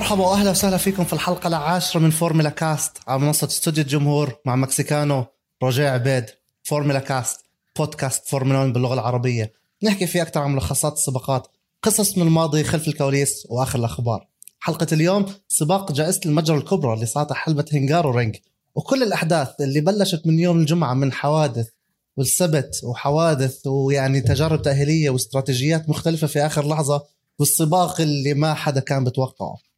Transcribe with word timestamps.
مرحبا 0.00 0.26
واهلا 0.26 0.50
وسهلا 0.50 0.76
فيكم 0.76 1.04
في 1.04 1.12
الحلقة 1.12 1.46
العاشرة 1.48 2.00
من 2.00 2.10
فورمولا 2.10 2.50
كاست 2.50 2.92
على 3.06 3.20
منصة 3.20 3.46
استوديو 3.46 3.84
الجمهور 3.84 4.36
معكم 4.46 4.56
أنا 4.56 5.24
رجاء 5.62 5.92
عبيد 5.92 6.24
فورمولا 6.62 6.98
كاست 6.98 7.40
بودكاست 7.78 8.28
فورمولا 8.28 8.58
1 8.58 8.72
باللغة 8.72 8.94
العربية. 8.94 9.52
نحكي 9.82 10.06
فيه 10.06 10.22
أكثر 10.22 10.40
عن 10.40 10.54
ملخصات 10.54 10.92
السباقات 10.92 11.46
قصص 11.82 12.18
من 12.18 12.26
الماضي 12.26 12.64
خلف 12.64 12.88
الكواليس 12.88 13.46
وآخر 13.50 13.78
الأخبار. 13.78 14.26
حلقة 14.60 14.86
اليوم 14.92 15.26
سباق 15.48 15.92
جائزة 15.92 16.20
المجر 16.26 16.56
الكبرى 16.56 16.94
اللي 16.94 17.06
صارت 17.06 17.32
حلبة 17.32 17.64
هنغارو 17.72 18.10
رينج. 18.10 18.36
وكل 18.74 19.02
الأحداث 19.02 19.48
اللي 19.60 19.80
بلشت 19.80 20.26
من 20.26 20.38
يوم 20.38 20.58
الجمعة 20.58 20.94
من 20.94 21.12
حوادث 21.12 21.68
والسبت 22.16 22.80
وحوادث 22.84 23.66
ويعني 23.66 24.20
تجارب 24.20 24.62
تأهيلية 24.62 25.10
واستراتيجيات 25.10 25.88
مختلفة 25.88 26.26
في 26.26 26.46
آخر 26.46 26.68
لحظة 26.68 27.02
والسباق 27.38 28.00
اللي 28.00 28.34
ما 28.34 28.54
حدا 28.54 28.80
كان 28.80 29.04
بتوقعه 29.04 29.69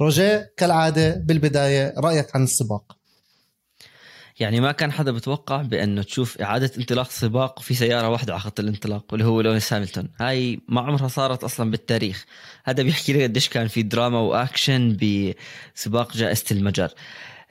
روجيه 0.00 0.52
كالعادة 0.56 1.14
بالبداية 1.14 1.94
رأيك 1.98 2.36
عن 2.36 2.42
السباق؟ 2.42 2.96
يعني 4.40 4.60
ما 4.60 4.72
كان 4.72 4.92
حدا 4.92 5.12
بتوقع 5.12 5.62
بأنه 5.62 6.02
تشوف 6.02 6.40
إعادة 6.40 6.70
انطلاق 6.78 7.10
سباق 7.10 7.60
في 7.60 7.74
سيارة 7.74 8.08
واحدة 8.08 8.32
على 8.32 8.40
خط 8.40 8.60
الانطلاق 8.60 9.04
واللي 9.12 9.24
هو 9.24 9.40
لويس 9.40 9.74
هامilton 9.74 10.06
هاي 10.20 10.60
ما 10.68 10.80
عمرها 10.80 11.08
صارت 11.08 11.44
أصلا 11.44 11.70
بالتاريخ. 11.70 12.24
هذا 12.64 12.82
بيحكي 12.82 13.12
لي 13.12 13.22
قديش 13.22 13.48
كان 13.48 13.68
في 13.68 13.82
دراما 13.82 14.18
وأكشن 14.18 14.96
بسباق 14.96 16.16
جائزة 16.16 16.44
المجر 16.50 16.90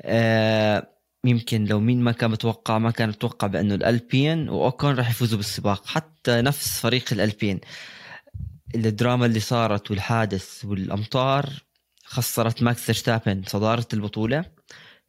آه 0.02 0.88
يمكن 1.26 1.66
لو 1.66 1.80
مين 1.80 2.02
ما 2.02 2.12
كان 2.12 2.32
متوقع 2.32 2.78
ما 2.78 2.92
كان 2.92 3.10
متوقع 3.10 3.48
بأنه 3.48 3.76
الألبين 3.76 4.50
وأوكون 4.50 4.96
راح 4.96 5.10
يفوزوا 5.10 5.38
بالسباق. 5.38 5.88
حتى 5.88 6.42
نفس 6.42 6.80
فريق 6.80 7.06
الألبين. 7.12 7.60
الدراما 8.76 9.26
اللي 9.26 9.40
صارت 9.40 9.92
والحادث 9.92 10.66
والأمطار 10.66 11.69
خسرت 12.10 12.64
ماكس 12.64 12.82
فيرستابن 12.82 13.44
صدارة 13.48 13.88
البطولة. 13.94 14.46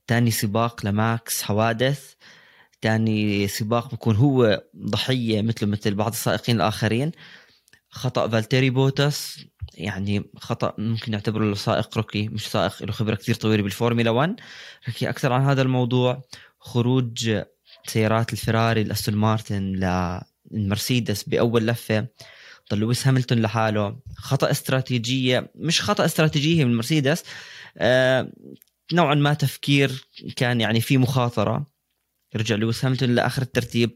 تاني 0.06 0.31
سباق 0.31 0.87
لماكس 0.87 1.43
حوادث. 1.43 2.15
تاني 2.81 3.48
سباق 3.48 3.95
بكون 3.95 4.17
هو 4.17 4.65
ضحية 4.77 5.43
مثله 5.43 5.69
مثل 5.69 5.95
بعض 5.95 6.11
السائقين 6.12 6.56
الآخرين. 6.56 7.12
خطأ 7.91 8.28
فالتيري 8.28 8.71
بوتاس 8.71 9.45
يعني 9.75 10.31
خطأ 10.37 10.75
ممكن 10.78 11.12
نعتبره 11.12 11.45
له 11.45 11.55
سائق 11.55 11.97
rookie 11.97 12.29
مش 12.28 12.47
سائق 12.47 12.83
له 12.83 12.93
خبرة 12.93 13.15
كثير 13.15 13.34
طويلة 13.34 13.62
بالفورمولا 13.62 14.11
1 14.11 14.41
نحكي 14.89 15.09
أكثر 15.09 15.33
عن 15.33 15.43
هذا 15.43 15.62
الموضوع. 15.62 16.23
خروج 16.59 17.41
سيارات 17.87 18.33
الفراري 18.33 18.83
الاستون 18.83 19.15
مارتن 19.15 19.62
للمرسيدس 20.53 21.23
بأول 21.23 21.67
لفة. 21.67 22.01
ضل 22.01 22.06
لويس 22.77 23.07
هاملتون 23.07 23.39
لحاله. 23.39 23.97
خطأ 24.17 24.51
استراتيجية 24.51 25.51
مش 25.55 25.83
خطأ 25.83 26.05
استراتيجية 26.05 26.65
من 26.65 26.71
المرسيدس 26.71 27.25
آه 27.79 28.33
نوعا 28.93 29.15
ما 29.15 29.35
تفكير 29.35 30.05
كان 30.37 30.61
يعني 30.61 30.81
في 30.81 30.99
مخاطرة. 30.99 31.67
رجع 32.37 32.55
لويس 32.55 32.85
هاملتون 32.85 33.15
لآخر 33.15 33.43
الترتيب. 33.43 33.95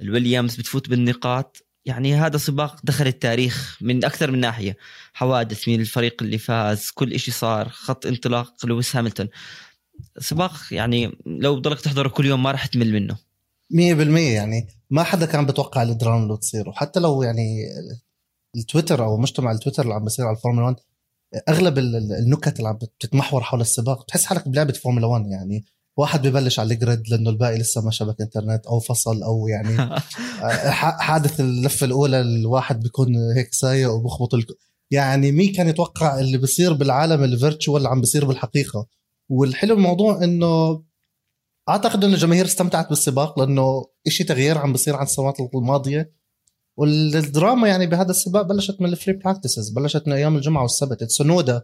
الويليامز 0.00 0.56
بتفوت 0.56 0.88
بالنقاط. 0.88 1.66
يعني 1.84 2.14
هذا 2.14 2.36
سباق 2.38 2.80
دخل 2.84 3.06
التاريخ 3.06 3.78
من 3.80 4.04
أكثر 4.04 4.30
من 4.30 4.40
ناحية. 4.40 4.76
حوادث 5.12 5.68
من 5.68 5.80
الفريق 5.80 6.22
اللي 6.22 6.38
فاز 6.38 6.90
كل 6.94 7.20
شيء 7.20 7.34
صار 7.34 7.68
خط 7.68 8.06
انطلاق 8.06 8.66
لويس 8.66 8.96
هاملتون. 8.96 9.28
سباق 10.18 10.52
يعني 10.70 11.18
لو 11.26 11.56
بضلك 11.56 11.80
تحضره 11.80 12.08
كل 12.08 12.26
يوم 12.26 12.42
ما 12.42 12.50
راح 12.50 12.66
تمل 12.66 12.92
منه. 12.92 13.16
100% 13.72 13.78
يعني 14.34 14.68
ما 14.90 15.02
حدا 15.02 15.26
كان 15.26 15.46
بتوقع 15.46 15.82
الدراما 15.82 16.24
اللي 16.24 16.36
تصير 16.36 16.68
وحتى 16.68 17.00
لو 17.00 17.22
يعني 17.22 17.64
التويتر 18.56 19.04
أو 19.04 19.16
مجتمع 19.16 19.52
التويتر 19.52 19.82
اللي 19.82 19.94
عم 19.94 20.04
بيصير 20.04 20.26
على 20.26 20.36
الفورمولا 20.36 20.66
1 20.66 20.76
أغلب 21.48 21.78
النكت 21.78 22.58
اللي 22.58 22.68
عم 22.68 22.76
بتتمحور 22.76 23.42
حول 23.42 23.60
السباق 23.60 24.02
بتحس 24.02 24.24
حالك 24.24 24.48
بلعبة 24.48 24.72
فورمولا 24.72 25.06
1 25.06 25.26
يعني. 25.26 25.64
واحد 25.96 26.26
ببلش 26.26 26.58
على 26.58 26.74
ال 26.74 26.81
grid 26.81 27.08
لأنه 27.08 27.30
الباقي 27.30 27.58
لسه 27.58 27.80
ما 27.84 27.90
شبك 27.90 28.20
إنترنت 28.20 28.66
أو 28.66 28.80
فصل 28.80 29.22
أو 29.22 29.48
يعني 29.48 29.80
آه، 30.42 30.70
حادث 30.70 31.40
اللفة 31.40 31.86
الأولى 31.86 32.20
الواحد 32.20 32.80
بيكون 32.80 33.16
هيك 33.36 33.54
سايق 33.54 33.90
وبخبط 33.90 34.34
الك... 34.34 34.46
يعني 34.90 35.32
مين 35.32 35.52
كان 35.52 35.68
يتوقع 35.68 36.20
اللي 36.20 36.38
بيصير 36.38 36.72
بالعالم 36.72 37.24
ال 37.24 37.32
virtual 37.32 37.86
عم 37.86 38.00
بيصير 38.00 38.24
بالحقيقة؟ 38.24 38.86
والحلو 39.28 39.74
الموضوع 39.74 40.24
إنه 40.24 40.82
أعتقد 41.68 42.04
إنه 42.04 42.14
الجماهير 42.14 42.44
استمتعت 42.44 42.88
بالسباق 42.88 43.38
لأنه 43.38 43.84
إشي 44.06 44.24
تغيير 44.24 44.58
عم 44.58 44.72
بيصير 44.72 44.96
عن 44.96 45.02
السنوات 45.02 45.36
الماضية. 45.54 46.12
والدراما 46.76 47.68
يعني 47.68 47.86
بهذا 47.86 48.10
السباق 48.10 48.42
بلشت 48.42 48.80
من 48.80 48.88
ال 48.88 48.93
free 48.93 49.14
practices 49.16 49.70
بلشت 49.70 50.06
من 50.06 50.12
أيام 50.12 50.36
الجمعة 50.36 50.62
والسبت. 50.62 51.04
تسونودا 51.04 51.62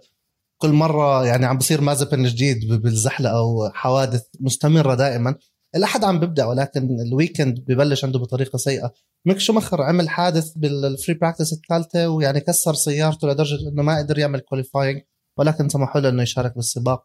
كل 0.63 0.71
مرة 0.73 1.27
يعني 1.27 1.47
عم 1.47 1.59
بصير 1.59 1.81
مازيبين 1.81 2.25
جديد 2.25 2.73
بالزحلقة 2.83 3.43
وحوادث 3.43 4.23
مستمرة 4.41 4.95
دائما. 4.95 5.35
الاحد 5.77 6.05
عم 6.05 6.21
بيبدا 6.21 6.45
ولكن 6.45 7.01
ال 7.01 7.08
weekend 7.08 7.61
ببلش 7.61 8.05
عنده 8.05 8.19
بطريقة 8.19 8.57
سيئة. 8.57 8.93
ميك 9.27 9.39
شومخر 9.39 9.83
عمل 9.83 10.09
حادث 10.09 10.53
بال 10.57 10.76
free 10.76 11.15
practice 11.15 11.53
الثالثة 11.53 12.09
ويعني 12.09 12.41
كسر 12.41 12.75
سيارته 12.75 13.29
لدرجة 13.29 13.69
إنه 13.69 13.83
ما 13.83 13.99
قدر 13.99 14.19
يعمل 14.19 14.41
qualifying 14.41 15.03
ولكن 15.39 15.69
سمحوا 15.69 16.01
له 16.01 16.09
إنه 16.09 16.23
يشارك 16.23 16.55
بالسباق 16.55 17.05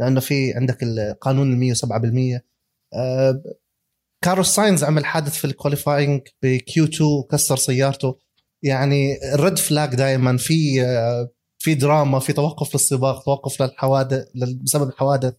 لأنه 0.00 0.20
في 0.20 0.52
عندك 0.52 0.82
القانون 0.82 1.52
ال 1.52 1.76
107% 1.76 2.40
كارلوس 4.24 4.48
ساينز 4.54 4.84
عمل 4.84 5.04
حادث 5.04 5.36
في 5.36 5.44
ال 5.44 5.51
qualifying 5.51 6.22
ب 6.42 6.84
Q2 6.84 7.10
وكسر 7.10 7.56
سيارته. 7.56 8.18
يعني 8.62 9.34
ال 9.34 9.40
red 9.40 9.58
flag 9.58 9.94
دائما. 9.94 10.36
في 10.36 10.82
آه 10.82 11.30
في 11.58 11.74
دراما 11.74 12.18
في 12.18 12.32
توقف 12.32 12.74
للسباق 12.74 13.24
توقف 13.24 13.62
للحوادث 13.62 14.24
بسبب 14.62 14.88
الحوادث. 14.88 15.34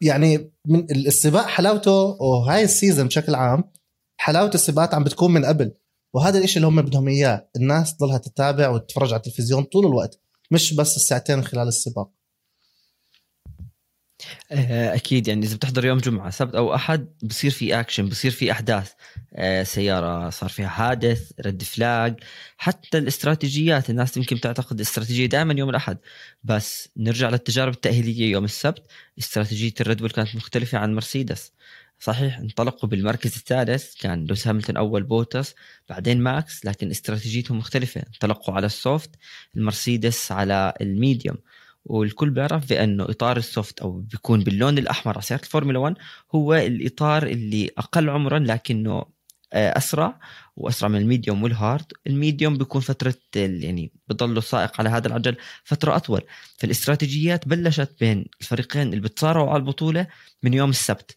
يعني 0.00 0.52
من 0.66 0.90
السباق 0.90 1.46
حلاوته 1.46 1.92
وهاي 2.20 2.64
ال 2.64 2.70
season 2.70 3.06
بشكل 3.06 3.34
عام 3.34 3.72
حلاوة 4.20 4.50
السباقات 4.54 4.94
عم 4.94 5.04
بتكون 5.04 5.32
من 5.32 5.44
قبل. 5.44 5.72
وهذا 6.14 6.38
الإشي 6.38 6.56
اللي 6.56 6.66
هم 6.66 6.82
بدهم 6.82 7.08
إياه. 7.08 7.50
الناس 7.56 7.96
تضلها 7.96 8.18
تتابع 8.18 8.68
وتتفرج 8.68 9.12
على 9.12 9.16
التلفزيون 9.16 9.62
طول 9.62 9.86
الوقت 9.86 10.20
مش 10.50 10.74
بس 10.74 10.96
الساعتين 10.96 11.44
خلال 11.44 11.68
السباق. 11.68 12.10
أكيد 14.52 15.28
يعني 15.28 15.46
إذا 15.46 15.56
بتحضر 15.56 15.84
يوم 15.84 15.98
جمعة 15.98 16.30
سبت 16.30 16.54
أو 16.54 16.74
أحد 16.74 17.08
بصير 17.22 17.50
في 17.50 17.80
اكشن 17.80 18.08
بصير 18.08 18.30
في 18.30 18.52
أحداث. 18.52 18.92
آه، 19.34 19.62
سيارة 19.62 20.30
صار 20.30 20.48
فيها 20.50 20.68
حادث 20.68 21.32
red 21.46 21.62
flag 21.62 22.14
حتى 22.56 22.98
الاستراتيجيات 22.98 23.90
الناس 23.90 24.16
يمكن 24.16 24.40
تعتقد 24.40 24.76
الاستراتيجيه 24.76 25.26
دائما 25.26 25.54
يوم 25.58 25.70
الأحد. 25.70 25.98
بس 26.44 26.88
نرجع 26.96 27.28
للتجارب 27.30 27.72
التأهيلية 27.72 28.30
يوم 28.30 28.44
السبت 28.44 28.86
استراتيجية 29.18 29.74
الريد 29.80 29.98
بول 29.98 30.10
كانت 30.10 30.36
مختلفة 30.36 30.78
عن 30.78 30.94
مرسيدس. 30.94 31.52
صحيح 32.00 32.38
انطلقوا 32.38 32.88
بالمركز 32.88 33.36
الثالث 33.36 33.94
كان 33.94 34.26
لويس 34.26 34.48
هاملتون 34.48 34.76
أول 34.76 35.02
بوتس 35.02 35.54
بعدين 35.88 36.20
ماكس 36.20 36.64
لكن 36.64 36.90
استراتيجيتهم 36.90 37.58
مختلفة. 37.58 38.02
انطلقوا 38.14 38.54
على 38.54 38.66
ال 38.66 38.75
soft 38.75 39.10
المرسيدس 39.56 40.32
على 40.32 40.74
ال 40.80 40.87
medium. 40.87 41.36
والكل 41.84 42.30
بيعرف 42.30 42.68
بأنه 42.68 43.04
إطار 43.04 43.36
ال 43.36 43.45
soft 43.45 43.80
أو 43.80 43.90
بيكون 44.00 44.40
باللون 44.40 44.78
الأحمر 44.78 45.12
على 45.12 45.22
سيارة 45.22 45.42
الفورمولا 45.42 45.78
1 45.78 45.96
هو 46.34 46.54
الإطار 46.54 47.22
اللي 47.22 47.70
أقل 47.78 48.10
عمرا 48.10 48.38
لكنه 48.38 49.04
آه، 49.52 49.78
أسرع 49.78 50.20
وأسرع 50.56 50.88
من 50.88 50.98
ال 50.98 51.04
medium 51.04 51.42
وال 51.42 51.56
hard. 51.56 51.92
ال 52.06 52.13
medium 52.13 52.58
بيكون 52.58 52.80
فترة 52.80 53.14
يعني 53.36 53.92
بضل 54.08 54.38
السائق 54.38 54.80
على 54.80 54.88
هذا 54.88 55.08
العجل 55.08 55.36
فترة 55.64 55.96
أطول. 55.96 56.20
فالاستراتيجيات 56.58 57.48
بلشت 57.48 57.96
بين 58.00 58.26
الفريقين 58.40 58.88
اللي 58.88 59.00
بتصارعوا 59.00 59.50
على 59.50 59.56
البطولة 59.56 60.06
من 60.42 60.54
يوم 60.54 60.70
السبت. 60.70 61.16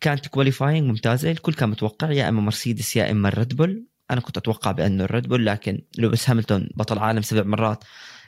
كانت 0.00 0.28
qualifying 0.28 0.88
ممتازة 0.88 1.30
الكل 1.30 1.52
كان 1.54 1.68
متوقع 1.68 2.10
يا 2.12 2.28
إما 2.28 2.40
مرسيدس 2.40 2.96
يا 2.96 3.10
إما 3.10 3.28
الريد 3.28 3.56
بول 3.56 3.86
أنا 4.10 4.20
كنت 4.20 4.36
أتوقع 4.36 4.72
بأنه 4.72 5.04
الريد 5.04 5.28
بول 5.28 5.46
لكن 5.46 5.82
لويس 5.98 6.30
هاملتون 6.30 6.68
بطل 6.74 6.98
عالم 6.98 7.22
سبع 7.22 7.42
مرات. 7.42 7.84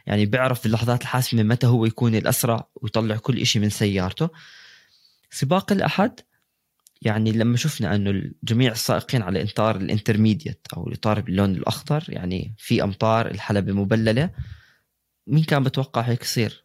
يعني 0.06 0.26
بيعرف 0.26 0.60
في 0.60 0.66
اللحظات 0.66 1.02
الحاسمة 1.02 1.42
متى 1.42 1.66
هو 1.66 1.84
يكون 1.84 2.14
الاسرع 2.14 2.68
ويطلع 2.74 3.16
كل 3.16 3.46
شيء 3.46 3.62
من 3.62 3.70
سيارته. 3.70 4.28
سباق 5.30 5.72
الأحد 5.72 6.20
يعني 7.02 7.32
لما 7.32 7.56
شفنا 7.56 7.94
إنه 7.94 8.30
جميع 8.42 8.72
السائقين 8.72 9.22
على 9.22 9.42
إطار 9.42 9.76
ال 9.76 9.83
intermediate 9.83 10.66
أو 10.76 10.88
الإطار 10.88 11.20
باللون 11.20 11.50
الأخضر 11.50 12.04
يعني 12.08 12.54
في 12.58 12.82
أمطار 12.82 13.30
الحلبة 13.30 13.72
مبللة 13.72 14.30
مين 15.26 15.44
كان 15.44 15.62
بتوقع 15.62 16.00
هيك 16.00 16.22
يصير؟ 16.22 16.64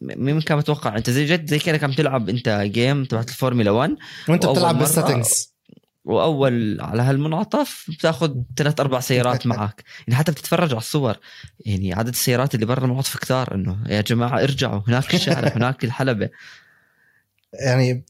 مين 0.00 0.40
كان 0.40 0.58
بتوقع؟ 0.58 0.96
أنت 0.96 1.10
زي 1.10 1.24
جد 1.24 1.50
زي 1.50 1.58
كأنك 1.58 1.84
عم 1.84 1.92
تلعب 1.92 2.28
أنت 2.28 2.48
game 2.48 3.04
تبعت 3.04 3.28
الفورمولا 3.28 3.70
1 3.70 3.96
وأنت 4.28 4.46
بتلعب 4.46 4.78
بال 4.78 4.94
settings 4.94 5.57
وأول 6.08 6.80
على 6.80 7.02
هالمنعطف 7.02 7.86
بتاخذ 7.88 8.34
ثلاث 8.56 8.80
أربع 8.80 9.00
سيارات 9.00 9.46
معك. 9.52 9.84
يعني 10.08 10.18
حتى 10.18 10.32
بتتفرج 10.32 10.70
على 10.70 10.78
الصور. 10.78 11.16
يعني 11.66 11.94
عدد 11.94 12.08
السيارات 12.08 12.54
اللي 12.54 12.66
برا 12.66 12.84
المنعطف 12.84 13.16
كثار 13.16 13.54
إنه 13.54 13.78
يا 13.86 14.00
جماعة 14.00 14.42
ارجعوا 14.42 14.82
هناك 14.88 15.14
الشارع 15.14 15.48
هناك 15.56 15.84
الحلبة. 15.84 16.30
يعني 17.64 18.04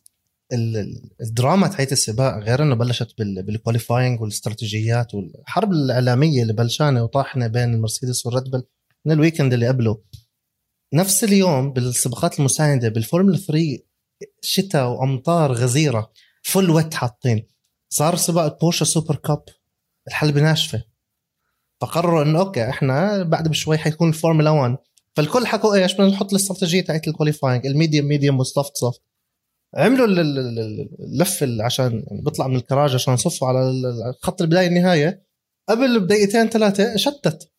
الدراما 1.20 1.68
تاعت 1.68 1.92
السباق 1.92 2.38
غير 2.38 2.62
إنه 2.62 2.74
بلشت 2.74 3.14
بال 3.18 3.35
qualifying 3.35 4.20
والاستراتيجيات 4.20 5.14
والحرب 5.14 5.72
الإعلامية 5.72 6.42
اللي 6.42 6.52
بلشانة 6.52 7.02
وطاحنه 7.02 7.46
بين 7.46 7.74
المرسيدس 7.74 8.26
والريد 8.26 8.50
بول 8.50 8.62
من 9.04 9.12
ال 9.12 9.17
weekend 9.17 9.52
اللي 9.52 9.68
قبله. 9.68 10.00
نفس 10.94 11.24
اليوم 11.24 11.72
بالسباقات 11.72 12.38
المساندة 12.38 12.88
بالفورمولا 12.88 13.36
3 13.36 13.78
شتاء 14.42 14.88
وأمطار 14.88 15.52
غزيرة 15.52 16.12
full 16.42 16.70
wet 16.70 16.94
حاطين. 16.94 17.46
صار 17.88 18.16
سباق 18.16 18.44
البورشه 18.44 18.84
سوبر 18.84 19.16
كاب. 19.16 19.42
الحلبة 20.08 20.40
ناشفة. 20.40 20.82
فقرروا 21.80 22.22
إنه 22.22 22.38
okay 22.38 22.68
إحنا 22.68 23.22
بعد 23.22 23.48
بشوي 23.48 23.78
حيكون 23.78 24.08
الفورمولا 24.08 24.50
1 24.50 24.76
فالكل 25.16 25.46
حكوا 25.46 25.74
إيش 25.74 25.94
بدنا 25.94 26.06
نحط 26.06 26.30
الاستراتيجية 26.30 26.80
تاعت 26.80 27.08
ال 27.08 27.14
qualifying 27.14 27.66
ال 27.66 27.72
medium 27.72 28.06
medium 28.06 28.38
وال 28.38 28.51
soft 28.51 28.76
soft. 28.76 29.00
عملوا 29.74 30.06
اللف 30.06 31.44
عشان 31.60 32.04
بيطلع 32.10 32.46
من 32.48 32.56
الكراج 32.56 32.94
عشان 32.94 33.14
يصفوا 33.14 33.48
على 33.48 33.72
خط 34.22 34.42
البداية 34.42 34.66
النهاية. 34.66 35.22
قبل 35.68 36.00
بدقيقتين 36.00 36.48
ثلاثة 36.48 36.96
شتت. 36.96 37.50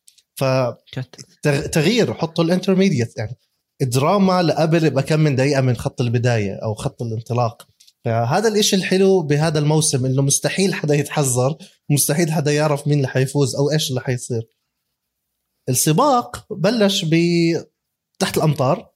فتغيير 1.43 2.13
حطوا 2.13 2.43
ال 2.43 2.49
intermediate 2.49 3.17
يعني. 3.17 3.35
دراما 3.81 4.41
لقبل 4.41 4.89
بكم 4.89 5.19
من 5.19 5.35
دقيقة 5.35 5.61
من 5.61 5.75
خط 5.75 6.01
البداية 6.01 6.59
أو 6.63 6.73
خط 6.73 7.01
الانطلاق. 7.01 7.67
فهذا 8.05 8.47
الإشي 8.47 8.75
الحلو 8.75 9.21
بهذا 9.21 9.59
الموسم 9.59 10.05
إنه 10.05 10.21
مستحيل 10.21 10.73
حدا 10.73 10.95
يتحزر 10.95 11.57
مستحيل 11.89 12.31
حدا 12.31 12.51
يعرف 12.51 12.87
مين 12.87 12.97
اللي 12.97 13.07
حيفوز 13.07 13.55
أو 13.55 13.71
إيش 13.71 13.89
اللي 13.89 14.01
حيصير 14.01 14.41
السباق 15.69 16.53
بلش 16.53 17.05
ب 17.05 17.15
تحت 18.19 18.37
الأمطار 18.37 18.91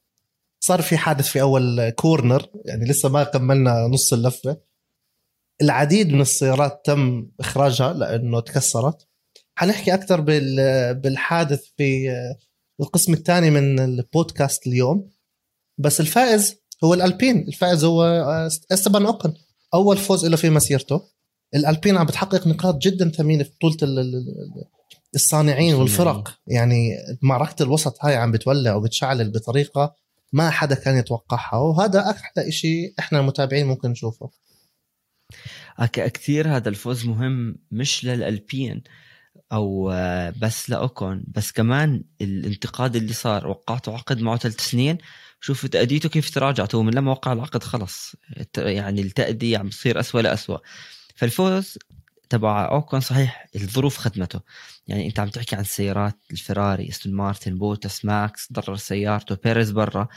صار 0.63 0.81
في 0.81 0.97
حادث 0.97 1.27
في 1.27 1.41
أول 1.41 1.89
corner 1.89 2.47
يعني 2.65 2.85
لسه 2.85 3.09
ما 3.09 3.23
كملنا 3.23 3.87
نص 3.87 4.13
اللفة. 4.13 4.57
العديد 5.61 6.09
من 6.09 6.21
السيارات 6.21 6.81
تم 6.85 7.27
إخراجها 7.39 7.93
لأنه 7.93 8.39
تكسرت. 8.39 9.07
حنحكي 9.55 9.93
أكثر 9.93 10.21
بالحادث 10.93 11.63
في 11.77 12.09
القسم 12.81 13.13
الثاني 13.13 13.49
من 13.49 13.79
البودكاست 13.79 14.67
اليوم. 14.67 15.09
بس 15.77 15.99
الفائز 15.99 16.62
هو 16.83 16.93
الألبين. 16.93 17.47
الفائز 17.47 17.83
هو 17.83 18.03
إستبان 18.71 19.05
أوكن. 19.05 19.33
أول 19.73 19.97
فوز 19.97 20.25
له 20.25 20.37
في 20.37 20.49
مسيرته. 20.49 21.01
الألبين 21.55 21.97
عم 21.97 22.05
بتحقق 22.05 22.47
نقاط 22.47 22.77
جدا 22.77 23.09
ثمينة 23.09 23.43
في 23.43 23.49
بطوله 23.49 23.77
الصانعين 25.15 25.75
والفرق. 25.75 26.39
يعني 26.47 26.89
معركة 27.21 27.63
الوسط 27.63 28.05
هاي 28.05 28.15
عم 28.15 28.31
بتولع 28.31 28.75
وبتشعلل 28.75 29.31
بطريقة 29.31 29.95
ما 30.33 30.49
حدا 30.49 30.75
كان 30.75 30.97
يتوقعها. 30.97 31.57
وهذا 31.57 32.09
أحلى 32.09 32.51
شيء 32.51 32.93
إحنا 32.99 33.19
المتابعين 33.19 33.67
ممكن 33.67 33.89
نشوفه. 33.89 34.29
كثير 35.93 36.55
هذا 36.55 36.69
الفوز 36.69 37.05
مهم 37.05 37.55
مش 37.71 38.05
للألبين 38.05 38.83
أو 39.51 39.91
آه، 39.91 40.33
بس 40.41 40.69
لاوكون 40.69 41.23
بس 41.27 41.51
كمان 41.51 42.03
الانتقاد 42.21 42.95
اللي 42.95 43.13
صار. 43.13 43.47
وقعته 43.47 43.93
عقد 43.93 44.21
معه 44.21 44.37
ثلاث 44.37 44.59
سنين. 44.59 44.97
شوفوا 45.43 45.69
تأديته 45.69 46.09
كيف 46.09 46.29
تراجعت 46.29 46.75
هو 46.75 46.83
من 46.83 46.93
لما 46.93 47.11
وقع 47.11 47.33
العقد 47.33 47.63
خلص. 47.63 48.15
يعني 48.57 49.01
التأدية 49.01 49.57
عم 49.57 49.69
تصير 49.69 49.99
أسوأ 49.99 50.21
لأسوأ. 50.21 50.57
فالفوز 51.15 51.77
تبع 52.29 52.71
أوكون 52.71 52.99
صحيح 52.99 53.47
الظروف 53.55 53.97
خدمته 53.97 54.39
يعني 54.87 55.07
أنت 55.07 55.19
عم 55.19 55.29
تحكي 55.29 55.55
عن 55.55 55.61
السيارات 55.61 56.17
الفراري 56.31 56.89
أستون 56.89 57.13
مارتن 57.13 57.57
بوتس 57.57 58.05
ماكس 58.05 58.53
ضرر 58.53 58.75
سيارته 58.75 59.37
بيريز 59.43 59.71
برا. 59.71 60.07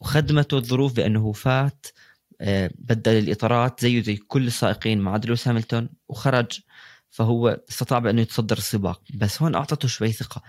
وخدمته 0.00 0.58
الظروف 0.58 0.92
بأنه 0.92 1.32
فات 1.32 1.86
آه، 2.40 2.70
بدل 2.78 3.18
الإطارات 3.18 3.80
زيه 3.80 4.02
زي 4.02 4.16
كل 4.16 4.46
السائقين 4.46 5.00
مع 5.00 5.20
لويس 5.24 5.48
هاملتون 5.48 5.88
وخرج. 6.08 6.60
فهو 7.10 7.60
استطاع 7.70 7.98
بأنه 7.98 8.20
يتصدر 8.20 8.58
السباق. 8.58 9.02
بس 9.14 9.42
هون 9.42 9.54
أعطته 9.54 9.88
شوي 9.88 10.12
ثقة. 10.12 10.42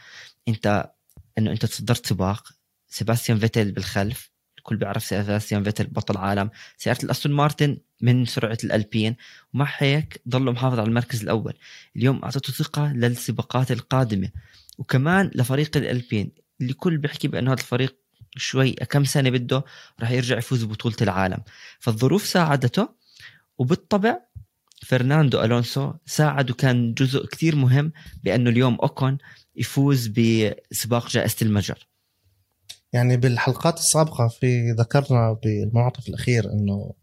أنت 0.48 0.92
أنه 1.38 1.52
أنت 1.52 1.66
تصدرت 1.66 2.06
سباق 2.08 2.55
سيباستيان 2.96 3.40
فيتل 3.40 3.72
بالخلف. 3.72 4.32
الكل 4.58 4.76
بيعرف 4.76 5.04
سيباستيان 5.04 5.64
فيتل 5.64 5.88
بطل 5.88 6.18
عالم. 6.18 6.50
سيارة 6.78 7.06
الأستون 7.06 7.32
مارتن 7.32 7.78
من 8.02 8.26
سرعة 8.26 8.58
الألبين. 8.64 9.16
ومع 9.54 9.74
هيك 9.78 10.22
ضلوا 10.30 10.54
محافظ 10.54 10.80
على 10.80 10.88
المركز 10.88 11.22
الأول. 11.22 11.54
اليوم 11.96 12.24
أعطته 12.24 12.54
ثقة 12.54 12.94
للسباقات 12.94 13.72
القادمة. 13.72 14.30
وكمان 14.78 15.32
لفريق 15.36 15.78
الألبين. 15.78 16.32
اللي 16.62 16.74
كل 16.74 16.98
بيحكي 16.98 17.28
بأنه 17.28 17.54
هذا 17.54 17.62
الفريق 17.62 17.96
شوي 18.38 18.72
كم 18.72 19.04
سنة 19.04 19.30
بده 19.30 19.64
راح 20.00 20.12
يرجع 20.12 20.38
يفوز 20.38 20.64
ببطولة 20.64 20.96
العالم. 21.02 21.44
فالظروف 21.80 22.26
ساعدته. 22.26 22.90
وبالطبع 23.58 24.20
فرناندو 24.86 25.44
ألونسو 25.44 25.94
ساعد 26.06 26.52
وكان 26.52 26.94
جزء 26.94 27.26
كتير 27.26 27.56
مهم 27.56 27.92
بأنه 28.24 28.50
اليوم 28.50 28.76
أوكون 28.76 29.18
يفوز 29.56 30.08
بسباق 30.08 31.10
جائزة 31.10 31.38
المجر. 31.42 31.88
يعني 32.96 33.18
بالحلقات 33.18 33.78
السابقة 33.80 34.28
في 34.28 34.72
ذكرنا 34.72 35.38
بالمنعطف 35.44 36.10
الأخير 36.10 36.52
إنه 36.52 36.94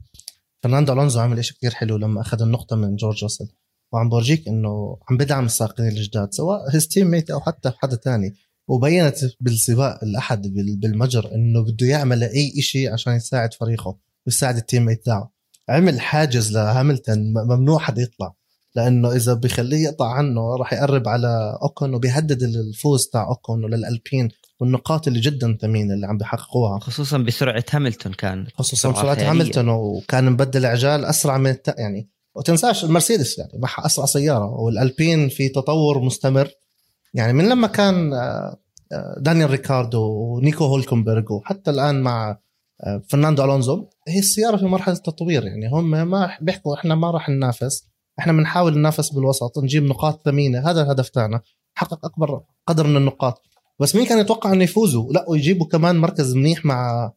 فرناندو 0.63 0.93
ألونسو 0.93 1.21
عمل 1.21 1.45
شيء 1.45 1.57
كثير 1.57 1.71
حلو 1.71 1.97
لما 1.97 2.21
أخذ 2.21 2.43
النقطة 2.43 2.77
من 2.77 2.97
جورج 2.97 3.23
راسل. 3.23 3.49
وعم 3.93 4.09
بورجيك 4.09 4.49
إنه 4.49 4.99
عم 5.11 5.17
بدعم 5.17 5.45
السائقين 5.45 5.89
الجداد 5.89 6.35
سواء 6.35 6.75
his 6.75 6.89
teammate 6.89 7.31
أو 7.31 7.41
حتى 7.41 7.73
حدا 7.79 7.97
تاني. 7.97 8.35
وبينت 8.69 9.19
بالسباق 9.41 10.05
الأحد 10.05 10.43
بالمجر 10.55 11.35
إنه 11.35 11.65
بده 11.65 11.87
يعمل 11.87 12.23
أي 12.23 12.63
شيء 12.63 12.93
عشان 12.93 13.13
يساعد 13.13 13.55
فريقه 13.55 13.99
ويساعد 14.27 14.57
ال 14.57 14.85
teammate 14.85 15.05
تاعه. 15.05 15.33
عمل 15.69 16.01
حاجز 16.01 16.53
لهاملتون 16.53 17.33
ممنوع 17.49 17.79
حدا 17.79 18.03
يطلع. 18.03 18.35
لأنه 18.77 19.13
إذا 19.13 19.35
بخليه 19.35 19.85
يقطع 19.85 20.13
عنه 20.13 20.57
راح 20.57 20.73
يقرب 20.73 21.09
على 21.09 21.59
أوكون 21.63 21.95
وبيهدد 21.95 22.43
الفوز 22.43 23.07
تاع 23.07 23.29
أوكون 23.29 23.65
وللألبين. 23.65 24.29
والنقاط 24.63 25.09
اللي 25.09 25.21
جدا 25.21 25.59
ثمينة 25.61 25.95
اللي 25.95 26.07
عم 26.07 26.19
بيحققوها. 26.19 26.79
خصوصا 26.79 27.19
بسرعة 27.19 27.65
هاملتون 27.71 28.13
كان. 28.13 28.47
خصوصا 28.55 28.91
بسرعة 28.91 29.31
هاملتون 29.31 29.69
وكان 29.69 30.33
مبدل 30.33 30.67
عجال 30.67 31.05
أسرع 31.05 31.39
من 31.39 31.51
الت... 31.51 31.75
يعني 31.79 32.09
وتنساش 32.35 32.85
المرسيدس 32.85 33.39
يعني 33.39 33.53
معها 33.55 33.87
أسرع 33.87 34.07
سيارة 34.07 34.61
والألبين 34.61 35.29
في 35.29 35.49
تطور 35.49 36.01
مستمر. 36.01 36.51
يعني 37.15 37.33
من 37.33 37.49
لما 37.49 37.67
كان 37.67 38.13
آه، 38.13 38.57
آه، 38.93 39.17
دانيال 39.19 39.51
ريكاردو 39.51 40.03
ونيكو 40.03 40.65
هولكنبرغ 40.65 41.33
وحتى 41.33 41.71
الآن 41.71 42.03
مع 42.03 42.39
آه، 42.85 43.03
فرناندو 43.09 43.45
ألونزو 43.45 43.87
هي 44.09 44.19
السيارة 44.19 44.57
في 44.57 44.65
مرحلة 44.65 44.95
تطوير 44.95 45.45
يعني 45.45 45.69
هم 45.73 45.91
ما 45.91 46.37
بيحكوا 46.41 46.75
إحنا 46.75 46.95
ما 46.95 47.11
راح 47.11 47.29
ننافس. 47.29 47.85
إحنا 48.19 48.33
بنحاول 48.33 48.79
ننافس 48.79 49.13
بالوسط 49.13 49.59
نجيب 49.59 49.83
نقاط 49.83 50.25
ثمينة. 50.25 50.71
هذا 50.71 50.83
الهدف 50.83 51.09
تاعنا. 51.09 51.41
حقق 51.75 52.05
أكبر 52.05 52.41
قدر 52.67 52.87
من 52.87 52.97
النقاط. 52.97 53.52
بس 53.79 53.97
مين 53.97 54.07
كان 54.07 54.19
يتوقع 54.19 54.53
إنه 54.53 54.65
يفوزوا؟ 54.65 55.13
لا 55.13 55.25
ويجيبوا 55.29 55.67
كمان 55.67 55.97
مركز 55.97 56.35
منيح 56.35 56.65
مع 56.65 57.13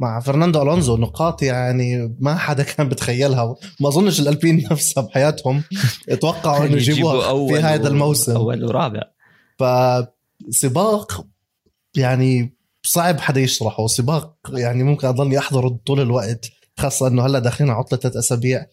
مع 0.00 0.20
فرناندو 0.20 0.62
ألونزو. 0.62 0.96
نقاط 0.96 1.42
يعني 1.42 2.16
ما 2.20 2.34
حدا 2.34 2.62
كان 2.62 2.88
بتخيلها. 2.88 3.56
ما 3.80 3.88
أظنش 3.88 4.20
الألبين 4.20 4.68
نفسها 4.70 5.02
بحياتهم 5.02 5.62
يتوقعوا 6.08 6.66
إنه 6.66 6.76
يجيبوها 6.80 7.48
في 7.48 7.64
هذا 7.64 7.88
الموسم. 7.88 8.32
أول 8.36 8.64
ورابع. 8.64 9.02
فسباق 9.58 11.26
يعني 11.96 12.56
صعب 12.82 13.20
حدا 13.20 13.40
يشرحه. 13.40 13.86
سباق 13.86 14.36
يعني 14.52 14.82
ممكن 14.82 15.08
اضلني 15.08 15.38
احضره 15.38 15.80
طول 15.86 16.00
الوقت 16.00 16.50
خاصة 16.78 17.06
إنه 17.06 17.26
هلا 17.26 17.38
داخلين 17.38 17.70
على 17.70 17.78
عطلة 17.78 17.98
ثلاث 17.98 18.16
أسابيع. 18.16 18.66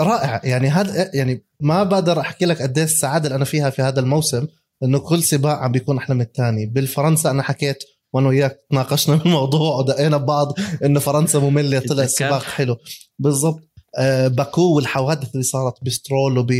رائع. 0.00 0.40
يعني 0.44 0.68
هذا 0.68 1.10
يعني 1.14 1.44
ما 1.60 1.82
بقدر 1.82 2.20
أحكي 2.20 2.44
لك 2.44 2.62
قد 2.62 2.78
السعاده 2.78 3.26
اللي 3.26 3.36
أنا 3.36 3.44
فيها 3.44 3.70
في 3.70 3.82
هذا 3.82 4.00
الموسم. 4.00 4.46
انه 4.82 4.98
كل 4.98 5.22
سباق 5.22 5.58
عم 5.58 5.72
بيكون 5.72 5.96
أحلى 5.98 6.14
من 6.14 6.20
الثاني 6.20 6.66
بالفرنسا 6.66 7.30
أنا 7.30 7.42
حكيت 7.42 7.78
وأنا 8.12 8.28
وياك 8.28 8.60
تناقشنا 8.70 9.16
بالموضوع 9.16 9.76
ودقينا 9.76 10.16
ببعض 10.16 10.52
إنه 10.84 11.00
فرنسا 11.00 11.38
مملة 11.38 11.78
طلع 11.78 12.06
سباق 12.06 12.42
حلو. 12.42 12.76
بالضبط. 13.18 13.60
آه 13.98 14.28
باكو 14.28 14.76
والحوادث 14.76 15.32
اللي 15.32 15.42
صارت 15.42 15.84
بسترول 15.84 16.38
وب 16.38 16.52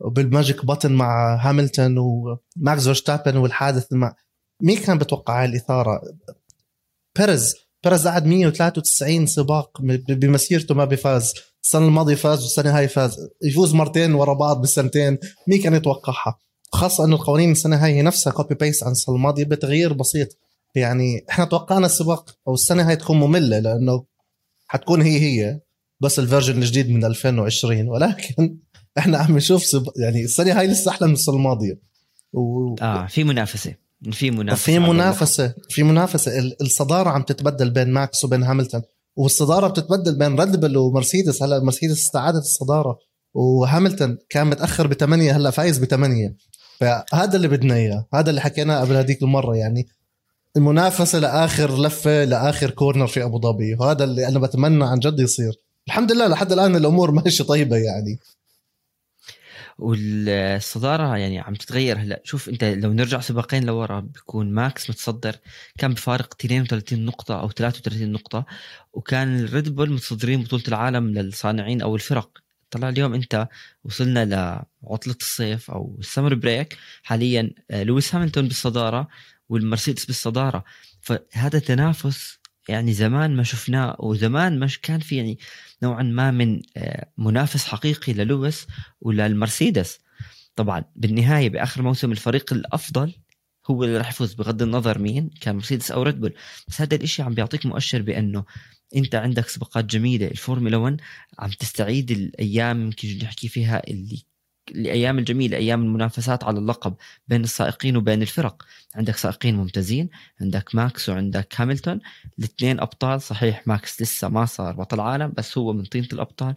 وبال 0.00 0.24
magic 0.24 0.64
button 0.66 0.92
مع 0.92 1.36
هاملتون 1.48 1.98
وماكس 1.98 2.84
فيرستابن 2.84 3.36
والحادث 3.36 3.92
مع 3.92 4.14
مين 4.62 4.78
كان 4.78 4.98
بتوقع 4.98 5.40
هاي 5.40 5.44
الإثارة؟ 5.44 6.00
بيريز 7.18 7.54
بيريز 7.84 8.08
قعد 8.08 8.26
193 8.26 9.26
سباق 9.26 9.80
بمسيرته 10.08 10.74
ما 10.74 10.84
بفاز. 10.84 11.34
السنة 11.64 11.86
الماضية 11.86 12.14
فاز 12.14 12.42
والسنة 12.42 12.78
هاي 12.78 12.88
فاز. 12.88 13.16
يفوز 13.42 13.74
مرتين 13.74 14.14
ورا 14.14 14.34
بعض 14.34 14.60
بالسنتين. 14.60 15.18
مين 15.48 15.62
كان 15.62 15.74
يتوقعها؟ 15.74 16.38
خاصة 16.72 17.04
انه 17.04 17.16
القوانين 17.16 17.52
السنة 17.52 17.76
هاي 17.76 17.94
هي 17.94 18.02
نفسها 18.02 18.32
copy 18.32 18.54
paste 18.54 18.84
عن 18.84 18.92
السنة 18.92 19.14
الماضية 19.14 19.44
بتغيير 19.44 19.92
بسيط. 19.92 20.28
يعني 20.74 21.24
إحنا 21.30 21.44
توقعنا 21.44 21.86
السباق 21.86 22.36
أو 22.48 22.54
السنة 22.54 22.88
هاي 22.88 22.96
تكون 22.96 23.16
مملة 23.20 23.58
لأنه 23.58 24.04
حتكون 24.66 25.02
هي 25.02 25.20
هي 25.20 25.60
بس 26.00 26.18
ال 26.18 26.23
version 26.23 26.62
الجديد 26.62 26.90
من 26.90 27.04
2020 27.04 27.88
ولكن 27.88 28.58
إحنا 28.98 29.18
عم 29.18 29.36
نشوف 29.36 29.64
سب... 29.64 29.86
يعني 29.96 30.24
السنة 30.24 30.58
هاي 30.58 30.66
لسه 30.66 30.90
أحلى 30.90 31.08
من 31.08 31.14
السنة 31.14 31.34
الماضية. 31.34 31.80
و... 32.32 32.74
آه 32.82 33.06
في 33.06 33.24
منافسة. 33.24 33.74
في 34.12 34.30
منافسة 34.30 34.64
في 34.64 34.78
منافسة. 34.78 35.54
في 35.68 35.82
منافسة. 35.82 36.38
الصدارة 36.60 37.10
عم 37.10 37.22
تتبدل 37.22 37.70
بين 37.70 37.90
ماكس 37.90 38.24
وبين 38.24 38.42
هاملتون. 38.42 38.82
والصدارة 39.16 39.68
بتتبدل 39.68 40.18
بين 40.18 40.40
ريد 40.40 40.76
ومرسيدس. 40.76 41.42
هلا 41.42 41.64
مرسيدس 41.64 41.98
استعادت 41.98 42.42
الصدارة. 42.42 42.98
وهاملتون 43.36 44.18
كان 44.28 44.46
متأخر 44.46 44.86
بثمانيه 44.86 45.36
هلأ 45.36 45.50
فايز 45.50 45.78
بثمانيه 45.78 46.36
فهذا 46.80 47.36
اللي 47.36 47.48
بدنا 47.48 47.74
إياه 47.74 48.06
هذا 48.14 48.30
اللي 48.30 48.40
حكيناه 48.40 48.80
قبل 48.80 48.96
هذيك 48.96 49.22
المرة 49.22 49.56
يعني. 49.56 49.88
المنافسة 50.56 51.18
لآخر 51.18 51.82
لفة 51.82 52.24
لآخر 52.24 52.70
corner 52.70 53.06
في 53.06 53.24
أبو 53.24 53.40
ظبي 53.40 53.74
وهذا 53.74 54.04
اللي 54.04 54.28
أنا 54.28 54.38
بتمنى 54.38 54.84
عن 54.84 54.98
جد 54.98 55.20
يصير. 55.20 55.52
الحمد 55.86 56.12
لله 56.12 56.28
لحد 56.28 56.52
الآن 56.52 56.76
الأمور 56.76 57.10
ماشية 57.22 57.44
طيبة 57.44 57.76
يعني. 57.76 58.18
والصدارة 59.78 61.16
يعني 61.16 61.38
عم 61.38 61.54
تتغير. 61.54 61.98
هلأ 61.98 62.20
شوف 62.24 62.48
أنت 62.48 62.64
لو 62.64 62.92
نرجع 62.92 63.20
سباقين 63.20 63.64
لورا 63.64 64.00
بيكون 64.00 64.52
ماكس 64.52 64.90
متصدر. 64.90 65.36
كان 65.78 65.94
بفارق 65.94 66.34
32 66.40 67.04
نقطة 67.04 67.40
أو 67.40 67.50
33 67.50 68.12
نقطة 68.12 68.46
وكان 68.92 69.38
الريد 69.40 69.74
بول 69.74 69.92
متصدرين 69.92 70.42
بطولة 70.42 70.64
العالم 70.68 71.08
للصانعين 71.08 71.82
أو 71.82 71.94
الفرق. 71.94 72.45
طلع 72.76 72.88
اليوم 72.88 73.14
انت 73.14 73.48
وصلنا 73.84 74.24
لعطلة 74.24 75.16
الصيف 75.20 75.70
أو 75.70 75.96
ال 75.98 76.03
summer 76.03 76.34
break 76.34 76.76
حاليا 77.02 77.50
آه، 77.70 77.82
لويس 77.82 78.14
هاملتون 78.14 78.48
بالصدارة 78.48 79.08
والمرسيدس 79.48 80.04
بالصدارة. 80.04 80.64
فهذا 81.00 81.58
تنافس 81.58 82.38
يعني 82.68 82.92
زمان 82.92 83.36
ما 83.36 83.42
شفناه 83.42 83.96
وزمان 83.98 84.60
مش 84.60 84.80
كان 84.80 85.00
في 85.00 85.16
يعني 85.16 85.38
نوعا 85.82 86.02
ما 86.02 86.30
من 86.30 86.62
آه، 86.76 87.08
منافس 87.18 87.64
حقيقي 87.64 88.12
للويس 88.12 88.66
وللمرسيدس. 89.00 89.98
طبعا 90.56 90.84
بالنهاية 90.96 91.50
بآخر 91.50 91.82
موسم 91.82 92.12
الفريق 92.12 92.52
الأفضل 92.52 93.14
هو 93.70 93.84
اللي 93.84 93.98
راح 93.98 94.08
يفوز 94.08 94.34
بغض 94.34 94.62
النظر 94.62 94.98
مين 94.98 95.30
كان 95.40 95.56
مرسيدس 95.56 95.90
أو 95.90 96.02
ريد 96.02 96.20
بول. 96.20 96.34
بس 96.68 96.80
هذا 96.80 96.96
الإشي 96.96 97.22
عم 97.22 97.34
بيعطيك 97.34 97.66
مؤشر 97.66 98.02
بأنه 98.02 98.44
انت 98.94 99.14
عندك 99.14 99.48
سباقات 99.48 99.84
جميلة. 99.84 100.26
الفورمولا 100.26 100.76
1 100.76 101.00
عم 101.38 101.50
تستعيد 101.50 102.10
الأيام 102.10 102.82
يمكن 102.82 103.18
نحكي 103.22 103.48
فيها 103.48 103.82
اللي 103.90 104.22
الأيام 104.70 105.18
الجميلة 105.18 105.56
أيام 105.56 105.82
المنافسات 105.82 106.44
على 106.44 106.58
اللقب 106.58 106.94
بين 107.28 107.44
السائقين 107.44 107.96
وبين 107.96 108.22
الفرق. 108.22 108.62
عندك 108.94 109.16
سائقين 109.16 109.56
ممتازين 109.56 110.08
عندك 110.40 110.74
ماكس 110.74 111.08
وعندك 111.08 111.54
هاملتون. 111.60 112.00
الاثنين 112.38 112.80
أبطال. 112.80 113.22
صحيح 113.22 113.66
ماكس 113.66 114.02
لسه 114.02 114.28
ما 114.28 114.44
صار 114.44 114.72
بطل 114.74 115.00
عالم 115.00 115.32
بس 115.36 115.58
هو 115.58 115.72
من 115.72 115.84
طينة 115.84 116.08
الأبطال. 116.12 116.54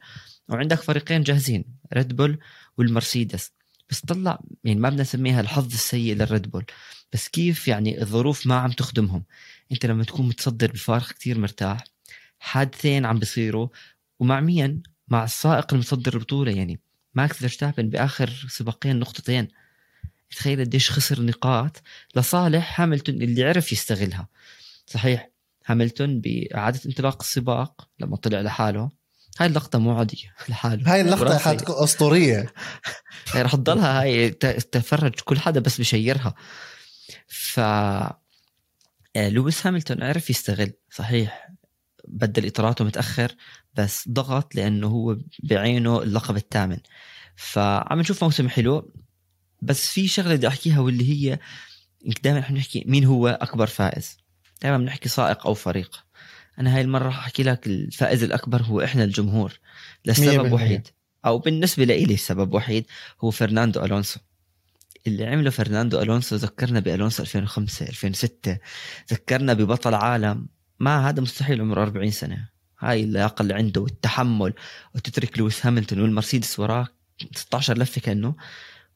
وعندك 0.50 0.81
فريقين 0.81 1.24
جاهزين 1.24 1.65
ريد 1.93 2.15
بول 2.15 2.39
والمرسيدس. 2.77 3.51
بس 3.89 4.00
طلع 4.00 4.39
يعني 4.63 4.79
ما 4.79 4.89
بدنا 4.89 5.01
نسميها 5.01 5.41
الحظ 5.41 5.74
السيء 5.74 6.15
للريد 6.15 6.51
بول 6.51 6.65
بس 7.13 7.27
كيف 7.27 7.67
يعني 7.67 8.01
الظروف 8.01 8.48
ما 8.48 8.55
عم 8.55 8.71
تخدمهم؟ 8.71 9.24
انت 9.71 9.86
لما 9.86 10.03
تكون 10.03 10.27
متصدر 10.27 10.71
بفارق 10.71 11.07
كتير 11.12 11.39
مرتاح. 11.39 11.83
حادثين 12.39 13.05
عم 13.05 13.19
بيصيروا 13.19 13.67
ومع 14.19 14.39
مين 14.39 14.84
مع 15.08 15.24
السائق 15.24 15.74
المتصدر 15.74 16.13
البطوله 16.13 16.51
يعني 16.51 16.79
ماكس 17.15 17.38
فيرستابن 17.38 17.89
بآخر 17.89 18.46
سباقين 18.50 19.00
نقطتين. 19.00 19.48
تخيل 20.31 20.60
قديش 20.60 20.91
خسر 20.91 21.22
نقاط 21.22 21.81
لصالح 22.15 22.81
هاملتون 22.81 23.15
اللي 23.15 23.43
عرف 23.43 23.72
يستغلها. 23.72 24.27
صحيح 24.86 25.29
هاملتون 25.65 26.22
بإعادة 26.22 26.79
انطلاق 26.86 27.22
السباق 27.22 27.89
لما 28.00 28.15
طلع 28.17 28.41
لحاله 28.41 28.89
هاي 29.39 29.48
اللقطة 29.48 29.79
مو 29.79 29.98
عادية 29.98 30.36
لحاله. 30.50 30.93
هاي 30.93 31.01
اللقطة 31.01 31.38
حتكون 31.38 31.84
أسطورية. 31.84 32.53
هي 33.34 33.41
رح 33.41 33.55
تضلها 33.55 34.01
هاي 34.01 34.29
تفرج 34.72 35.13
كل 35.19 35.39
حدا 35.39 35.60
بس 35.60 35.79
بشيرها. 35.79 36.36
ف 37.27 37.60
آه، 39.15 39.29
لويس 39.29 39.67
هاملتون 39.67 40.03
عرف 40.03 40.29
يستغل 40.29 40.74
صحيح. 40.91 41.50
بدل 42.10 42.46
اطاراته 42.46 42.86
متأخر 42.86 43.36
بس 43.74 44.10
ضغط 44.10 44.56
لأنه 44.56 44.88
هو 44.88 45.18
بعينه 45.44 46.01
اللقب 46.04 46.36
الثامن. 46.36 46.78
فعم 47.36 48.00
نشوف 48.00 48.24
موسم 48.24 48.50
حلو 48.50 48.94
بس 49.62 49.88
في 49.88 50.08
شغلة 50.08 50.36
بدي 50.36 50.48
أحكيها 50.48 50.80
واللي 50.80 51.10
هي 51.10 51.39
دائما 52.24 52.39
إحنا 52.39 52.56
بنحكي 52.56 52.84
مين 52.88 53.06
هو 53.06 53.28
أكبر 53.28 53.68
فائز. 53.68 54.18
دائما 54.62 54.78
بنحكي 54.78 55.10
سائق 55.10 55.48
أو 55.48 55.54
فريق. 55.54 56.06
أنا 56.60 56.75
هاي 56.75 56.82
المرة 56.82 57.10
أحكي 57.10 57.44
لك 57.44 57.68
الفائز 57.68 58.24
الأكبر 58.24 58.62
هو 58.62 58.82
إحنا 58.82 59.04
الجمهور. 59.04 59.60
لسبب 60.06 60.51
وحيد. 60.51 60.88
أو 61.25 61.39
بالنسبة 61.39 61.84
لي 61.84 62.18
سبب 62.18 62.54
وحيد 62.54 62.86
هو 63.22 63.32
فرناندو 63.32 63.86
ألونسو. 63.86 64.20
اللي 65.08 65.25
عمله 65.25 65.50
فرناندو 65.50 66.01
ألونسو 66.01 66.36
ذكرنا 66.36 66.80
بألونسو 66.80 67.24
2005 67.24 67.86
2006 67.86 68.58
ذكرنا 69.12 69.54
ببطل 69.54 69.94
عالم. 69.94 70.48
ما 70.79 71.09
هذا 71.09 71.21
مستحيل 71.21 71.62
عمره 71.62 71.83
40 71.83 72.12
سنة. 72.12 72.50
هاي 72.79 73.03
اللياقه 73.03 73.41
اللي 73.41 73.53
عنده 73.53 73.81
والتحمل 73.81 74.53
وتترك 74.95 75.39
لويس 75.39 75.65
هاملتون 75.65 76.01
والمرسيدس 76.01 76.59
وراك 76.59 76.88
16 77.36 77.77
لفة 77.77 78.01
كأنه 78.01 78.36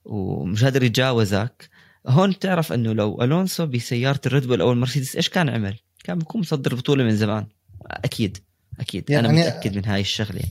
ومش 0.05 0.63
قادر 0.63 0.83
يتجاوزك. 0.83 1.69
هون 2.07 2.31
بتعرف 2.31 2.73
إنه 2.73 2.93
لو 2.93 3.21
ألونسو 3.21 3.65
بسيارة 3.65 4.21
الريد 4.25 4.47
بول 4.47 4.61
أو 4.61 4.71
المرسيدس 4.71 5.15
إيش 5.15 5.29
كان 5.29 5.49
عمل؟ 5.49 5.79
كان 6.03 6.19
بيكون 6.19 6.41
متصدر 6.41 6.71
البطوله 6.71 7.03
من 7.03 7.15
زمان. 7.15 7.47
أكيد 7.85 8.37
أكيد. 8.79 9.09
يعني 9.09 9.27
أنا 9.29 9.39
متأكد 9.39 9.75
من 9.75 9.85
هاي 9.85 10.01
الشغلة. 10.01 10.41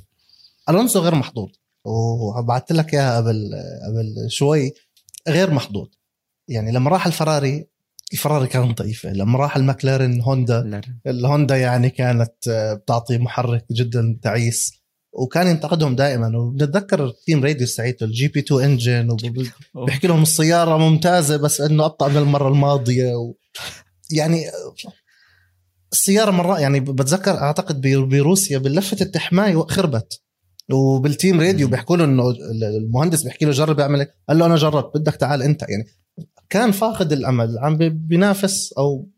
ألونسو 0.68 1.00
غير 1.00 1.14
محظوظ. 1.14 1.50
وبعثت 1.84 2.72
لك 2.72 2.94
إياها 2.94 3.16
قبل 3.16 3.50
قبل 3.86 4.30
شوي 4.30 4.72
غير 5.28 5.50
محظوظ. 5.50 5.88
يعني 6.48 6.72
لما 6.72 6.90
راح 6.90 7.06
الفراري 7.06 7.66
الفراري 8.12 8.46
كانت 8.46 8.78
ضعيفه 8.82 9.12
لما 9.12 9.38
راح 9.38 9.56
المكلارن 9.56 10.20
هوندا 10.20 10.80
الهوندا 11.06 11.56
يعني 11.56 11.90
كانت 11.90 12.48
آه، 12.48 12.74
بتعطي 12.74 13.18
محرك 13.18 13.64
جدا 13.72 14.18
تعيس. 14.22 14.82
وكان 15.12 15.46
ينتقدهم 15.46 15.96
دائما. 15.96 16.38
وبنتذكر 16.38 17.12
team 17.26 17.44
radio 17.44 17.66
ساعتها 17.66 18.06
ال 18.06 18.28
GP2 18.28 18.40
engine 18.40 19.16
وبيحكي 19.74 20.06
لهم 20.06 20.22
السيارة 20.22 20.76
ممتازة 20.76 21.36
بس 21.36 21.60
إنه 21.60 21.84
أبطأ 21.84 22.08
من 22.08 22.16
المرة 22.16 22.48
الماضية. 22.48 23.14
و 23.14 23.34
يعني 24.10 24.44
السيارة 25.92 26.30
مرة 26.30 26.60
يعني 26.60 26.80
بتذكر 26.80 27.30
أعتقد 27.30 27.80
بروسيا 27.80 28.58
بلفه 28.58 28.96
التحمية 29.00 29.54
خربت 29.54 30.22
وبال 30.72 31.01
team 31.01 31.40
radio 31.40 31.68
بيحكوا 31.68 31.96
له 31.96 32.04
إنه 32.04 32.24
المهندس 32.78 33.22
بيحكي 33.22 33.44
له 33.44 33.50
جرب 33.50 33.78
يعمل 33.78 34.06
قال 34.28 34.38
له 34.38 34.46
أنا 34.46 34.56
جربت 34.56 34.96
بدك 34.96 35.14
تعال 35.14 35.42
أنت. 35.42 35.62
يعني 35.62 35.84
كان 36.52 36.72
فاقد 36.72 37.12
الأمل 37.12 37.58
عم 37.58 37.76
بينافس 38.06 38.72
أو 38.72 39.08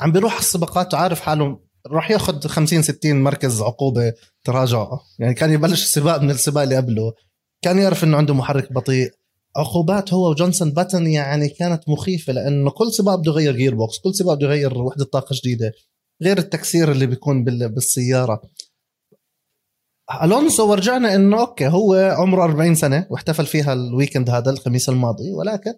عم 0.00 0.12
بيروح 0.12 0.38
السباقات 0.38 0.94
وعارف 0.94 1.20
حاله 1.20 1.60
راح 1.86 2.10
ياخذ 2.10 2.48
50 2.48 2.82
60 2.82 3.22
مركز 3.22 3.62
عقوبة 3.62 4.12
تراجع. 4.44 4.88
يعني 5.18 5.34
كان 5.34 5.52
يبلش 5.52 5.82
السباق 5.82 6.22
من 6.22 6.30
السباق 6.30 6.62
اللي 6.62 6.76
قبله. 6.76 7.12
كان 7.62 7.78
يعرف 7.78 8.04
إنه 8.04 8.16
عنده 8.16 8.34
محرك 8.34 8.72
بطيء. 8.72 9.10
عقوبات 9.56 10.12
هو 10.12 10.30
وجنسون 10.30 10.70
باتن 10.70 11.06
يعني 11.06 11.48
كانت 11.48 11.88
مخيفة 11.88 12.32
لأنه 12.32 12.70
كل 12.70 12.92
سباق 12.92 13.14
بده 13.14 13.32
يغير 13.32 13.56
gear 13.56 13.74
box 13.74 13.98
كل 13.98 14.14
سباق 14.14 14.34
بده 14.34 14.46
يغير 14.46 14.78
وحدة 14.78 15.04
طاقة 15.04 15.36
جديدة 15.42 15.72
غير 16.22 16.38
التكسير 16.38 16.92
اللي 16.92 17.06
بيكون 17.06 17.44
بالسيارة. 17.44 18.42
ألونسو 20.22 20.70
ورجعنا 20.70 21.14
إنه 21.14 21.40
okay 21.40 21.68
هو 21.68 21.94
عمره 21.94 22.44
40 22.44 22.74
سنة 22.74 23.06
واحتفل 23.10 23.46
فيها 23.46 23.72
ال 23.72 23.79
weekend 23.79 24.30
هذا 24.30 24.50
الخميس 24.50 24.88
الماضي 24.88 25.32
ولكن 25.32 25.74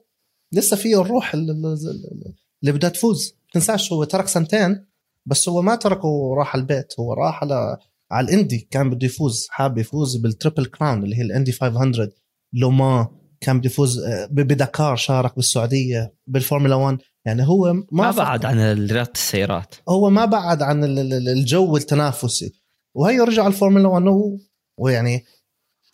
لسه 0.52 0.76
فيه 0.76 1.00
الروح 1.00 1.34
اللي 1.34 2.72
بدها 2.72 2.90
تفوز. 2.90 3.34
تنساش 3.52 3.92
هو 3.92 4.04
ترك 4.04 4.28
سنتين 4.28 4.86
بس 5.26 5.48
هو 5.48 5.62
ما 5.62 5.74
تركه 5.76 6.08
وراح 6.08 6.54
البيت 6.54 6.92
هو 7.00 7.12
راح 7.12 7.42
على 7.42 7.78
على 8.12 8.24
الإندي 8.24 8.68
كان 8.70 8.90
بده 8.90 9.06
يفوز 9.06 9.46
حاب 9.50 9.78
يفوز 9.78 10.16
بال 10.16 10.29
triple 10.29 10.66
crown 10.66 11.04
اللي 11.04 11.16
هي 11.16 11.22
الاندي 11.22 11.52
500 11.52 12.10
لومان 12.52 13.08
كان 13.40 13.58
بده 13.58 13.66
يفوز 13.66 13.98
آه، 13.98 14.26
بداكار 14.26 14.96
شارك 14.96 15.36
بالسعودية 15.36 16.14
بالفورمولا 16.26 16.74
1 16.74 16.98
يعني 17.24 17.48
هو 17.48 17.72
ما, 17.72 17.84
ما 17.92 18.10
بعد 18.10 18.44
عن 18.44 18.60
رياضه 18.90 19.10
السيارات. 19.14 19.74
هو 19.88 20.10
ما 20.10 20.24
بعد 20.24 20.62
عن 20.62 20.84
الجو 20.84 21.76
التنافسي. 21.76 22.52
وهي 22.94 23.20
رجع 23.20 23.46
الفورمولا 23.46 23.88
1 23.88 24.04
ويعني 24.78 25.24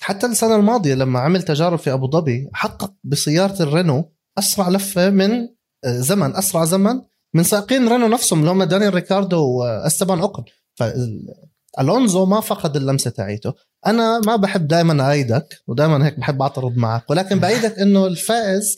حتى 0.00 0.26
السنة 0.26 0.56
الماضية 0.56 0.94
لما 0.94 1.20
عمل 1.20 1.42
تجارب 1.42 1.78
في 1.78 1.92
أبو 1.92 2.10
ظبي 2.10 2.48
حقق 2.52 2.94
بسيارة 3.04 3.62
الرينو 3.62 4.12
أسرع 4.38 4.68
لفة 4.68 5.10
من 5.10 5.48
آه، 5.84 6.00
زمن 6.00 6.36
أسرع 6.36 6.64
زمن 6.64 7.00
من 7.34 7.42
سائقين 7.42 7.88
رينو 7.88 8.08
نفسهم 8.08 8.40
اللي 8.40 8.50
هم 8.50 8.62
دانيال 8.62 8.94
ريكاردو 8.94 9.44
وأستبان 9.46 10.18
اوكن 10.18 10.44
فألونسو 10.74 12.26
ما 12.26 12.40
فقد 12.40 12.76
اللمسة 12.76 13.10
تاعيته. 13.10 13.54
أنا 13.86 14.20
ما 14.20 14.36
بحب 14.36 14.68
دائما 14.68 15.10
إيدك 15.10 15.62
ودائما 15.66 16.06
هيك 16.06 16.18
بحب 16.18 16.42
أعترض 16.42 16.76
معك 16.76 17.10
ولكن 17.10 17.38
بايدك 17.38 17.78
إنه 17.82 18.06
الفائز 18.06 18.76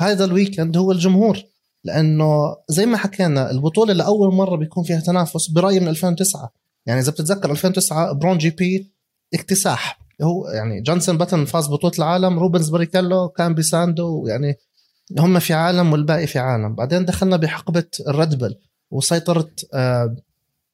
هذا 0.00 0.24
ال 0.24 0.30
weekend 0.30 0.76
هو 0.76 0.92
الجمهور. 0.92 1.42
لأنه 1.84 2.56
زي 2.68 2.86
ما 2.86 2.96
حكينا 2.96 3.50
البطولة 3.50 3.92
لاول 3.92 4.34
مرة 4.34 4.56
بيكون 4.56 4.84
فيها 4.84 5.00
تنافس 5.00 5.50
برأيي 5.50 5.80
من 5.80 5.88
2009 5.88 6.52
يعني 6.86 7.00
إذا 7.00 7.10
بتتذكر 7.10 7.50
2009 7.50 8.12
برون 8.12 8.38
جي 8.38 8.50
بي 8.50 8.92
اكتساح. 9.34 9.98
هو 10.22 10.48
يعني 10.48 10.80
جنسون 10.80 11.18
باتن 11.18 11.44
فاز 11.44 11.68
بطولة 11.68 11.94
العالم 11.98 12.38
روبنز 12.38 12.70
باريكيلو 12.70 13.28
كان 13.28 13.54
بيساندو 13.54 14.26
يعني 14.26 14.56
هم 15.18 15.38
في 15.38 15.52
عالم 15.54 15.92
والباقي 15.92 16.26
في 16.26 16.38
عالم. 16.38 16.74
بعدين 16.74 17.04
دخلنا 17.04 17.36
بحقبة 17.36 17.86
الريد 18.08 18.54
وسيطرة 18.90 19.50
آه 19.74 20.16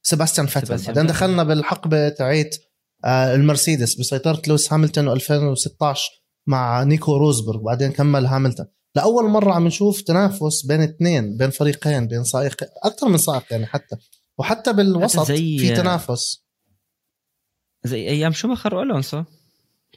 سيباستيان 0.02 0.46
فاتل. 0.46 0.86
بعدين 0.86 1.06
دخلنا 1.06 1.44
بالحقبة 1.44 2.08
تاعيت 2.08 2.56
آه 3.04 3.34
المرسيدس 3.34 3.94
بسيطرة 4.00 4.42
لويس 4.46 4.72
هاملتون 4.72 5.08
2016 5.08 6.10
مع 6.46 6.82
نيكو 6.82 7.16
روزبرغ. 7.16 7.62
بعدين 7.62 7.92
كمل 7.92 8.26
هاملتون. 8.26 8.66
لأول 8.94 9.30
مرة 9.30 9.52
عم 9.54 9.66
نشوف 9.66 10.00
تنافس 10.00 10.66
بين 10.66 10.80
اثنين 10.80 11.36
بين 11.36 11.50
فريقين 11.50 12.06
بين 12.08 12.24
سائق 12.24 12.56
أكثر 12.84 13.08
من 13.08 13.18
سائق 13.18 13.44
يعني 13.50 13.66
حتى. 13.66 13.96
وحتى 14.38 14.72
بالوسط 14.72 15.26
زي- 15.26 15.58
في 15.58 15.76
تنافس. 15.76 16.44
زي 17.84 18.08
أيام 18.08 18.32
شوماخر 18.32 18.74
والونسو 18.74 19.16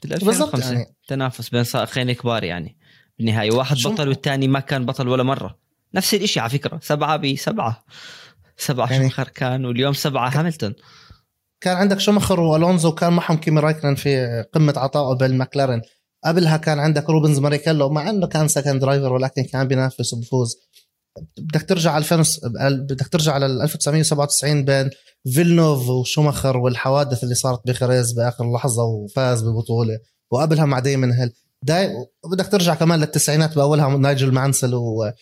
بال 0.02 0.10
بالضبط 0.10 0.28
2005 0.54 0.72
يعني 0.72 0.96
تنافس 1.08 1.48
بين 1.48 1.64
سائقين 1.64 2.12
كبار 2.12 2.44
يعني. 2.44 2.78
بالنهايه 3.18 3.50
واحد 3.52 3.76
شو- 3.76 3.90
بطل 3.92 4.08
والثاني 4.08 4.48
ما 4.48 4.60
كان 4.60 4.86
بطل 4.86 5.08
ولا 5.08 5.22
مرة. 5.22 5.58
نفس 5.94 6.14
الشيء 6.14 6.42
على 6.42 6.50
فكرة 6.50 6.80
سبعة 6.82 7.16
بسبعه 7.16 7.84
سبعة. 8.56 8.86
يعني- 8.92 8.98
شوماخر 9.10 9.28
كان 9.28 9.64
واليوم 9.64 9.92
سبعة 9.92 10.28
هاملتون. 10.38 10.74
كان 11.60 11.76
عندك 11.76 12.00
شوماخر 12.00 12.40
وألونزو 12.40 12.92
كان 12.94 13.12
معهم 13.12 13.36
كيمي 13.36 13.60
رايكنن 13.60 13.94
في 13.94 14.44
قمة 14.52 14.74
عطائه 14.76 15.16
بالمكلارن 15.18 15.82
قبلها 16.24 16.56
كان 16.56 16.78
عندك 16.78 17.10
روبنز 17.10 17.38
باريكيلو 17.38 17.88
مع 17.88 18.10
إنه 18.10 18.26
كان 18.26 18.48
second 18.48 18.80
driver 18.80 19.12
ولكن 19.12 19.42
كان 19.44 19.68
بينافس 19.68 20.12
وبفوز. 20.12 20.56
بدك 21.38 21.68
ترجع 21.68 21.90
على 21.92 21.98
2000 22.04 22.22
بدك 22.88 23.08
ترجع 23.08 23.32
على 23.32 23.46
1997 23.46 24.64
بين 24.64 24.90
فيلنوف 25.34 25.88
وشوماخر 25.88 26.56
والحوادث 26.56 27.24
اللي 27.24 27.34
صارت 27.34 27.60
بخريز 27.66 28.12
بآخر 28.12 28.52
لحظة 28.54 28.82
وفاز 28.84 29.42
ببطولة. 29.42 29.98
وقبلها 30.30 30.64
مع 30.64 30.78
دايمن 30.78 31.12
هيل. 31.12 31.32
داي... 31.64 31.90
وبدك 32.24 32.46
ترجع 32.46 32.74
كمان 32.74 33.00
للتسعينات 33.00 33.56
بأولها 33.56 33.96
نايجل 33.96 34.32
مانسل 34.32 34.74
و... 34.74 35.12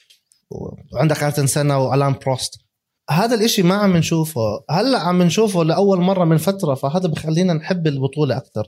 وعندك 0.92 1.22
ايرتون 1.22 1.46
سينا 1.46 1.78
وألان 1.78 2.14
بروست. 2.26 2.58
هذا 3.10 3.34
الإشي 3.34 3.62
ما 3.62 3.74
عم 3.74 3.96
نشوفه. 3.96 4.40
هلأ 4.70 4.98
عم 4.98 5.22
نشوفه 5.22 5.64
لأول 5.64 6.00
مرة 6.00 6.24
من 6.24 6.36
فترة 6.36 6.74
فهذا 6.74 7.08
بخلينا 7.08 7.52
نحب 7.52 7.86
البطولة 7.86 8.36
أكثر 8.36 8.66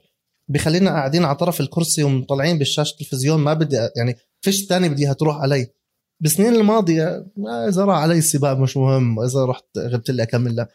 بخلينا 0.49 0.91
قاعدين 0.91 1.25
على 1.25 1.37
طرف 1.37 1.61
الكرسي 1.61 2.03
ومطلعين 2.03 2.59
بالشاشة 2.59 2.93
التلفزيون 2.93 3.41
ما 3.41 3.55
بدي 3.55 3.77
يعني 3.97 4.17
فيش 4.41 4.67
تاني 4.67 4.89
بديها 4.89 5.13
تروح 5.13 5.37
علي. 5.37 5.67
بالسنين 6.21 6.55
الماضية 6.55 7.27
ما 7.37 7.69
إذا 7.69 7.85
راح 7.85 7.99
علي 7.99 8.19
السباق 8.19 8.57
مش 8.57 8.77
مهم 8.77 9.21
اذا 9.21 9.45
رحت 9.45 9.65
غبت 9.79 10.11
لي 10.11 10.23
أكمل 10.23 10.57
لا. 10.57 10.69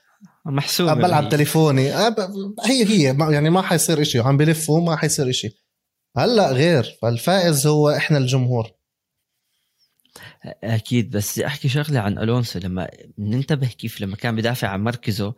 محسوب 0.45 0.89
بلعب 0.89 1.29
تليفوني. 1.29 1.93
أب- 2.09 2.21
هي 2.65 2.85
هي 2.85 3.17
يعني 3.33 3.49
ما 3.49 3.61
حيصير 3.61 4.01
إشي. 4.01 4.19
عم 4.19 4.37
بلفوا 4.37 4.81
ما 4.81 4.95
حيصير 4.95 5.29
إشي. 5.29 5.68
هلا 6.19 6.51
غير 6.51 6.97
فالفائز 7.01 7.67
هو 7.67 7.89
إحنا 7.89 8.17
الجمهور. 8.17 8.71
أكيد 10.63 11.09
بس 11.09 11.39
أحكي 11.39 11.69
شغلة 11.69 11.99
عن 11.99 12.17
ألونسو 12.17 12.59
لما 12.59 12.89
ننتبه 13.17 13.67
كيف 13.67 14.01
لما 14.01 14.15
كان 14.15 14.35
بدافع 14.35 14.67
عن 14.67 14.83
مركزه 14.83 15.33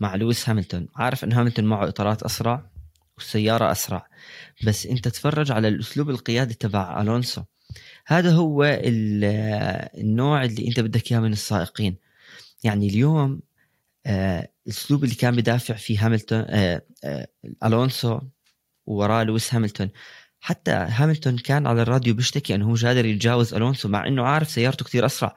مع 0.00 0.14
لويس 0.14 0.48
هاملتون. 0.48 0.88
عارف 0.96 1.24
إن 1.24 1.32
هاملتون 1.32 1.64
معه 1.64 1.88
إطارات 1.88 2.22
أسرع 2.22 2.70
والسياره 3.16 3.72
أسرع 3.72 4.06
بس 4.66 4.86
أنت 4.86 5.08
تفرج 5.08 5.52
على 5.52 5.68
الأسلوب 5.68 6.10
القيادي 6.10 6.54
تبع 6.54 7.02
ألونسو. 7.02 7.42
هذا 8.06 8.30
هو 8.30 8.64
ال- 8.64 9.24
النوع 10.00 10.44
اللي 10.44 10.68
أنت 10.68 10.80
بدك 10.80 11.12
إياه 11.12 11.20
من 11.20 11.32
السائقين. 11.32 11.96
يعني 12.64 12.88
اليوم 12.88 13.40
آه، 14.06 14.48
الأسلوب 14.66 15.04
اللي 15.04 15.14
كان 15.14 15.36
بدافع 15.36 15.74
فيه 15.74 16.06
هاملتون 16.06 16.44
آه، 16.48 16.82
آه، 17.04 17.28
ألونسو 17.64 18.20
وراه 18.86 19.22
لويس 19.24 19.54
هاملتون 19.54 19.90
حتى 20.40 20.70
هاملتون 20.70 21.38
كان 21.38 21.66
على 21.66 21.82
الراديو 21.82 22.14
بيشتكي 22.14 22.54
أنه 22.54 22.66
هو 22.66 22.70
مش 22.70 22.84
قادر 22.84 23.04
يتجاوز 23.06 23.54
ألونسو 23.54 23.88
مع 23.88 24.06
إنه 24.06 24.22
عارف 24.22 24.50
سيارته 24.50 24.84
كتير 24.84 25.06
أسرع 25.06 25.34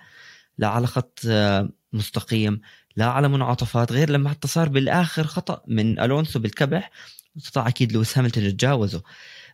لا 0.58 0.68
على 0.68 0.88
خط 0.88 1.20
آه، 1.28 1.70
مستقيم 1.94 2.62
لا 2.96 3.06
على 3.06 3.28
منعطفات 3.28 3.92
غير 3.92 4.10
لما 4.10 4.30
حتى 4.30 4.48
صار 4.48 4.70
بالآخر 4.70 5.28
خطأ 5.28 5.64
من 5.68 6.00
ألونسو 6.00 6.40
بالكبح 6.40 6.92
استطاع 7.38 7.68
أكيد 7.68 7.92
لويس 7.92 8.18
هاملتون 8.18 8.44
يتجاوزه. 8.44 9.04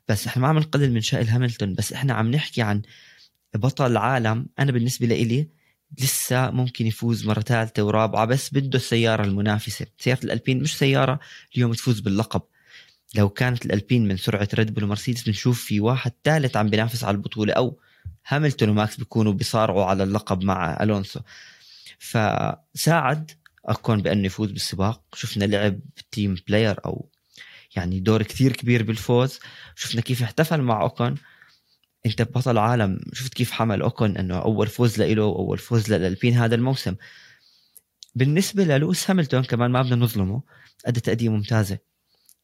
بس 0.08 0.28
إحنا 0.28 0.42
ما 0.42 0.48
عم 0.48 0.58
نقلل 0.58 0.94
من 0.94 1.02
شأن 1.02 1.28
هاملتون 1.28 1.74
بس 1.74 1.94
إحنا 1.94 2.14
عم 2.14 2.32
نحكي 2.32 2.62
عن 2.62 2.82
بطل 3.56 3.98
عالم 3.98 4.48
أنا 4.60 4.72
بالنسبة 4.72 5.08
لإلي 5.08 5.50
لسه 6.00 6.52
ممكن 6.52 6.88
يفوز 6.88 7.28
مرة 7.28 7.42
ثالثة 7.42 7.84
ورابعة 7.84 8.26
بس 8.26 8.54
بده 8.54 8.78
السيارة 8.78 9.24
المنافسة. 9.24 9.86
سيارة 9.98 10.24
الألبين 10.24 10.64
مش 10.64 10.78
سيارة 10.78 11.20
اليوم 11.56 11.74
تفوز 11.74 12.00
باللقب. 12.00 12.42
لو 13.16 13.30
كانت 13.30 13.66
الألبين 13.66 14.08
من 14.08 14.18
سرعة 14.18 14.48
ريد 14.54 14.74
بول 14.74 14.84
ومرسيدس 14.84 15.24
بنشوف 15.24 15.64
في 15.64 15.80
واحد 15.80 16.12
ثالث 16.24 16.58
عم 16.58 16.70
بينافس 16.70 17.04
على 17.04 17.16
البطولة 17.16 17.54
أو 17.54 17.80
هاملتون 18.28 18.70
وماكس 18.70 18.98
بيكونوا 18.98 19.34
بيصارعوا 19.34 19.86
على 19.86 20.04
اللقب 20.04 20.44
مع 20.44 20.84
الونسو 20.84 21.20
فساعد 22.00 23.32
أوكون 23.66 24.02
بأنه 24.02 24.26
يفوز 24.26 24.52
بالسباق. 24.52 25.04
شفنا 25.16 25.46
لعب 25.46 25.80
team 26.12 26.36
player 26.48 26.86
أو 26.86 27.10
يعني 27.76 28.00
دور 28.00 28.24
كثير 28.24 28.54
كبير 28.54 28.84
بالفوز. 28.84 29.40
شفنا 29.76 30.02
كيف 30.02 30.24
احتفل 30.24 30.62
مع 30.62 30.82
أوكون. 30.82 31.16
أنت 32.06 32.22
بطل 32.22 32.58
عالم 32.58 33.00
شفت 33.14 33.34
كيف 33.34 33.52
حمل 33.52 33.82
أوكون 33.82 34.18
أنه 34.18 34.38
أول 34.38 34.68
فوز 34.68 35.02
له 35.02 35.24
أول 35.24 35.58
فوز 35.58 35.94
للألبين 35.94 36.34
هذا 36.34 36.56
الموسم. 36.56 36.96
بالنسبة 38.16 38.64
للويس 38.64 39.10
هاملتون 39.10 39.44
كمان 39.44 39.72
ما 39.72 39.82
بدنا 39.82 39.96
نظلمه. 39.96 40.42
ادى 40.86 41.00
تأدية 41.00 41.30
ممتازة. 41.30 41.87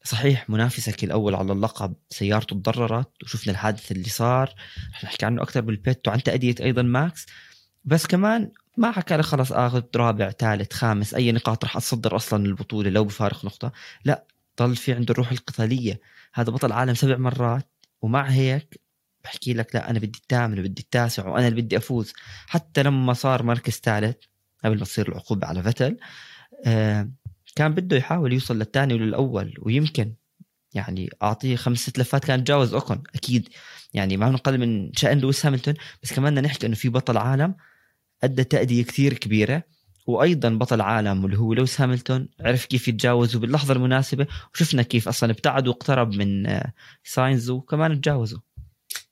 صحيح 0.04 0.50
منافسك 0.50 1.04
الأول 1.04 1.34
على 1.34 1.52
اللقب 1.52 1.94
سيارته 2.10 2.56
تضررت 2.56 3.22
وشفنا 3.22 3.52
الحادث 3.52 3.92
اللي 3.92 4.08
صار. 4.08 4.54
رح 4.94 5.04
نحكي 5.04 5.26
عنه 5.26 5.42
أكثر 5.42 5.60
بالبيت 5.60 6.08
وعن 6.08 6.22
تأدية 6.22 6.54
أيضا 6.60 6.82
ماكس. 6.82 7.26
بس 7.84 8.06
كمان 8.06 8.50
ما 8.76 8.90
حكى 8.90 9.16
له 9.16 9.22
خلص 9.22 9.52
آخذ 9.52 9.82
رابع 9.96 10.30
ثالث 10.30 10.72
خامس 10.72 11.14
أي 11.14 11.32
نقاط 11.32 11.64
رح 11.64 11.76
أتصدر 11.76 12.16
أصلا 12.16 12.46
البطولة 12.46 12.90
لو 12.90 13.04
بفارق 13.04 13.44
نقطة. 13.44 13.72
لا 14.04 14.24
ضل 14.60 14.76
في 14.76 14.92
عنده 14.92 15.12
الروح 15.12 15.32
القتالية. 15.32 16.00
هذا 16.34 16.52
بطل 16.52 16.72
عالم 16.72 16.94
سبع 16.94 17.16
مرات 17.16 17.68
ومع 18.02 18.24
هيك 18.24 18.80
بحكي 19.24 19.54
لك 19.54 19.74
لا 19.74 19.90
أنا 19.90 19.98
بدي 19.98 20.18
الثامن 20.18 20.58
وبدي 20.58 20.82
التاسع 20.82 21.28
وأنا 21.28 21.48
اللي 21.48 21.62
بدي 21.62 21.76
أفوز. 21.76 22.12
حتى 22.46 22.82
لما 22.82 23.12
صار 23.12 23.42
مركز 23.42 23.72
ثالث 23.72 24.16
قبل 24.64 24.78
ما 24.78 24.84
تصير 24.84 25.08
العقوبة 25.08 25.46
على 25.46 25.62
فتل 25.62 25.96
آه 26.66 27.08
كان 27.56 27.74
بده 27.74 27.96
يحاول 27.96 28.32
يوصل 28.32 28.58
للثاني 28.58 28.94
وللأول 28.94 29.54
ويمكن 29.62 30.14
يعني 30.74 31.10
أعطيه 31.22 31.56
خمس 31.56 31.78
ست 31.78 31.98
لفات 31.98 32.24
كان 32.24 32.44
تجاوز 32.44 32.74
اوكون 32.74 33.02
أكيد. 33.14 33.48
يعني 33.94 34.16
ما 34.16 34.30
نقل 34.30 34.58
من 34.58 34.92
شأن 34.92 35.18
لويس 35.18 35.46
هاملتون 35.46 35.74
بس 36.02 36.12
كمان 36.12 36.34
بدنا 36.34 36.48
نحكي 36.48 36.66
إنه 36.66 36.74
في 36.74 36.88
بطل 36.88 37.16
عالم 37.16 37.54
أدى 38.24 38.44
تأدية 38.44 38.84
كثير 38.84 39.12
كبيرة 39.14 39.62
وأيضا 40.06 40.48
بطل 40.48 40.80
عالم 40.80 41.24
اللي 41.24 41.38
هو 41.38 41.54
لويس 41.54 41.80
هاملتون 41.80 42.28
عرف 42.40 42.66
كيف 42.66 42.88
يتجاوزوا 42.88 43.40
باللحظه 43.40 43.74
المناسبة 43.74 44.26
وشفنا 44.54 44.82
كيف 44.82 45.08
أصلا 45.08 45.30
ابتعد 45.30 45.68
واقترب 45.68 46.14
من 46.14 46.46
آه، 46.46 46.72
ساينز 47.04 47.50
وكمان 47.50 48.00
تجاوزوا. 48.00 48.40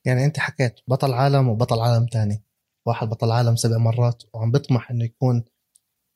يعني 0.04 0.24
أنت 0.24 0.38
حكيت 0.38 0.80
بطل 0.88 1.12
عالم 1.12 1.48
وبطل 1.48 1.80
عالم 1.80 2.06
تاني. 2.06 2.42
واحد 2.86 3.08
بطل 3.08 3.30
عالم 3.30 3.56
سبع 3.56 3.78
مرات 3.78 4.22
وعم 4.34 4.50
بيطمح 4.50 4.90
إنه 4.90 5.04
يكون 5.04 5.44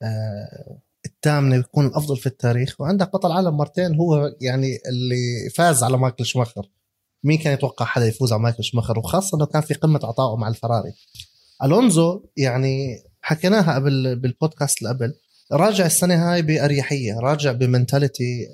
آه 0.02 0.80
الثامنة 1.06 1.56
يكون 1.56 1.86
الافضل 1.86 2.16
في 2.16 2.26
التاريخ 2.26 2.80
وعندك 2.80 3.12
بطل 3.12 3.32
عالم 3.32 3.56
مرتين 3.56 3.94
هو 3.94 4.34
يعني 4.40 4.78
اللي 4.88 5.50
فاز 5.54 5.82
على 5.82 5.98
مايكل 5.98 6.26
شماخر 6.26 6.68
مين 7.24 7.38
كان 7.38 7.52
يتوقع 7.52 7.84
حدا 7.84 8.06
يفوز 8.06 8.32
على 8.32 8.42
مايكل 8.42 8.64
شماخر 8.64 8.98
وخاصة 8.98 9.36
إنه 9.36 9.46
كان 9.46 9.62
في 9.62 9.74
قمة 9.74 10.00
عطائه 10.04 10.36
مع 10.36 10.48
الفراري. 10.48 10.92
ألونزو 11.64 12.22
يعني 12.36 13.02
حكيناها 13.20 13.74
قبل 13.74 14.16
بالبودكاست 14.16 14.78
اللي 14.78 14.90
قبل 14.94 15.14
راجع 15.52 15.86
السنة 15.86 16.32
هاي 16.32 16.42
بأريحية 16.42 17.18
راجع 17.20 17.52
بمنتاليتي 17.52 18.48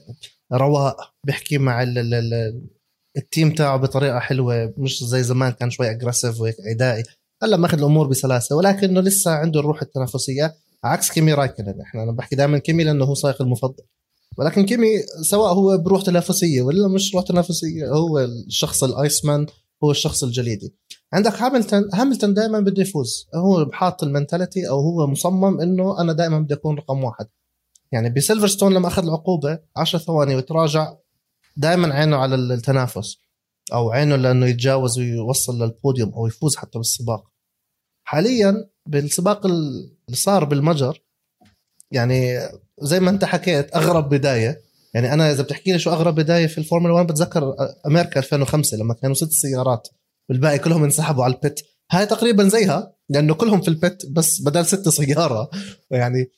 رواق 0.53 0.97
بيحكي 1.27 1.59
مع 1.59 1.83
ال 1.83 1.99
ال 1.99 2.15
ال 2.15 2.62
ال 3.16 3.24
team 3.24 3.55
تاعه 3.55 3.77
بطريقة 3.77 4.19
حلوة 4.19 4.75
مش 4.79 5.05
زي 5.05 5.23
زمان 5.23 5.53
كان 5.53 5.71
شوي 5.71 5.91
aggressive 5.90 6.40
وهيك 6.41 6.57
عدائي. 6.67 7.03
هلا 7.43 7.57
ماخذ 7.57 7.79
الأمور 7.79 8.07
بسلاسة 8.07 8.57
ولكنه 8.57 9.01
لسه 9.01 9.31
عنده 9.31 9.61
الروح 9.61 9.83
التنافسية. 9.83 10.55
عكس 10.85 11.12
كيمي 11.12 11.35
رايكنن. 11.35 11.81
إحنا 11.81 12.03
أنا 12.03 12.12
بحكي 12.12 12.37
دائما 12.37 12.59
كيمي 12.59 12.85
لأنه 12.85 13.05
هو 13.05 13.14
سائق 13.14 13.42
المفضل. 13.42 13.85
ولكن 14.38 14.66
كيمي 14.66 14.88
سواء 15.23 15.53
هو 15.53 15.79
بروح 15.79 16.03
تنافسية 16.03 16.62
ولا 16.62 16.88
مش 16.88 17.14
روح 17.14 17.25
تنافسية 17.25 17.88
هو 17.88 18.18
الشخص 18.18 18.85
ال 18.85 18.93
Iceman 18.93 19.46
هو 19.85 19.90
الشخص 19.90 20.25
الجليدي. 20.25 20.75
عندك 21.12 21.33
هاملتون 21.33 21.88
هاملتون 21.95 22.35
دائما 22.35 22.61
بده 22.61 22.83
يفوز. 22.83 23.29
هو 23.35 23.71
حاط 23.73 24.03
ال 24.03 24.09
mentality 24.09 24.68
أو 24.68 24.81
هو 24.81 25.07
مصمم 25.07 25.61
إنه 25.61 26.01
أنا 26.01 26.12
دائما 26.12 26.38
بدي 26.38 26.55
أكون 26.55 26.77
رقم 26.77 27.05
واحد. 27.05 27.27
يعني 27.92 28.11
بسيلفرستون 28.11 28.75
لما 28.75 28.88
أخذ 28.88 29.03
العقوبة 29.03 29.59
10 29.77 29.99
ثواني 29.99 30.37
وتراجع 30.37 30.95
دائما 31.57 31.95
عينه 31.95 32.16
على 32.16 32.35
التنافس. 32.35 33.16
أو 33.73 33.90
عينه 33.90 34.16
لأنه 34.16 34.47
يتجاوز 34.47 34.99
ويوصل 34.99 35.62
للبوديوم 35.62 36.14
أو 36.14 36.27
يفوز 36.27 36.57
حتى 36.57 36.79
بالسباق. 36.79 37.25
حاليا 38.05 38.55
بالسباق 38.87 39.47
اللي 39.47 39.88
صار 40.12 40.45
بالمجر 40.45 41.03
يعني 41.90 42.38
زي 42.83 43.01
ما 43.01 43.11
انت 43.11 43.25
حكيت 43.25 43.77
أغرب 43.77 44.09
بداية. 44.09 44.61
يعني 44.95 45.12
أنا 45.12 45.31
إذا 45.33 45.42
بتحكي 45.42 45.73
لي 45.73 45.79
شو 45.79 45.90
أغرب 45.90 46.14
بداية 46.14 46.47
في 46.47 46.59
الفورمولا 46.59 46.95
1 46.95 47.07
بتذكر 47.07 47.55
أمريكا 47.87 48.21
2005 48.21 48.77
لما 48.77 48.95
كانوا 48.95 49.14
ست 49.14 49.31
سيارات 49.33 49.88
والباقي 50.29 50.59
كلهم 50.59 50.85
انسحبوا 50.85 51.25
على 51.25 51.35
ال 51.35 51.40
pit. 51.40 51.61
هاي 51.90 52.07
تقريبا 52.07 52.49
زيها 52.49 52.92
لأنه 53.09 53.35
كلهم 53.35 53.61
في 53.61 53.68
ال 53.68 53.77
pit 53.77 54.03
بس 54.11 54.42
بدل 54.42 54.66
ست 54.66 54.88
سيارة. 54.88 55.51
يعني 55.90 56.31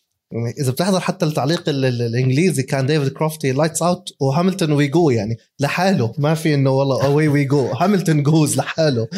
إذا 0.61 0.70
بتحضر 0.72 1.00
حتى 1.00 1.26
التعليق 1.26 1.68
ال- 1.68 1.85
ال- 1.85 2.02
الإنجليزي 2.02 2.62
كان 2.62 2.87
ديفيد 2.87 3.09
كروفتي 3.12 3.52
lights 3.52 3.82
out 3.82 4.08
وهاملتون 4.20 4.72
we 4.72 4.87
go 4.88 5.10
يعني 5.11 5.37
لحاله. 5.61 6.12
ما 6.18 6.35
في 6.35 6.54
إنه 6.54 6.70
والله 6.70 7.04
اوي 7.04 7.28
وي 7.28 7.44
جو 7.44 7.66
هاملتون 7.66 8.22
goes 8.22 8.56
لحاله. 8.57 9.09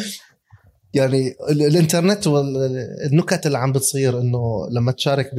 يعني 0.93 1.35
ال- 1.49 1.61
الإنترنت 1.61 2.27
والنكت 2.27 3.45
اللي 3.45 3.57
عم 3.57 3.71
بتصير 3.71 4.19
إنه 4.21 4.67
لما 4.71 4.91
تشارك 4.91 5.31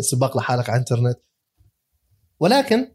بسباق 0.00 0.36
لحالك 0.36 0.70
على 0.70 0.76
الإنترنت. 0.76 1.18
ولكن 2.40 2.88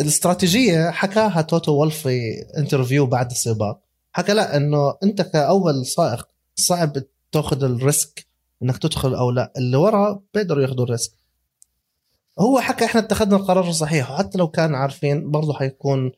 الاستراتيجية 0.00 0.90
حكاها 0.90 1.42
توتو 1.42 1.72
وولف 1.72 2.02
في 2.02 2.32
interview 2.56 3.06
بعد 3.06 3.30
السباق. 3.30 3.80
حكى 4.12 4.32
لا 4.32 4.56
إنه 4.56 4.94
أنت 5.02 5.22
كأول 5.22 5.86
سائق 5.86 6.28
صعب 6.56 6.92
تأخذ 7.32 7.64
ال 7.64 7.76
risk 7.76 8.26
إنك 8.62 8.78
تدخل 8.78 9.14
أو 9.14 9.30
لا. 9.30 9.52
اللي 9.56 9.76
ورا 9.76 10.20
بيقدروا 10.34 10.62
ياخذوا 10.62 10.84
ال 10.84 10.89
risk. 10.89 11.12
هو 12.38 12.60
حكى 12.60 12.84
إحنا 12.84 13.00
اتخذنا 13.00 13.36
القرار 13.36 13.68
الصحيح. 13.68 14.10
وحتى 14.10 14.38
لو 14.38 14.48
كان 14.48 14.74
عارفين 14.74 15.30
برضه 15.30 15.54
حيكون 15.54 16.12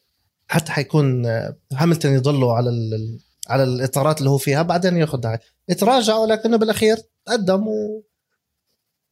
حتى 0.48 0.72
حيكون 0.72 1.26
آه، 1.26 1.56
هاملتون 1.72 2.12
يضلوا 2.12 2.54
على 2.54 2.70
على 3.50 3.62
الإطارات 3.62 4.18
اللي 4.18 4.30
هو 4.30 4.38
فيها 4.38 4.62
بعدين 4.62 4.96
ياخذها 4.96 5.38
يتراجعوا 5.68 6.26
لكنه 6.26 6.56
بالأخير 6.56 6.96
تقدم 7.26 7.68
و 7.68 8.02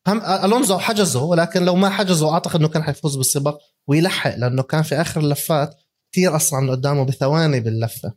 هم 0.08 0.22
ألونزو 0.44 0.78
حجزه 0.78 1.22
ولكن 1.22 1.64
لو 1.64 1.76
ما 1.76 1.88
حجزه 1.90 2.32
أعتقد 2.32 2.56
إنه 2.60 2.68
كان 2.68 2.82
حيفوز 2.82 3.16
بالسباق 3.16 3.58
ويلحق 3.86 4.36
لأنه 4.36 4.62
كان 4.62 4.82
في 4.82 4.94
آخر 4.94 5.20
اللفات 5.20 5.76
كثير 6.12 6.36
اسرع 6.36 6.60
من 6.60 6.70
قدامه 6.70 7.04
بثواني 7.04 7.60
باللفة. 7.60 8.12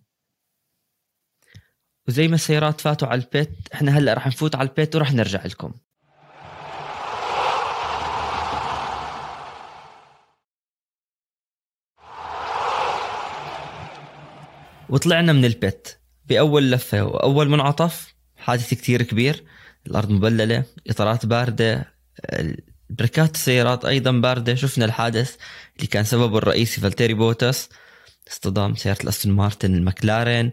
وزي 2.07 2.27
ما 2.27 2.35
السيارات 2.35 2.81
فاتوا 2.81 3.07
على 3.07 3.21
ال 3.21 3.28
pit 3.28 3.49
إحنا 3.73 3.97
هلأ 3.97 4.13
رح 4.13 4.27
نفوت 4.27 4.55
على 4.55 4.69
ال 4.69 4.76
pit 4.76 4.95
ورح 4.95 5.13
نرجع 5.13 5.45
لكم. 5.45 5.73
وطلعنا 14.89 15.33
من 15.33 15.45
ال 15.45 15.56
pit. 15.56 16.00
بأول 16.31 16.71
لفة 16.71 17.03
وأول 17.03 17.49
منعطف 17.49 18.15
حادث 18.37 18.73
كتير 18.73 19.01
كبير 19.01 19.43
الأرض 19.87 20.09
مبللة 20.11 20.63
إطارات 20.89 21.25
باردة 21.25 21.93
بريكات 22.89 23.35
السيارات 23.35 23.85
أيضا 23.85 24.11
باردة 24.11 24.55
شفنا 24.55 24.85
الحادث 24.85 25.35
اللي 25.75 25.87
كان 25.87 26.03
سببه 26.03 26.37
الرئيسي 26.37 26.81
فالتيري 26.81 27.13
بوتاس 27.13 27.69
اصطدام 28.27 28.75
سيارة 28.75 29.03
الأستون 29.03 29.31
مارتن 29.31 29.75
المكلارين 29.75 30.51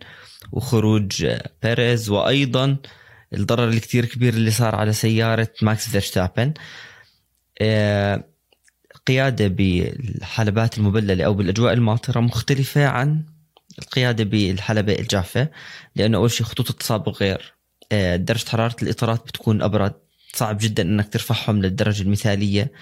وخروج 0.52 1.26
بيريز 1.62 2.10
وأيضا 2.10 2.76
الضرر 3.32 3.68
الكتير 3.68 4.04
كبير 4.04 4.34
اللي 4.34 4.50
صار 4.50 4.74
على 4.74 4.92
سيارة 4.92 5.48
ماكس 5.62 5.88
فيرستابن 5.88 6.54
آه، 7.60 8.24
قيادة 9.06 9.48
بالحلبات 9.48 10.78
المبللة 10.78 11.24
أو 11.24 11.34
بالأجواء 11.34 11.72
الماطرة 11.72 12.20
مختلفة 12.20 12.86
عن 12.86 13.37
القيادة 13.78 14.24
بالحلبة 14.24 14.92
الجافة 14.92 15.48
لأنه 15.96 16.18
أول 16.18 16.30
شيء 16.30 16.46
خطوط 16.46 16.70
التسابق 16.70 17.22
غير. 17.22 17.54
آه، 17.92 18.16
درجة 18.16 18.48
حرارة 18.48 18.76
الإطارات 18.82 19.26
بتكون 19.26 19.62
أبرد. 19.62 19.94
صعب 20.34 20.58
جدا 20.60 20.82
أنك 20.82 21.12
ترفعهم 21.12 21.62
للدرجة 21.62 22.02
المثالية 22.02 22.72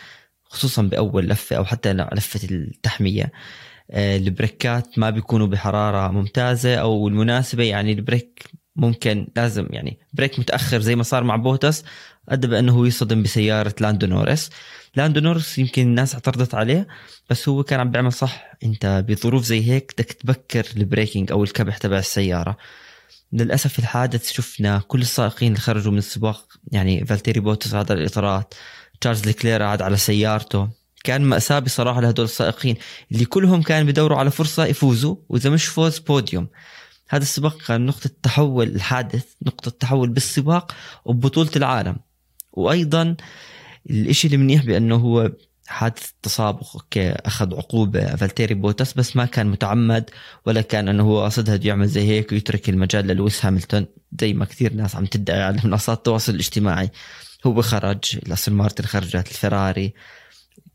خصوصا 0.44 0.82
بأول 0.82 1.28
لفة 1.28 1.56
أو 1.56 1.64
حتى 1.64 1.92
لفة 1.92 2.40
التحمية. 2.50 3.32
آه، 3.90 4.16
ال 4.16 4.28
brakes 4.28 4.98
ما 4.98 5.10
بيكونوا 5.10 5.46
بحرارة 5.46 6.12
ممتازة 6.12 6.74
أو 6.74 7.08
المناسبة 7.08 7.64
يعني 7.64 7.92
ال 7.92 8.01
brake 8.01 8.44
ممكن 8.76 9.28
لازم 9.36 9.66
يعني 9.70 9.98
brake 10.12 10.38
متأخر 10.38 10.80
زي 10.80 10.96
ما 10.96 11.02
صار 11.02 11.24
مع 11.24 11.36
بوتس 11.36 11.84
أدى 12.28 12.46
بأنه 12.46 12.72
هو 12.72 12.84
يصطدم 12.84 13.22
بسيارة 13.22 13.74
لاندو 13.80 14.06
نورس 14.06 14.50
لاندو 14.96 15.20
نورس 15.20 15.58
يمكن 15.58 15.82
الناس 15.82 16.14
اعترضت 16.14 16.54
عليه 16.54 16.86
بس 17.30 17.48
هو 17.48 17.62
كان 17.62 17.80
عم 17.80 17.90
بيعمل 17.90 18.12
صح. 18.12 18.52
انت 18.64 19.04
بظروف 19.08 19.44
زي 19.44 19.70
هيك 19.70 19.92
بدك 19.98 20.12
تبكر 20.12 20.66
ال 20.76 20.83
braking 20.83 21.32
أو 21.32 21.44
الكبح 21.44 21.78
تبع 21.78 21.98
السيارة. 21.98 22.56
للأسف 23.32 23.78
الحادث 23.78 24.32
شفنا 24.32 24.82
كل 24.88 25.00
السائقين 25.00 25.48
اللي 25.48 25.60
خرجوا 25.60 25.92
من 25.92 25.98
السباق 25.98 26.48
يعني 26.72 27.06
فالتيري 27.06 27.40
بوتس 27.40 27.74
عاد 27.74 27.92
على 27.92 28.00
الإطارات 28.00 28.54
تشارلز 29.00 29.24
ليكلير 29.26 29.62
عاد 29.62 29.82
على 29.82 29.96
سيارته. 29.96 30.68
كان 31.04 31.22
مأساة 31.22 31.58
بصراحة 31.58 32.00
لهدول 32.00 32.24
السائقين 32.24 32.76
اللي 33.12 33.24
كلهم 33.24 33.62
كانوا 33.62 33.86
بيدوروا 33.86 34.18
على 34.18 34.30
فرصة 34.30 34.66
يفوزوا 34.66 35.16
وإذا 35.28 35.50
مش 35.50 35.66
فوز 35.66 35.98
بوديوم. 35.98 36.48
هذا 37.08 37.22
السباق 37.22 37.62
كان 37.62 37.86
نقطة 37.86 38.10
تحول 38.22 38.66
الحادث 38.66 39.24
نقطة 39.42 39.70
تحول 39.70 40.08
بالسباق 40.08 40.74
وببطولة 41.04 41.50
العالم. 41.56 41.96
وأيضا 42.52 43.16
الإشي 43.90 44.26
اللي 44.26 44.36
منيح 44.36 44.64
بأنه 44.64 44.96
هو 44.96 45.32
حادث 45.66 46.10
تسابق 46.22 46.76
okay 46.76 47.10
اخذ 47.12 47.54
عقوبة 47.54 48.16
فالتيري 48.16 48.54
بوتس 48.54 48.92
بس 48.92 49.16
ما 49.16 49.24
كان 49.24 49.46
متعمد 49.46 50.10
ولا 50.46 50.60
كان 50.60 50.88
أنه 50.88 51.02
هو 51.02 51.24
قصدها 51.24 51.60
يعمل 51.62 51.88
زي 51.88 52.08
هيك 52.08 52.32
ويترك 52.32 52.68
المجال 52.68 53.06
للويس 53.06 53.46
هاملتون. 53.46 53.86
زي 54.20 54.32
ما 54.32 54.44
كثير 54.44 54.72
ناس 54.72 54.96
عم 54.96 55.06
تدعي 55.06 55.42
على 55.42 55.60
منصات 55.64 55.98
التواصل 55.98 56.34
الاجتماعي. 56.34 56.90
هو 57.46 57.62
خرج 57.62 58.18
الاستون 58.26 58.54
مارتن 58.54 58.84
خرجت 58.84 59.28
الفراري 59.28 59.94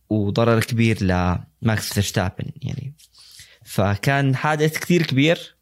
وضرر 0.10 0.60
كبير 0.60 1.04
لماكس 1.04 1.93
فيرستابن 1.93 2.45
يعني. 2.62 2.93
فكان 3.65 4.36
حادث 4.36 4.78
كثير 4.78 5.04
كبير. 5.04 5.56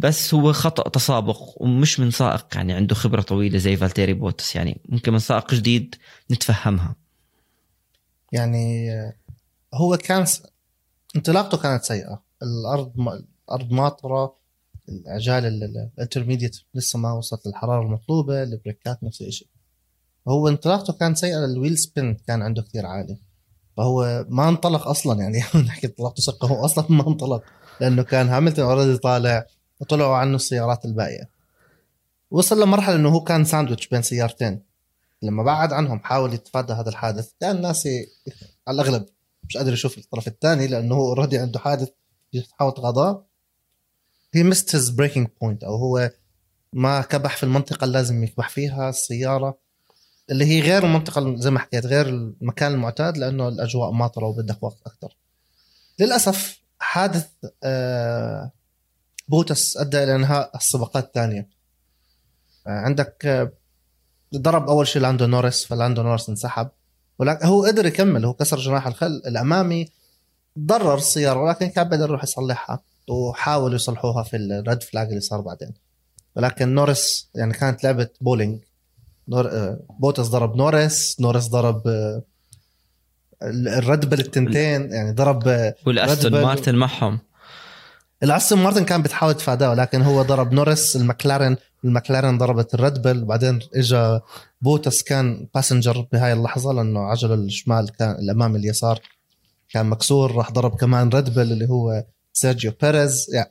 بس 0.00 0.34
هو 0.34 0.52
خطأ 0.52 0.88
تسابق 0.88 1.62
ومش 1.62 2.00
من 2.00 2.10
سائق 2.10 2.46
يعني 2.54 2.72
عنده 2.72 2.94
خبرة 2.94 3.20
طويلة 3.22 3.58
زي 3.58 3.76
فالتيري 3.76 4.12
بوتس 4.12 4.56
يعني 4.56 4.80
ممكن 4.88 5.12
من 5.12 5.18
سائق 5.18 5.54
جديد 5.54 5.94
نتفهمها. 6.30 6.94
يعني 8.32 8.90
هو 9.74 9.96
كان 9.96 10.24
س... 10.26 10.42
انطلاقته 11.16 11.58
كانت 11.58 11.84
سيئة. 11.84 12.22
الأرض 12.42 12.92
م... 12.96 13.08
الأرض 13.48 13.72
ماطرة 13.72 14.36
العجال 14.88 15.46
ال- 15.46 15.64
ال- 15.64 15.90
ال 15.94 15.99
intermediate 15.99 16.56
لسه 16.74 16.98
ما 16.98 17.12
وصلت 17.12 17.46
للحرارة 17.46 17.82
المطلوبة 17.82 18.42
ال 18.42 18.51
brakes 18.51 19.04
نفس 19.04 19.22
الشيء 19.22 19.48
هو 20.28 20.48
انطلاقته 20.48 20.92
كان 20.92 21.14
سيئة 21.14 21.44
ال 21.44 21.50
wheel 21.50 21.78
spin 21.78 22.14
كان 22.14 22.42
عنده 22.42 22.62
كثير 22.62 22.86
عالي. 22.86 23.18
فهو 23.76 24.26
ما 24.28 24.48
انطلق 24.48 24.88
أصلا 24.88 25.20
يعني 25.20 25.38
نحكي 25.66 25.86
انطلاقته 25.86 26.22
سيئة 26.22 26.48
هو 26.48 26.64
أصلا 26.64 26.86
ما 26.88 27.08
انطلق 27.08 27.42
لأنه 27.80 28.02
كان 28.02 28.28
هاملتون 28.28 28.64
already 28.64 28.98
طالع 28.98 29.46
وطلعوا 29.80 30.16
عنه 30.16 30.36
السيارات 30.36 30.84
الباقية. 30.84 31.28
وصل 32.30 32.62
لمرحلة 32.62 32.96
إنه 32.96 33.08
هو 33.08 33.20
كان 33.24 33.44
ساندويتش 33.44 33.86
بين 33.86 34.02
سيارتين. 34.02 34.62
لما 35.22 35.42
بعد 35.42 35.72
عنهم 35.72 35.98
حاول 36.00 36.34
يتفادى 36.34 36.72
هذا 36.72 36.88
الحادث 36.88 37.30
كان 37.40 37.56
الناس 37.56 37.86
ي- 37.86 38.06
على 38.68 38.82
الأغلب 38.82 39.06
مش 39.48 39.56
قادر 39.56 39.72
يشوف 39.72 39.98
الطرف 39.98 40.28
الثاني 40.28 40.66
لأنه 40.66 40.94
هو 40.94 41.08
already 41.08 41.38
عنده 41.38 41.58
حادث 41.58 41.88
يحاول 42.32 42.72
يتغاضاه 42.72 43.26
he 44.34 44.42
missed 44.42 44.74
his 44.74 44.90
braking 44.90 45.28
point 45.42 45.64
أو 45.64 45.74
هو 45.76 46.10
ما 46.72 47.00
كبح 47.02 47.36
في 47.36 47.42
المنطقة 47.42 47.84
اللي 47.84 47.98
لازم 47.98 48.24
يكبح 48.24 48.48
فيها 48.48 48.88
السيارة 48.88 49.58
اللي 50.30 50.44
هي 50.44 50.60
غير 50.60 50.84
المنطقة 50.84 51.36
زي 51.36 51.50
ما 51.50 51.58
حكيت 51.58 51.86
غير 51.86 52.08
المكان 52.08 52.72
المعتاد 52.72 53.16
لأنه 53.16 53.48
الأجواء 53.48 53.90
ماطره 53.90 54.26
وبدك 54.26 54.62
وقت 54.62 54.78
أكثر 54.86 55.16
للأسف 55.98 56.60
حادث 56.78 57.28
آه، 57.64 58.52
بوتس 59.30 59.76
أدى 59.76 60.04
إلى 60.04 60.14
إنهاء 60.14 60.56
السباقات 60.56 61.04
الثانية. 61.04 61.48
آه، 62.66 62.70
عندك 62.70 63.26
آه، 63.26 63.52
ضرب 64.36 64.68
أول 64.68 64.86
شيء 64.86 65.02
لاندو 65.02 65.26
نورس 65.26 65.64
فلاندو 65.64 66.02
نورس 66.02 66.28
انسحب. 66.28 66.68
ولكن 67.18 67.46
هو 67.46 67.64
قدر 67.64 67.86
يكمل 67.86 68.24
هو 68.24 68.32
كسر 68.32 68.58
جناح 68.58 68.86
ال 68.86 69.22
الأمامي 69.26 69.88
ضرر 70.58 70.94
السياره 70.94 71.40
ولكن 71.40 71.66
كان 71.66 71.88
بيقدر 71.88 72.08
يروح 72.08 72.22
يصلحها 72.22 72.80
وحاولوا 73.08 73.74
يصلحوها 73.74 74.22
في 74.22 74.36
ال 74.36 74.47
red 74.47 74.82
flag 74.82 75.08
اللي 75.08 75.20
صار 75.20 75.40
بعدين. 75.40 75.72
ولكن 76.36 76.74
نورس 76.74 77.30
يعني 77.34 77.52
كانت 77.52 77.84
لعبة 77.84 78.08
بولينج. 78.20 78.60
نور 79.28 79.48
آه، 79.50 79.80
بوتس 80.00 80.26
ضرب 80.26 80.56
نورس 80.56 81.20
نورس 81.20 81.46
ضرب 81.46 81.82
الريد 83.42 84.10
بل 84.10 84.20
التنتين 84.20 84.92
يعني 84.92 85.12
ضرب 85.12 85.72
والأستون 85.86 86.32
مارتن 86.32 86.74
معهم. 86.74 87.18
الاستون 88.22 88.62
مارتن 88.62 88.84
كان 88.84 89.02
بتحاول 89.02 89.34
تفاداه 89.34 89.70
ولكن 89.70 90.02
هو 90.02 90.22
ضرب 90.22 90.52
نورس 90.52 90.96
المكلارن 90.96 91.56
المكلارن 91.84 92.38
ضربت 92.38 92.74
الريد 92.74 93.02
بل 93.02 93.22
وبعدين 93.22 93.58
اجى 93.74 94.20
بوتس 94.62 95.02
كان 95.02 95.48
passenger 95.54 96.06
بهاي 96.12 96.32
اللحظة 96.32 96.72
لأنه 96.72 97.00
عجله 97.00 97.34
الشمال 97.34 97.90
كان 97.90 98.10
الامامي 98.10 98.58
اليسار 98.58 99.00
كان 99.70 99.86
مكسور 99.86 100.32
راح 100.36 100.52
ضرب 100.52 100.76
كمان 100.76 101.08
ريد 101.08 101.34
بل 101.34 101.52
اللي 101.52 101.68
هو 101.68 102.04
سيرجيو 102.32 102.72
بيريز. 102.82 103.26
يعني 103.34 103.50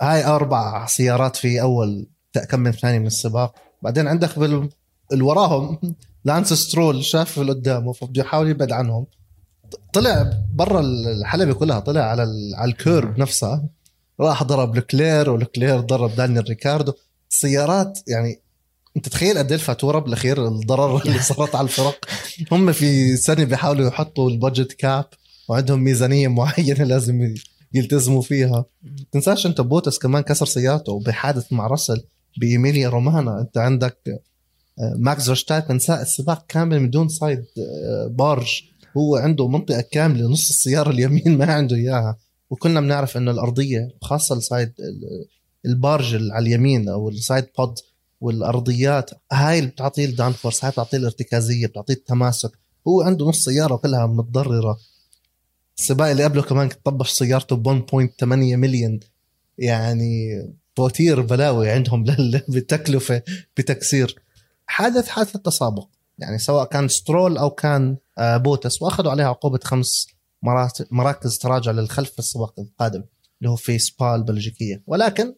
هاي 0.00 0.26
أربع 0.26 0.86
سيارات 0.86 1.36
في 1.36 1.60
أول 1.60 2.06
كم 2.50 2.60
من 2.60 2.72
ثانية 2.72 2.98
من 2.98 3.06
السباق. 3.06 3.54
بعدين 3.82 4.08
عندك 4.08 4.38
بال 4.38 4.68
اللي 5.12 5.24
وراهم 5.24 5.78
لانس 6.24 6.52
سترول 6.52 7.04
شاف 7.04 7.38
اللي 7.38 7.52
قدامه 7.52 7.92
فبده 7.92 8.22
يحاول 8.22 8.48
يبعد 8.48 8.72
عنهم. 8.72 9.06
طلع 9.92 10.30
برا 10.54 10.80
الحلبة 10.80 11.52
كلها 11.52 11.80
طلع 11.80 12.00
على 12.00 12.22
على 12.56 12.70
ال 12.70 12.80
kerb 12.80 13.18
نفسها. 13.18 13.68
راح 14.20 14.42
ضرب 14.42 14.76
لكلير 14.76 15.30
ولكلير 15.30 15.80
ضرب 15.80 16.14
دانيال 16.16 16.48
ريكاردو. 16.48 16.92
السيارات 17.30 17.98
يعني 18.08 18.40
أنت 18.96 19.08
تخيل 19.08 19.38
قد 19.38 19.46
إيه 19.46 19.54
الفاتورة 19.54 19.98
بالأخير 19.98 20.48
الضرر 20.48 21.02
اللي 21.02 21.18
صارت 21.32 21.54
على 21.54 21.64
الفرق. 21.64 22.04
هم 22.52 22.72
في 22.72 23.16
سنة 23.16 23.44
بيحاولوا 23.44 23.88
يحطوا 23.88 24.30
ال 24.30 24.36
budget 24.36 24.72
cap 24.72 25.04
وعندهم 25.48 25.80
ميزانية 25.84 26.28
معينة 26.28 26.84
لازم 26.94 27.34
يلتزموا 27.74 28.22
فيها. 28.22 28.64
تنساش 29.12 29.46
أنت 29.46 29.60
بوتس 29.60 29.98
كمان 29.98 30.22
كسر 30.22 30.46
سيارته 30.46 31.00
بحادث 31.00 31.52
مع 31.52 31.66
رسل 31.66 32.02
بإيميليا 32.40 32.88
رومانيا. 32.88 33.40
أنت 33.40 33.58
عندك 33.58 33.98
آه، 34.78 34.94
ماكس 34.96 35.24
فيرستابن 35.24 35.78
ساق 35.78 36.00
السباق 36.00 36.44
كامل 36.48 36.80
من 36.80 36.90
دون 36.90 37.08
side 37.08 37.44
آه، 37.58 38.06
barge. 38.10 38.62
هو 38.96 39.16
عنده 39.16 39.48
منطقة 39.48 39.84
كاملة 39.92 40.28
نص 40.28 40.48
السيارة 40.48 40.90
اليمين 40.90 41.38
ما 41.38 41.52
عنده 41.52 41.76
إياها. 41.76 42.16
وكنا 42.50 42.80
بنعرف 42.80 43.16
إنه 43.16 43.30
الأرضية 43.30 43.88
خاصة 44.02 44.36
ال 44.36 44.43
side 44.43 44.72
ال 45.66 45.74
barge 45.74 46.14
اللي 46.14 46.34
على 46.34 46.46
اليمين 46.46 46.88
أو 46.88 47.08
ال 47.08 47.16
side 47.16 47.46
pod 47.58 47.74
والأرضيات 48.20 49.10
هاي 49.32 49.58
اللي 49.58 49.70
بتعطيه 49.70 50.04
ال 50.04 50.32
downforce 50.32 50.64
هاي 50.64 50.70
بتعطيه 50.72 50.98
الارتكازية 50.98 51.66
بتعطيه 51.66 51.94
التماسك. 51.94 52.50
هو 52.88 53.02
عنده 53.02 53.26
نص 53.26 53.44
سيارة 53.44 53.76
كلها 53.76 54.06
متضررة. 54.06 54.78
السباق 55.78 56.08
اللي 56.08 56.24
قبله 56.24 56.42
كمان 56.42 56.68
طبش 56.84 57.10
سيارته 57.10 57.56
ب 57.56 57.68
1.8 57.68 58.24
مليون 58.32 59.00
يعني 59.58 60.42
فواتير 60.76 61.20
بلاوي 61.20 61.70
عندهم 61.70 62.04
بالتكلفه 62.48 63.22
بتكسير. 63.56 64.22
حادث 64.66 65.08
حادث 65.08 65.36
التسابق 65.36 65.88
يعني 66.18 66.38
سواء 66.38 66.64
كان 66.64 66.88
سترول 66.88 67.38
أو 67.38 67.50
كان 67.50 67.96
آه، 68.18 68.36
بوتس 68.36 68.82
وأخذوا 68.82 69.10
عليها 69.10 69.26
عقوبة 69.26 69.60
خمس 69.64 70.06
مراكز 70.90 71.38
تراجع 71.38 71.70
للخلف 71.70 72.10
في 72.10 72.18
السباق 72.18 72.54
القادم 72.60 73.04
اللي 73.38 73.50
هو 73.50 73.56
في 73.56 73.78
سبا 73.78 74.14
البلجيكيه 74.14 74.82
ولكن 74.86 75.34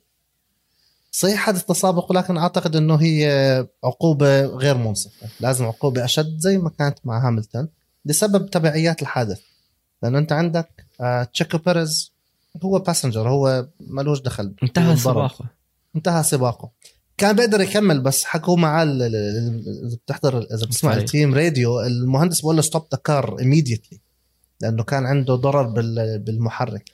صحيح 1.13 1.41
حادث 1.41 1.65
تسابق 1.65 2.11
ولكن 2.11 2.37
أعتقد 2.37 2.77
إنه 2.77 2.95
هي 2.95 3.67
عقوبة 3.85 4.45
غير 4.45 4.77
منصفة. 4.77 5.29
لازم 5.41 5.65
عقوبة 5.65 6.05
أشد 6.05 6.39
زي 6.39 6.59
ما 6.59 6.71
كانت 6.71 6.99
مع 7.05 7.27
هاملتون 7.27 7.69
لسبب 8.05 8.51
تبعيات 8.51 9.03
الحادث. 9.03 9.41
لأنه 10.03 10.19
أنت 10.19 10.33
عندك 10.33 10.87
آه، 11.01 11.23
تشيكو 11.25 11.59
بيريز 11.59 12.13
هو 12.63 12.79
passenger 12.79 13.29
هو 13.29 13.67
ملوش 13.81 14.21
دخل 14.21 14.55
انتهى 14.63 14.97
سباقه. 14.97 15.45
انتهى 15.97 16.23
سباقه. 16.23 16.71
كان 17.17 17.37
بيقدر 17.37 17.61
يكمل 17.61 18.01
بس 18.01 18.25
حكوا 18.25 18.57
معاه 18.57 18.85
اذا 18.85 19.97
بتحضر 20.05 20.39
إذا 20.39 20.67
بتسمع 20.67 20.95
ال 20.95 21.03
team 21.03 21.35
radio 21.35 21.81
المهندس 21.81 22.41
بقول 22.41 22.57
له 22.57 22.63
stop 22.63 22.87
the 22.93 22.99
car 23.05 23.37
immediately. 23.41 23.97
لأنه 24.61 24.83
كان 24.83 25.07
عنده 25.07 25.35
ضرر 25.35 25.63
بالمحرك. 26.17 26.91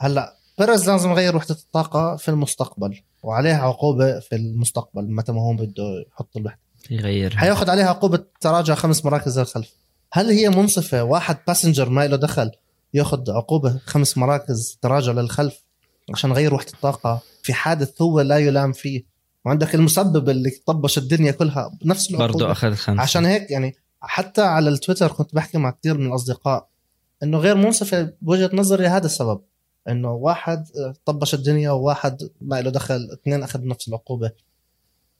هلأ 0.00 0.36
بيريز 0.58 0.90
لازم 0.90 1.10
يغير 1.10 1.36
وحدة 1.36 1.54
الطاقة 1.54 2.16
في 2.16 2.28
المستقبل 2.28 3.00
وعليها 3.22 3.62
عقوبة 3.62 4.20
في 4.20 4.36
المستقبل 4.36 5.12
متى 5.12 5.32
ما 5.32 5.40
هو 5.40 5.52
بده 5.52 6.04
يحط 6.12 6.36
الوحدة. 6.36 6.60
يغير 6.90 7.36
حيأخذ 7.36 7.70
عليها 7.70 7.88
عقوبة 7.88 8.24
تراجع 8.40 8.74
خمس 8.74 9.04
مراكز 9.04 9.38
للخلف. 9.38 9.72
هل 10.12 10.30
هي 10.30 10.48
منصفة؟ 10.48 11.02
واحد 11.02 11.38
passenger 11.46 11.88
ما 11.88 12.06
له 12.06 12.16
دخل 12.16 12.50
يأخذ 12.94 13.30
عقوبة 13.30 13.78
خمس 13.84 14.18
مراكز 14.18 14.78
تراجع 14.82 15.12
للخلف 15.12 15.62
عشان 16.12 16.30
يغير 16.30 16.54
وحدة 16.54 16.72
الطاقة 16.74 17.20
في 17.42 17.54
حادث 17.54 18.02
هو 18.02 18.20
لا 18.20 18.38
يلام 18.38 18.72
فيه؟ 18.72 19.04
وعندك 19.44 19.74
المسبب 19.74 20.28
اللي 20.28 20.50
طبش 20.66 20.98
الدنيا 20.98 21.30
كلها 21.30 21.78
بنفس 21.82 22.10
العقوبة. 22.10 22.32
برضه 22.32 22.52
أخذ 22.52 22.74
خمسة. 22.74 23.02
عشان 23.02 23.24
هيك 23.24 23.50
يعني 23.50 23.76
حتى 24.00 24.42
على 24.42 24.70
التويتر 24.70 25.12
كنت 25.12 25.34
بحكي 25.34 25.58
مع 25.58 25.70
كثير 25.70 25.98
من 25.98 26.06
الأصدقاء 26.06 26.68
إنه 27.22 27.38
غير 27.38 27.56
منصفة 27.56 28.12
بوجهة 28.22 28.50
نظري 28.52 28.86
هذا 28.86 29.06
السبب. 29.06 29.40
إنه 29.88 30.12
واحد 30.12 30.66
طبش 31.04 31.34
الدنيا 31.34 31.70
وواحد 31.70 32.30
ما 32.40 32.60
له 32.60 32.70
دخل 32.70 33.08
اثنين 33.12 33.42
اخذ 33.42 33.66
نفس 33.66 33.88
العقوبة 33.88 34.30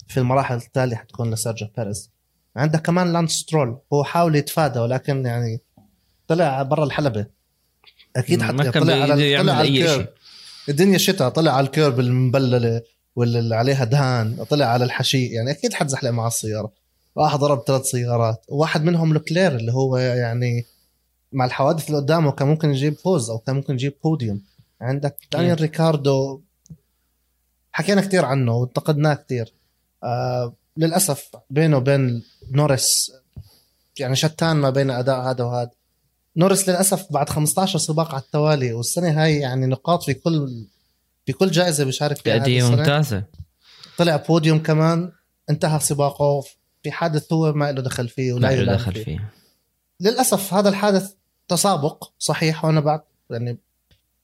في 0.09 0.21
المراحل 0.21 0.57
التالية 0.57 0.97
حتكون 0.97 1.31
لسيرجيو 1.31 1.69
بيريز. 1.77 2.11
عندك 2.57 2.83
كمان 2.83 3.13
لانس 3.13 3.33
سترول 3.33 3.79
هو 3.93 4.05
حاول 4.05 4.37
يتفادى 4.37 4.79
ولكن 4.79 5.27
يعني 5.27 5.61
طلع 6.29 6.63
برا 6.63 6.85
الحلبة. 6.85 7.27
أكيد 8.17 8.43
حتى 8.43 8.71
طلع 8.71 8.95
على 8.95 9.39
طلع 9.39 9.53
على 9.53 9.69
ال 9.69 9.76
kerb 9.76 10.07
الدنيا 10.69 10.99
شتاء 10.99 11.29
طلع 11.29 11.53
على 11.53 11.67
ال 11.66 11.73
kerb 11.73 12.01
المبللة 12.01 12.83
واللي 13.17 13.57
عليها 13.57 13.85
دهان 13.85 14.45
طلع 14.45 14.67
على 14.67 14.85
الحشيش 14.85 15.27
يعني 15.27 15.51
أكيد 15.51 15.75
حتزحلق 15.75 16.11
مع 16.11 16.27
السيارة. 16.27 16.73
راح 17.19 17.37
ضرب 17.37 17.63
ثلاث 17.67 17.83
سيارات. 17.83 18.45
واحد 18.49 18.85
منهم 18.85 19.15
لوكلير 19.15 19.57
اللي 19.57 19.73
هو 19.73 19.97
يعني 19.97 20.67
مع 21.33 21.45
الحوادث 21.45 21.87
اللي 21.87 22.01
قدامه 22.01 22.33
كان 22.33 22.49
ممكن 22.49 22.71
يجيب 22.71 22.95
فوز 22.95 23.31
أو 23.31 23.39
كان 23.39 23.57
ممكن 23.57 23.75
يجيب 23.75 23.95
بوديوم. 24.05 24.43
عندك 24.81 25.17
دانيال 25.33 25.61
ريكاردو 25.61 26.41
حكينا 27.73 28.01
كثير 28.01 28.25
عنه 28.25 28.53
وانتقدناه 28.57 29.15
كثير 29.15 29.55
آه 30.05 30.55
للأسف 30.77 31.31
بينه 31.51 31.77
وبين 31.77 32.23
نورس 32.51 33.12
يعني 33.99 34.17
شتان 34.17 34.57
ما 34.57 34.71
بين 34.71 34.91
أداء 34.91 35.21
هذا 35.21 35.45
وهذا. 35.45 35.71
نورس 36.37 36.69
للأسف 36.69 37.12
بعد 37.12 37.29
15 37.29 37.79
سباق 37.79 38.15
على 38.15 38.23
التوالي 38.23 38.73
والسنة 38.73 39.23
هاي 39.23 39.37
يعني 39.37 39.67
نقاط 39.67 40.03
في 40.03 40.15
كل 40.15 40.67
في 41.27 41.33
كل 41.33 41.51
جائزة 41.51 41.85
بيشارك 41.85 42.17
فيها 42.17 42.39
تأدية 42.39 42.71
ممتازة. 42.71 43.25
طلع 43.99 44.17
بوديوم 44.17 44.59
كمان 44.59 45.12
انتهى 45.51 45.81
سباقه 45.81 46.45
في 46.83 46.91
حادث 46.91 47.33
هو 47.33 47.53
ما 47.53 47.73
له 47.73 47.83
دخل 47.83 48.09
فيه 48.09 48.33
ولا 48.33 48.57
له 48.57 48.73
دخل 48.73 48.93
فيه. 48.93 49.05
فيه. 49.05 49.31
للأسف 50.01 50.55
هذا 50.55 50.69
الحادث 50.69 51.13
تسابق 51.49 52.11
صحيح 52.19 52.65
وأنا 52.65 52.81
بعد 52.81 53.01
يعني 53.31 53.59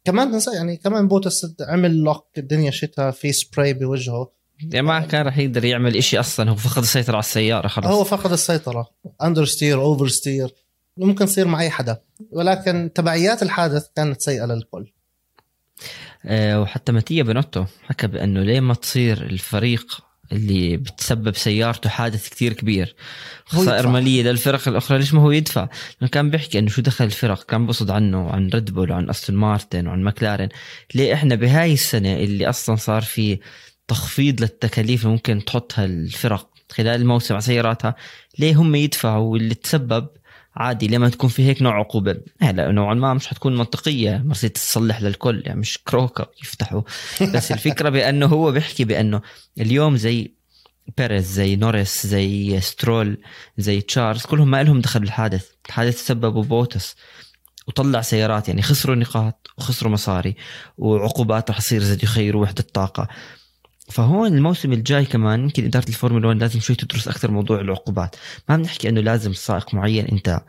كمان 0.04 0.40
يعني 0.54 0.76
كمان 0.76 1.08
بوتس 1.08 1.54
عمل 1.60 1.96
lock 1.96 2.26
الدنيا 2.38 2.70
شتاء 2.70 3.10
في 3.10 3.32
سبراي 3.32 3.74
بوجهه. 3.74 4.30
يعني 4.60 4.86
ما 4.86 5.00
كان 5.00 5.26
راح 5.26 5.38
يقدر 5.38 5.64
يعمل 5.64 5.96
إشي 5.96 6.20
أصلا 6.20 6.50
هو 6.50 6.54
فقد 6.54 6.82
السيطرة 6.82 7.12
على 7.12 7.20
السيارة 7.20 7.68
خلص 7.68 7.86
هو 7.86 8.04
فقد 8.04 8.32
السيطرة. 8.32 8.90
understeer 9.22 9.80
oversteer 9.80 10.54
ممكن 10.96 11.24
يصير 11.24 11.46
مع 11.46 11.60
اي 11.60 11.70
حدا. 11.70 12.00
ولكن 12.30 12.90
تبعيات 12.94 13.42
الحادث 13.42 13.86
كانت 13.96 14.20
سيئة 14.20 14.44
للكل. 14.44 14.92
أه 16.24 16.60
وحتى 16.60 16.92
ماتيا 16.92 17.22
بنوتو 17.22 17.64
حكى 17.82 18.06
بأنه 18.06 18.42
ليه 18.42 18.60
ما 18.60 18.74
تصير 18.74 19.22
الفريق 19.22 20.00
اللي 20.32 20.76
بتسبب 20.76 21.36
سيارته 21.36 21.90
حادث 21.90 22.28
كتير 22.28 22.52
كبير. 22.52 22.94
خسائر 23.44 23.88
مالية 23.88 24.22
للفرق 24.22 24.68
الأخرى. 24.68 24.98
ليش 24.98 25.14
ما 25.14 25.22
هو 25.22 25.30
يدفع؟ 25.30 25.68
لأنه 26.00 26.10
كان 26.10 26.30
بيحكي 26.30 26.58
إنه 26.58 26.68
شو 26.68 26.82
دخل 26.82 27.04
الفرق. 27.04 27.42
كان 27.42 27.66
بصد 27.66 27.90
عنه 27.90 28.26
وعن 28.26 28.50
ريد 28.54 28.70
بول 28.70 28.90
وعن 28.90 29.10
استون 29.10 29.36
مارتن 29.36 29.86
وعن 29.86 30.02
ماكلارين 30.02 30.48
ليه 30.94 31.14
إحنا 31.14 31.34
بهاي 31.34 31.72
السنة 31.72 32.14
اللي 32.16 32.48
أصلا 32.48 32.76
صار 32.76 33.02
في 33.02 33.38
تخفيض 33.88 34.40
للتكاليف 34.40 35.02
اللي 35.02 35.12
ممكن 35.12 35.44
تحطها 35.44 35.84
الفرق 35.84 36.48
خلال 36.70 37.00
الموسم 37.00 37.34
على 37.34 37.42
سياراتها 37.42 37.94
ليه 38.38 38.54
هم 38.54 38.74
يدفعوا؟ 38.74 39.32
واللي 39.32 39.54
تسبب 39.54 40.08
عادي 40.56 40.88
لما 40.88 41.08
تكون 41.08 41.30
في 41.30 41.46
هيك 41.46 41.62
نوع 41.62 41.78
عقوبة. 41.78 42.16
هلا 42.40 42.72
نوعا 42.72 42.94
ما 42.94 43.14
مش 43.14 43.26
حتكون 43.26 43.56
منطقية 43.56 44.22
مرسيدس 44.24 44.68
تصلح 44.68 45.02
للكل 45.02 45.42
يعني 45.46 45.60
مش 45.60 45.78
كروكا 45.86 46.26
يفتحوا. 46.42 46.82
بس 47.34 47.52
الفكرة 47.52 47.88
بأنه 47.96 48.26
هو 48.26 48.52
بيحكي 48.52 48.84
بأنه 48.84 49.22
اليوم 49.60 49.96
زي 49.96 50.34
بيريز 50.98 51.32
زي 51.32 51.56
نوريس 51.56 52.06
زي 52.06 52.60
سترول 52.60 53.18
زي 53.58 53.80
تشارلز 53.80 54.22
كلهم 54.22 54.50
ما 54.50 54.62
لهم 54.62 54.80
دخل 54.80 55.00
بالحادث. 55.00 55.50
الحادث 55.66 56.06
سببوا 56.06 56.42
بوتس 56.42 56.96
وطلع 57.68 58.00
سيارات 58.00 58.48
يعني 58.48 58.62
خسروا 58.62 58.96
نقاط 58.96 59.50
وخسروا 59.58 59.92
مصاري 59.92 60.36
وعقوبات 60.78 61.50
رح 61.50 61.58
تصير 61.58 61.82
اذا 61.82 61.98
يغيروا 62.02 62.42
وحدة 62.42 62.64
طاقة. 62.74 63.08
فهون 63.88 64.34
الموسم 64.34 64.72
الجاي 64.72 65.04
كمان 65.04 65.40
يمكن 65.40 65.64
إدارة 65.64 65.88
الفورمولا 65.88 66.28
1 66.28 66.40
لازم 66.40 66.60
شوي 66.60 66.76
تدرس 66.76 67.08
أكثر 67.08 67.30
موضوع 67.30 67.60
العقوبات. 67.60 68.16
ما 68.48 68.56
بنحكي 68.56 68.88
إنه 68.88 69.00
لازم 69.00 69.32
سائق 69.32 69.74
معين 69.74 70.06
أنت 70.06 70.40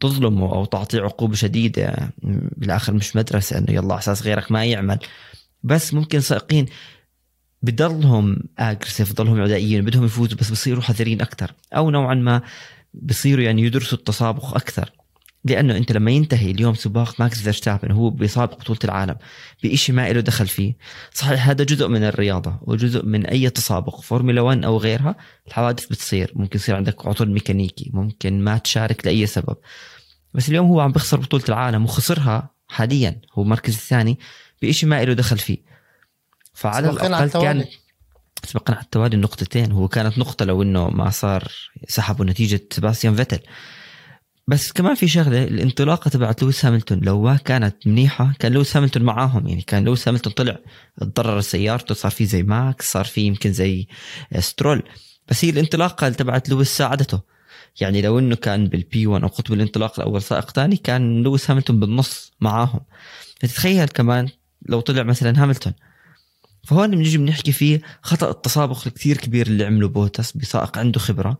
تظلمه 0.00 0.52
أو 0.54 0.64
تعطيه 0.64 1.00
عقوبة 1.00 1.34
شديدة 1.34 2.12
بالآخر 2.56 2.92
مش 2.92 3.16
مدرسة 3.16 3.58
إنه 3.58 3.70
يلا 3.70 3.98
أساس 3.98 4.22
غيرك 4.22 4.52
ما 4.52 4.64
يعمل. 4.64 4.98
بس 5.62 5.94
ممكن 5.94 6.20
سائقين 6.20 6.66
بضلهم 7.62 8.38
aggressive 8.58 9.12
بضلهم 9.12 9.40
عدائيين 9.40 9.84
بدهم 9.84 10.04
يفوزوا 10.04 10.38
بس 10.38 10.50
بصيروا 10.50 10.82
حذرين 10.82 11.20
أكثر. 11.20 11.52
أو 11.72 11.90
نوعا 11.90 12.14
ما 12.14 12.42
بصيروا 12.94 13.44
يعني 13.44 13.62
يدرسوا 13.62 13.98
التسابق 13.98 14.54
أكثر. 14.54 14.92
لأنه 15.44 15.76
أنت 15.76 15.92
لما 15.92 16.10
ينتهي 16.10 16.50
اليوم 16.50 16.74
سباق 16.74 17.20
ماكس 17.20 17.42
فيرستابن 17.42 17.90
هو 17.90 18.10
بيسابق 18.10 18.60
بطولة 18.60 18.78
العالم 18.84 19.16
بشيء 19.64 19.94
ما 19.94 20.12
له 20.12 20.20
دخل 20.20 20.46
فيه. 20.46 20.76
صحيح 21.12 21.48
هذا 21.48 21.64
جزء 21.64 21.88
من 21.88 22.04
الرياضة 22.04 22.58
وجزء 22.62 23.04
من 23.06 23.26
أي 23.26 23.50
تسابق 23.50 24.00
فورمولا 24.00 24.40
1 24.40 24.64
أو 24.64 24.78
غيرها 24.78 25.16
الحوادث 25.46 25.86
بتصير 25.86 26.32
ممكن 26.36 26.58
يصير 26.58 26.76
عندك 26.76 27.06
عطل 27.06 27.30
ميكانيكي 27.30 27.90
ممكن 27.94 28.44
ما 28.44 28.58
تشارك 28.58 29.06
لأي 29.06 29.26
سبب. 29.26 29.56
بس 30.34 30.48
اليوم 30.48 30.66
هو 30.66 30.80
عم 30.80 30.92
بيخسر 30.92 31.20
بطولة 31.20 31.44
العالم 31.48 31.84
وخسرها 31.84 32.50
حاليا 32.68 33.20
هو 33.32 33.42
المركز 33.42 33.74
الثاني 33.74 34.18
بشيء 34.62 34.88
ما 34.88 35.04
له 35.04 35.12
دخل 35.12 35.38
فيه. 35.38 35.58
فعلى 36.54 36.90
الأقل 36.90 37.28
كان 37.28 37.64
سبقنا 38.44 38.76
على 38.76 38.84
التوالي 38.84 39.16
النقطتين 39.16 39.72
هو 39.72 39.88
كانت 39.88 40.18
نقطة 40.18 40.44
لو 40.44 40.62
إنه 40.62 40.90
ما 40.90 41.10
صار 41.10 41.52
سحبوا 41.88 42.24
نتيجة 42.24 42.60
سباستيان 42.70 43.16
فيتل. 43.16 43.38
بس 44.52 44.72
كمان 44.72 44.94
في 44.94 45.08
شغلة 45.08 45.44
الانطلاقة 45.44 46.08
تبعت 46.08 46.42
لويس 46.42 46.64
هاملتون 46.64 47.00
لو 47.00 47.22
ما 47.22 47.36
كانت 47.36 47.86
منيحة 47.86 48.32
كان 48.38 48.52
لويس 48.52 48.76
هاملتون 48.76 49.02
معاهم 49.02 49.48
يعني 49.48 49.62
كان 49.62 49.84
لويس 49.84 50.08
هاملتون 50.08 50.32
طلع 50.32 50.58
تضرر 51.00 51.40
سيارته 51.40 51.94
صار 51.94 52.10
في 52.10 52.24
زي 52.24 52.42
ماكس 52.42 52.92
صار 52.92 53.04
في 53.04 53.20
يمكن 53.20 53.52
زي 53.52 53.86
سترول. 54.38 54.82
بس 55.28 55.44
هي 55.44 55.50
الانطلاقة 55.50 56.06
اللي 56.06 56.16
تبعت 56.16 56.48
لويس 56.48 56.68
ساعدته. 56.68 57.20
يعني 57.80 58.02
لو 58.02 58.18
إنه 58.18 58.36
كان 58.36 58.66
بال 58.68 58.93
P 58.93 59.06
1 59.06 59.22
أو 59.22 59.28
قطب 59.28 59.52
الانطلاق 59.52 60.00
الأول 60.00 60.22
سائق 60.22 60.50
ثاني 60.50 60.76
كان 60.76 61.22
لويس 61.22 61.50
هاملتون 61.50 61.80
بالنص 61.80 62.32
معاهم. 62.40 62.80
فتتخيل 63.40 63.88
كمان 63.88 64.28
لو 64.66 64.80
طلع 64.80 65.02
مثلا 65.02 65.42
هاملتون. 65.42 65.72
فهون 66.62 66.90
بنجي 66.90 67.18
بنحكي 67.18 67.52
فيه 67.52 67.80
خطأ 68.02 68.30
التسابق 68.30 68.86
الكثير 68.86 69.16
كبير 69.16 69.46
اللي 69.46 69.64
عمله 69.64 69.88
بوتس 69.88 70.36
بسائق 70.36 70.78
عنده 70.78 71.00
خبرة. 71.00 71.38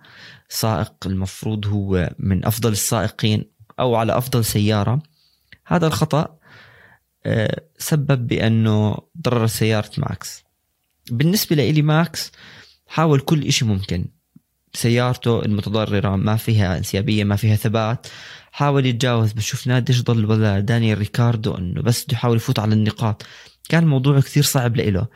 سائق 0.49 0.95
المفروض 1.07 1.67
هو 1.67 2.11
من 2.19 2.45
أفضل 2.45 2.73
السائقين 2.73 3.45
أو 3.81 3.95
على 3.95 4.19
أفضل 4.19 4.45
سيارة. 4.45 5.03
هذا 5.67 5.87
الخطأ 5.87 6.39
آه، 7.27 7.63
سبب 7.79 8.27
بأنه 8.27 8.99
ضرر 9.23 9.47
سيارة 9.47 9.91
ماكس. 9.99 10.45
بالنسبة 11.11 11.57
لإلي 11.57 11.83
ماكس 11.83 12.33
حاول 12.87 13.21
كل 13.21 13.47
إشي 13.47 13.65
ممكن. 13.65 14.07
سيارته 14.75 15.45
المتضررة 15.45 16.17
ما 16.17 16.37
فيها 16.37 16.79
انسيابية 16.79 17.25
ما 17.25 17.37
فيها 17.37 17.57
ثبات. 17.57 18.07
حاول 18.53 18.87
يتجاوز 18.87 19.33
بس 19.33 19.43
شفنا 19.43 19.77
قديش 19.77 20.03
ضل 20.03 20.25
ورا 20.27 20.61
دانيال 20.61 20.99
ريكاردو 20.99 21.55
إنه 21.55 21.83
بس 21.83 22.05
بده 22.05 22.15
يحاول 22.15 22.37
يفوت 22.37 22.59
على 22.59 22.75
النقاط. 22.75 23.23
كان 23.69 23.83
الموضوع 23.83 24.21
كثير 24.21 24.43
صعب 24.43 24.77
لإله 24.77 25.07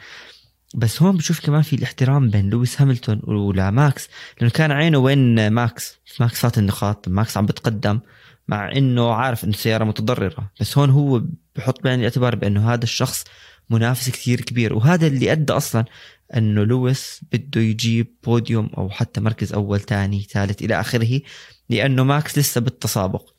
بس 0.74 1.02
هون 1.02 1.16
بشوف 1.16 1.40
كمان 1.40 1.62
في 1.62 1.76
الاحترام 1.76 2.30
بين 2.30 2.50
لويس 2.50 2.80
هاملتون 2.80 3.20
ولا 3.24 3.70
ماكس. 3.70 4.08
لأنه 4.40 4.50
كان 4.50 4.72
عينه 4.72 4.98
وين 4.98 5.48
ماكس؟ 5.50 5.98
ماكس 6.20 6.40
فات 6.40 6.58
النقاط 6.58 7.08
ماكس 7.08 7.36
عم 7.36 7.46
بتقدم 7.46 8.00
مع 8.48 8.72
إنه 8.72 9.12
عارف 9.12 9.44
إنه 9.44 9.52
السيارة 9.52 9.84
متضررة. 9.84 10.50
بس 10.60 10.78
هون 10.78 10.90
هو 10.90 11.22
بحط 11.56 11.82
بعين 11.84 11.98
الاعتبار 11.98 12.34
بإنه 12.34 12.72
هذا 12.74 12.84
الشخص 12.84 13.24
منافس 13.70 14.10
كثير 14.10 14.40
كبير. 14.40 14.74
وهذا 14.74 15.06
اللي 15.06 15.32
أدى 15.32 15.52
أصلا 15.52 15.84
إنه 16.34 16.64
لويس 16.64 17.20
بده 17.32 17.60
يجيب 17.60 18.14
بوديوم 18.24 18.70
أو 18.78 18.90
حتى 18.90 19.20
مركز 19.20 19.52
أول 19.52 19.80
ثاني 19.80 20.22
ثالث 20.22 20.62
إلى 20.62 20.80
آخره 20.80 21.20
لأنه 21.68 22.04
ماكس 22.04 22.38
لسه 22.38 22.60
بالتسابق. 22.60 23.30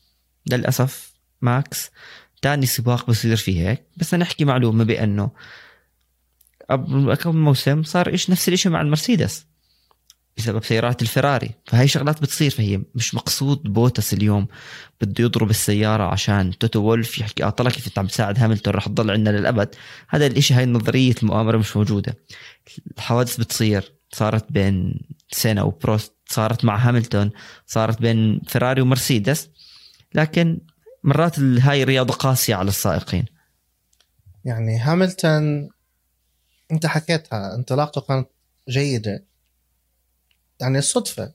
للأسف 0.51 1.13
ماكس 1.41 1.91
ثاني 2.41 2.65
سباق 2.65 3.09
بصير 3.09 3.35
فيه 3.35 3.69
هيك. 3.69 3.83
بس 3.97 4.13
نحكي 4.13 4.45
معلومة 4.45 4.83
بأنه 4.83 5.31
قبل 6.69 7.15
كم 7.15 7.35
موسم 7.35 7.83
صار 7.83 8.09
إيش 8.09 8.29
نفس 8.29 8.49
الشيء 8.49 8.71
مع 8.71 8.81
المرسيدس. 8.81 9.46
بسبب 10.37 10.63
سيارات 10.63 11.01
الفراري. 11.01 11.49
فهي 11.65 11.87
شغلات 11.87 12.21
بتصير 12.21 12.51
فهي 12.51 12.81
مش 12.95 13.15
مقصود 13.15 13.63
بوتس 13.63 14.13
اليوم. 14.13 14.47
بده 15.01 15.23
يضرب 15.23 15.49
السيارة 15.49 16.03
عشان 16.03 16.57
توتو 16.57 16.79
وولف 16.79 17.19
يحكي 17.19 17.43
آه 17.43 17.49
طلع 17.49 17.69
كيف 17.69 17.87
انت 17.87 17.99
عم 17.99 18.07
تساعد 18.07 18.39
هاملتون 18.39 18.73
رح 18.73 18.87
تضل 18.87 19.11
عندنا 19.11 19.37
للأبد. 19.37 19.75
هذا 20.09 20.27
الإشي 20.27 20.53
هاي 20.53 20.65
نظرية 20.65 21.15
المؤامرة 21.23 21.57
مش 21.57 21.77
موجودة. 21.77 22.17
الحوادث 22.97 23.37
بتصير. 23.37 23.93
صارت 24.13 24.51
بين 24.51 24.99
سينا 25.31 25.63
وبروست 25.63 26.13
صارت 26.29 26.65
مع 26.65 26.75
هاملتون 26.77 27.31
صارت 27.65 28.01
بين 28.01 28.41
فراري 28.47 28.81
ومرسيدس. 28.81 29.49
لكن 30.15 30.59
مرات 31.03 31.39
هاي 31.39 31.83
رياضة 31.83 32.13
قاسية 32.13 32.55
على 32.55 32.69
السائقين. 32.69 33.25
يعني 34.45 34.79
هاملتون 34.79 35.69
أنت 36.71 36.85
حكيتها 36.85 37.55
انطلاقته 37.55 38.01
كانت 38.01 38.27
جيدة. 38.69 39.25
يعني 40.59 40.77
الصدفة 40.77 41.33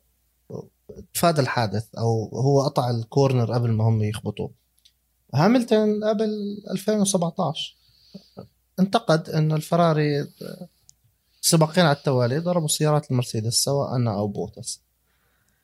تفادى 1.15 1.41
الحادث 1.41 1.95
أو 1.95 2.25
هو 2.29 2.63
قطع 2.63 2.91
ال 2.91 3.00
corner 3.00 3.55
قبل 3.55 3.71
ما 3.71 3.89
هم 3.89 4.03
يخبطوه. 4.03 4.51
هاملتون 5.35 6.05
قبل 6.05 6.63
2017 6.71 7.77
انتقد 8.81 9.31
انه 9.31 9.57
الفراري 9.57 10.29
سباقين 11.41 11.85
على 11.85 11.97
التوالي 11.97 12.39
ضربوا 12.39 12.69
سيارات 12.69 13.11
المرسيدس 13.11 13.55
سواء 13.55 13.97
أنا 13.97 14.15
أو 14.15 14.29
بوتس. 14.29 14.83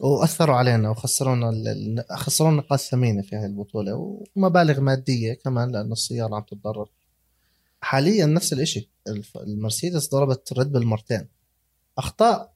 وأثروا 0.00 0.56
علينا 0.56 0.90
وخسرونا 0.90 2.04
خسرونا 2.10 2.56
نقاط 2.56 2.78
ثمينة 2.78 3.22
في 3.22 3.36
هذه 3.36 3.46
البطولة 3.46 4.20
ومبالغ 4.36 4.80
مادية 4.80 5.34
كمان 5.34 5.72
لأنه 5.72 5.92
السيارة 5.92 6.34
عم 6.34 6.42
تتضرر. 6.42 6.88
حاليا 7.80 8.26
نفس 8.26 8.52
الشيء 8.52 8.88
المرسيدس 9.36 10.10
ضربت 10.10 10.52
ريد 10.52 10.72
بل 10.72 10.86
مرتين. 10.86 11.28
أخطاء 11.98 12.52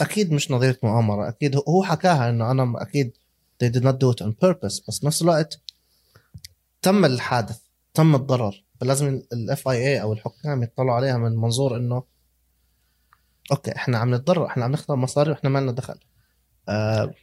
أكيد 0.00 0.32
مش 0.32 0.50
نظرية 0.50 0.78
مؤامرة 0.82 1.28
أكيد 1.28 1.56
هو 1.56 1.82
حكاها 1.82 2.30
إنه 2.30 2.50
أنا 2.50 2.82
أكيد 2.82 3.16
they 3.64 3.68
did 3.68 3.82
not 3.82 3.94
do 3.94 4.12
it 4.12 4.26
on 4.26 4.30
purpose 4.30 4.86
بس 4.88 5.04
نفس 5.04 5.22
الوقت 5.22 5.60
تم 6.82 7.04
الحادث 7.04 7.58
تم 7.94 8.14
الضرر. 8.14 8.64
فلازم 8.80 9.22
ال 9.32 9.68
FIA 9.68 10.02
أو 10.02 10.12
الحكام 10.12 10.62
يطلعوا 10.62 10.92
عليها 10.92 11.16
من 11.16 11.36
منظور 11.36 11.76
إنه 11.76 12.02
okay 13.52 13.76
إحنا 13.76 13.98
عم 13.98 14.14
نتضرر 14.14 14.46
إحنا 14.46 14.64
عم 14.64 14.72
نخسر 14.72 14.96
مصاري 14.96 15.30
وإحنا 15.30 15.50
ما 15.50 15.58
لنا 15.58 15.72
دخل. 15.72 15.94
آه 16.68 17.14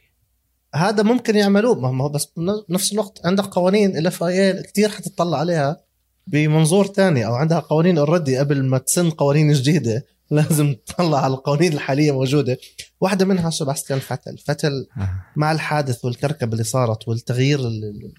هذا 0.74 1.02
ممكن 1.02 1.36
يعملوه 1.36 1.92
ما 1.92 2.04
هو 2.04 2.08
بس 2.08 2.32
بنفس 2.68 2.92
الوقت 2.92 3.26
عندك 3.26 3.44
قوانين 3.44 3.96
ال 3.96 4.22
FIA 4.22 4.62
كثير 4.62 4.88
حتطلع 4.88 5.38
عليها 5.38 5.80
بمنظور 6.26 6.86
ثاني 6.86 7.26
أو 7.26 7.34
عندها 7.34 7.58
قوانين 7.58 7.98
already 7.98 8.38
قبل 8.38 8.64
ما 8.64 8.78
تسن 8.78 9.10
قوانين 9.10 9.52
جديدة. 9.52 10.06
لازم 10.30 10.74
تطلع 10.86 11.24
على 11.24 11.34
القوانين 11.34 11.72
الحالية 11.72 12.12
موجودة. 12.12 12.58
واحدة 13.00 13.24
منها 13.24 13.50
سباستيان 13.50 13.98
فتل. 13.98 14.38
فتل 14.38 14.86
آه. 14.98 15.24
مع 15.36 15.52
الحادث 15.52 16.04
والكركبه 16.04 16.52
اللي 16.52 16.64
صارت 16.64 17.08
والتغيير 17.08 17.58
اللي 17.58 18.12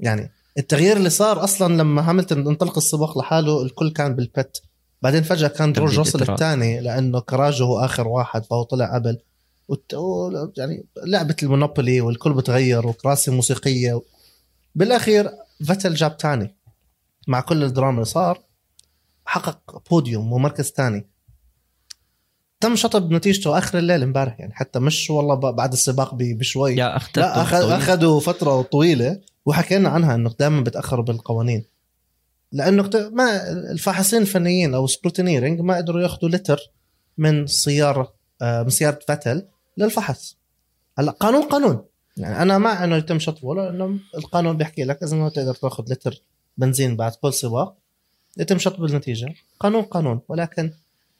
يعني 0.00 0.30
التغيير 0.58 0.96
اللي 0.96 1.10
صار 1.10 1.44
أصلا 1.44 1.74
لما 1.74 2.10
هاملتون 2.10 2.46
انطلق 2.46 2.76
السباق 2.76 3.18
لحاله 3.18 3.62
الكل 3.62 3.90
كان 3.90 4.14
بالبت. 4.14 4.62
بعدين 5.02 5.22
فجأة 5.22 5.48
كان 5.48 5.72
جورج 5.72 5.98
راسل 5.98 6.30
الثاني 6.30 6.80
لأنه 6.80 7.20
كراجو 7.20 7.64
هو 7.64 7.78
آخر 7.84 8.08
واحد 8.08 8.44
فهو 8.44 8.62
طلع 8.62 8.94
قبل. 8.94 9.18
وت... 9.68 9.94
يعني 10.56 10.84
لعبة 11.04 11.36
المونوبولي 11.42 12.00
والكل 12.00 12.32
بتغير 12.32 12.86
وكراسي 12.86 13.30
موسيقية. 13.30 14.02
بالأخير 14.74 15.30
فتل 15.64 15.94
جاب 15.94 16.16
ثاني. 16.20 16.56
مع 17.28 17.40
كل 17.40 17.64
الدراما 17.64 17.94
اللي 17.94 18.04
صار 18.04 18.40
حقق 19.24 19.82
بوديوم 19.90 20.32
ومركز 20.32 20.70
ثاني. 20.70 21.06
تم 22.60 22.76
شطب 22.76 23.12
نتيجته 23.12 23.58
آخر 23.58 23.78
الليل 23.78 24.02
امبارح 24.02 24.40
يعني 24.40 24.54
حتى 24.54 24.78
مش 24.78 25.10
والله 25.10 25.34
بعد 25.34 25.72
السباق 25.72 26.14
بشوي. 26.14 26.74
لا 27.20 27.42
أخذ 27.42 27.70
أخذوا 27.70 28.20
فترة 28.20 28.62
طويلة 28.62 29.20
وحكينا 29.46 29.88
عنها 29.88 30.14
إنه 30.14 30.34
دائما 30.38 30.60
بتأخروا 30.60 31.04
بالقوانين. 31.04 31.64
لأنه 32.52 32.90
ما 33.12 33.50
الفاحصين 33.50 34.22
الفنيين 34.22 34.74
أو 34.74 34.86
scrutineering 34.86 35.60
ما 35.60 35.76
قدروا 35.76 36.02
يأخذوا 36.02 36.30
لتر 36.30 36.58
من 37.18 37.46
سيارة 37.46 38.14
آه، 38.42 38.62
من 38.62 38.70
سيارة 38.70 38.98
فيتل 39.08 39.46
للفحص. 39.76 40.36
هلأ 40.98 41.10
قانون 41.12 41.42
قانون. 41.42 41.84
يعني 42.16 42.42
أنا 42.42 42.58
مع 42.58 42.84
إنه 42.84 42.96
يتم 42.96 43.18
شطبه 43.18 43.54
لأنه 43.54 43.98
القانون 44.14 44.56
بيحكي 44.56 44.84
لك 44.84 45.02
إذا 45.02 45.16
ما 45.16 45.28
تقدر 45.28 45.54
تأخذ 45.54 45.84
لتر 45.92 46.22
بنزين 46.56 46.96
بعد 46.96 47.12
كل 47.14 47.32
سباق 47.32 47.76
يتم 48.38 48.58
شطب 48.58 48.84
النتيجه 48.84 49.34
قانون 49.60 49.82
قانون 49.82 50.20
ولكن 50.28 50.72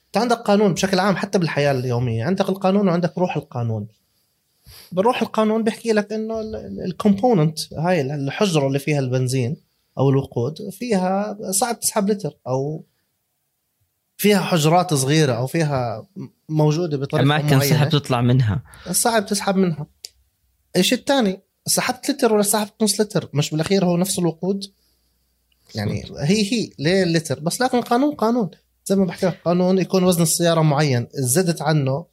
انت 0.09 0.17
عندك 0.17 0.37
قانون 0.37 0.73
بشكل 0.73 0.99
عام 0.99 1.15
حتى 1.15 1.39
بالحياة 1.39 1.71
اليومية. 1.71 2.25
عندك 2.25 2.49
القانون 2.49 2.87
وعندك 2.87 3.17
روح 3.17 3.37
القانون. 3.37 3.87
بروح 4.91 5.21
القانون 5.21 5.63
بيحكي 5.63 5.91
لك 5.91 6.13
إنه 6.13 6.41
الكومبوننت 6.85 7.73
هاي 7.73 8.01
الحجرة 8.01 8.67
اللي 8.67 8.79
فيها 8.79 8.99
البنزين 8.99 9.57
أو 9.97 10.09
الوقود 10.09 10.69
فيها 10.71 11.37
صعب 11.51 11.79
تسحب 11.79 12.09
لتر 12.09 12.37
أو 12.47 12.83
فيها 14.17 14.39
حجرات 14.39 14.93
صغيرة 14.93 15.33
أو 15.33 15.47
فيها 15.47 16.07
موجودة 16.49 16.97
بطريقة 16.97 17.23
اماكن 17.23 17.57
معينة. 17.57 17.79
صعب 17.79 17.89
تطلع 17.89 18.21
منها. 18.21 18.63
صعب 18.91 19.25
تسحب 19.25 19.55
منها. 19.55 19.87
الشيء 20.77 20.97
الثاني 20.97 21.41
سحبت 21.65 22.11
لتر 22.11 22.33
ولا 22.33 22.43
سحبت 22.43 22.83
نص 22.83 23.01
لتر؟ 23.01 23.29
مش 23.33 23.51
بالأخير 23.51 23.85
هو 23.85 23.97
نفس 23.97 24.19
الوقود؟ 24.19 24.65
يعني 25.75 26.03
هي 26.19 26.53
هي 26.53 26.69
ليه 26.79 27.03
اللتر 27.03 27.39
بس 27.39 27.61
لكن 27.61 27.77
القانون 27.77 28.15
قانون. 28.15 28.49
زي 28.89 28.95
ما 28.95 29.05
بحكي 29.05 29.25
لك 29.25 29.39
قانون 29.45 29.77
يكون 29.77 30.03
وزن 30.03 30.21
السيارة 30.21 30.61
معين. 30.61 31.07
زدت 31.13 31.61
عنه 31.61 32.05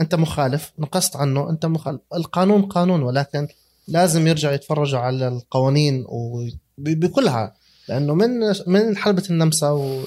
أنت 0.00 0.14
مخالف. 0.14 0.72
نقصت 0.78 1.16
عنه 1.16 1.50
أنت 1.50 1.66
مخالف. 1.66 2.00
القانون 2.14 2.62
قانون 2.62 3.02
ولكن 3.02 3.48
لازم 3.88 4.26
يرجع 4.26 4.52
يتفرجوا 4.52 5.00
على 5.00 5.28
القوانين 5.28 6.04
وبكلها 6.08 7.54
لأنه 7.88 8.14
من 8.14 8.30
من 8.66 8.96
حلبة 8.96 9.22
النمسا 9.30 9.70
و... 9.70 10.02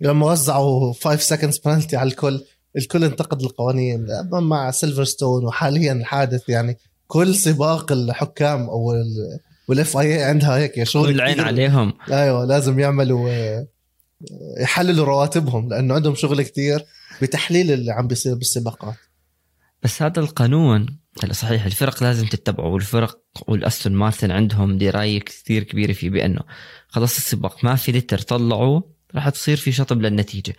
لما 0.00 0.26
وزعوا 0.26 0.92
5 0.92 1.16
سكندز 1.16 1.58
بنالتي 1.58 1.96
على 1.96 2.10
الكل 2.10 2.44
الكل 2.76 3.04
انتقد 3.04 3.42
القوانين. 3.42 4.06
مع 4.32 4.70
سيلفرستون 4.70 5.44
وحاليا 5.44 5.92
الحادث 5.92 6.48
يعني 6.48 6.78
كل 7.06 7.34
سباق 7.34 7.92
الحكام 7.92 8.68
أو 8.68 8.94
وال 9.68 9.96
FIA 9.96 10.22
عندها 10.22 10.56
هيك 10.56 10.82
شغل 10.82 11.10
العين 11.10 11.40
عليهم. 11.40 11.92
أيوه 12.10 12.44
لازم 12.44 12.78
يعملوا 12.78 13.30
يحللوا 14.60 15.04
رواتبهم 15.04 15.68
لأنه 15.68 15.94
عندهم 15.94 16.14
شغل 16.14 16.42
كثير 16.42 16.84
بتحليل 17.22 17.72
اللي 17.72 17.92
عم 17.92 18.06
بيصير 18.06 18.34
بالسباقات. 18.34 18.94
بس 19.82 20.02
هذا 20.02 20.20
القانون 20.20 20.98
هلا 21.22 21.32
صحيح 21.32 21.64
الفرق 21.64 22.02
لازم 22.02 22.26
تتبعه 22.26 22.66
والفرق 22.66 23.18
والأستون 23.48 23.92
مارتن 23.92 24.30
عندهم 24.30 24.78
دراية 24.78 25.20
كثير 25.20 25.62
كبيرة 25.62 25.92
فيه 25.92 26.10
بأنه 26.10 26.40
خلص 26.88 27.16
السباق 27.16 27.64
ما 27.64 27.76
في 27.76 27.92
لتر 27.92 28.18
طلعوا 28.18 28.80
راح 29.14 29.28
تصير 29.28 29.56
في 29.56 29.72
شطب 29.72 30.00
للنتيجة. 30.00 30.54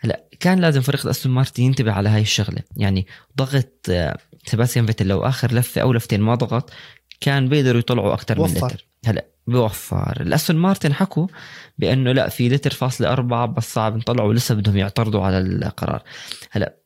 هلا 0.00 0.24
كان 0.40 0.60
لازم 0.60 0.80
فريق 0.80 1.04
الأستون 1.04 1.32
مارتن 1.32 1.62
ينتبه 1.62 1.92
على 1.92 2.08
هاي 2.08 2.20
الشغلة. 2.20 2.62
يعني 2.76 3.06
ضغط 3.36 3.86
آه، 3.90 4.18
سيباستيان 4.46 4.86
فيتل 4.86 5.06
لو 5.06 5.20
آخر 5.20 5.54
لفة 5.54 5.80
أو 5.80 5.92
لفتين 5.92 6.20
ما 6.20 6.34
ضغط 6.34 6.70
كان 7.20 7.48
بيقدروا 7.48 7.78
يطلعوا 7.78 8.14
أكثر 8.14 8.40
من 8.40 8.54
لتر. 8.54 8.89
هلا 9.06 9.26
بيوفر 9.46 10.20
الأستون 10.20 10.56
مارتن 10.56 10.94
حكوا 10.94 11.26
بأنه 11.78 12.12
لا 12.12 12.28
في 12.28 12.48
لتر 12.48 12.70
فاصلة 12.70 13.12
أربعة 13.12 13.46
بس 13.46 13.74
صعب 13.74 13.96
نطلعوا 13.96 14.28
ولسه 14.28 14.54
بدهم 14.54 14.76
يعترضوا 14.76 15.22
على 15.22 15.38
القرار. 15.38 16.02
هلا 16.50 16.76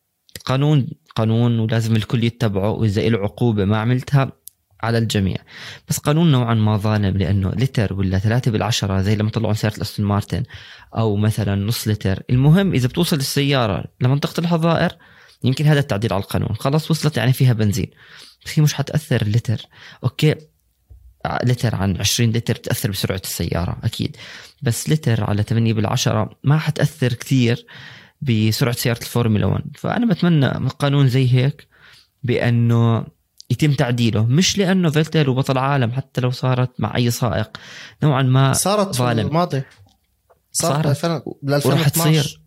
قانون 0.45 0.89
قانون 1.17 1.59
ولازم 1.59 1.97
الكل 1.97 2.25
يتبعه 2.25 2.71
وإذا 2.71 3.09
له 3.09 3.19
عقوبة 3.19 3.65
ما 3.65 3.79
عملتها 3.79 4.33
على 4.83 4.99
الجميع. 4.99 5.37
بس 5.89 5.99
قانون 5.99 6.33
نوعا 6.33 6.55
ما 6.55 6.77
ظالم 6.77 7.17
لأنه 7.17 7.51
لتر 7.51 7.95
ولا 7.95 8.19
ثلاثة 8.19 8.51
بالعشرة 8.51 9.03
زي 9.03 9.17
لما 9.17 9.31
طلعوا 9.31 9.55
سيارة 9.55 9.77
الأستون 9.77 10.07
مارتن 10.07 10.43
أو 10.97 11.17
مثلا 11.17 11.55
نص 11.55 11.89
لتر. 11.89 12.23
المهم 12.31 12.73
إذا 12.73 12.89
بتوصل 12.89 13.17
السيارة 13.17 13.85
لمنطقة 14.01 14.41
الحظائر 14.41 14.93
يمكن 15.45 15.67
هذا 15.67 15.81
التعديل 15.81 16.13
على 16.13 16.23
القانون. 16.23 16.55
خلاص 16.55 16.91
وصلت 16.91 17.17
يعني 17.17 17.33
فيها 17.33 17.53
بنزين. 17.53 17.91
بس 18.45 18.59
هي 18.59 18.63
مش 18.63 18.75
حتأثر 18.75 19.23
اللتر 19.23 19.63
أوكي 20.05 20.35
لتر 21.45 21.75
عن 21.75 21.97
20 21.97 22.31
لتر 22.31 22.55
بتأثر 22.55 22.91
بسرعة 22.91 23.21
السيارة 23.25 23.79
أكيد. 23.85 24.17
بس 24.63 24.91
لتر 24.91 25.25
على 25.25 25.43
8 25.43 25.73
بالعشرة 25.73 26.31
ما 26.45 26.59
حتأثر 26.59 27.13
كثير 27.13 27.67
بسرعة 28.21 28.75
سيارة 28.75 28.99
الفورمولا 28.99 29.47
1 29.47 29.65
فأنا 29.77 30.07
بتمنى 30.07 30.49
قانون 30.79 31.09
زي 31.09 31.35
هيك 31.35 31.67
بأنه 32.23 33.07
يتم 33.51 33.73
تعديله 33.73 34.27
مش 34.27 34.59
لأنه 34.59 34.91
فيتل 34.91 35.31
وبطل 35.31 35.59
عالم 35.59 35.93
حتى 35.93 36.21
لو 36.21 36.31
صارت 36.31 36.71
مع 36.79 36.97
أي 36.97 37.11
سائق. 37.11 37.57
نوعا 38.03 38.23
ما 38.23 38.53
صارت 38.53 38.95
ظالم. 38.95 39.23
في 39.23 39.29
الماضي 39.29 39.63
صارت, 40.53 40.97
صارت. 40.97 41.25
بال 41.43 41.55
ورح 41.55 41.87
2012 41.87 41.91
تصير. 41.91 42.43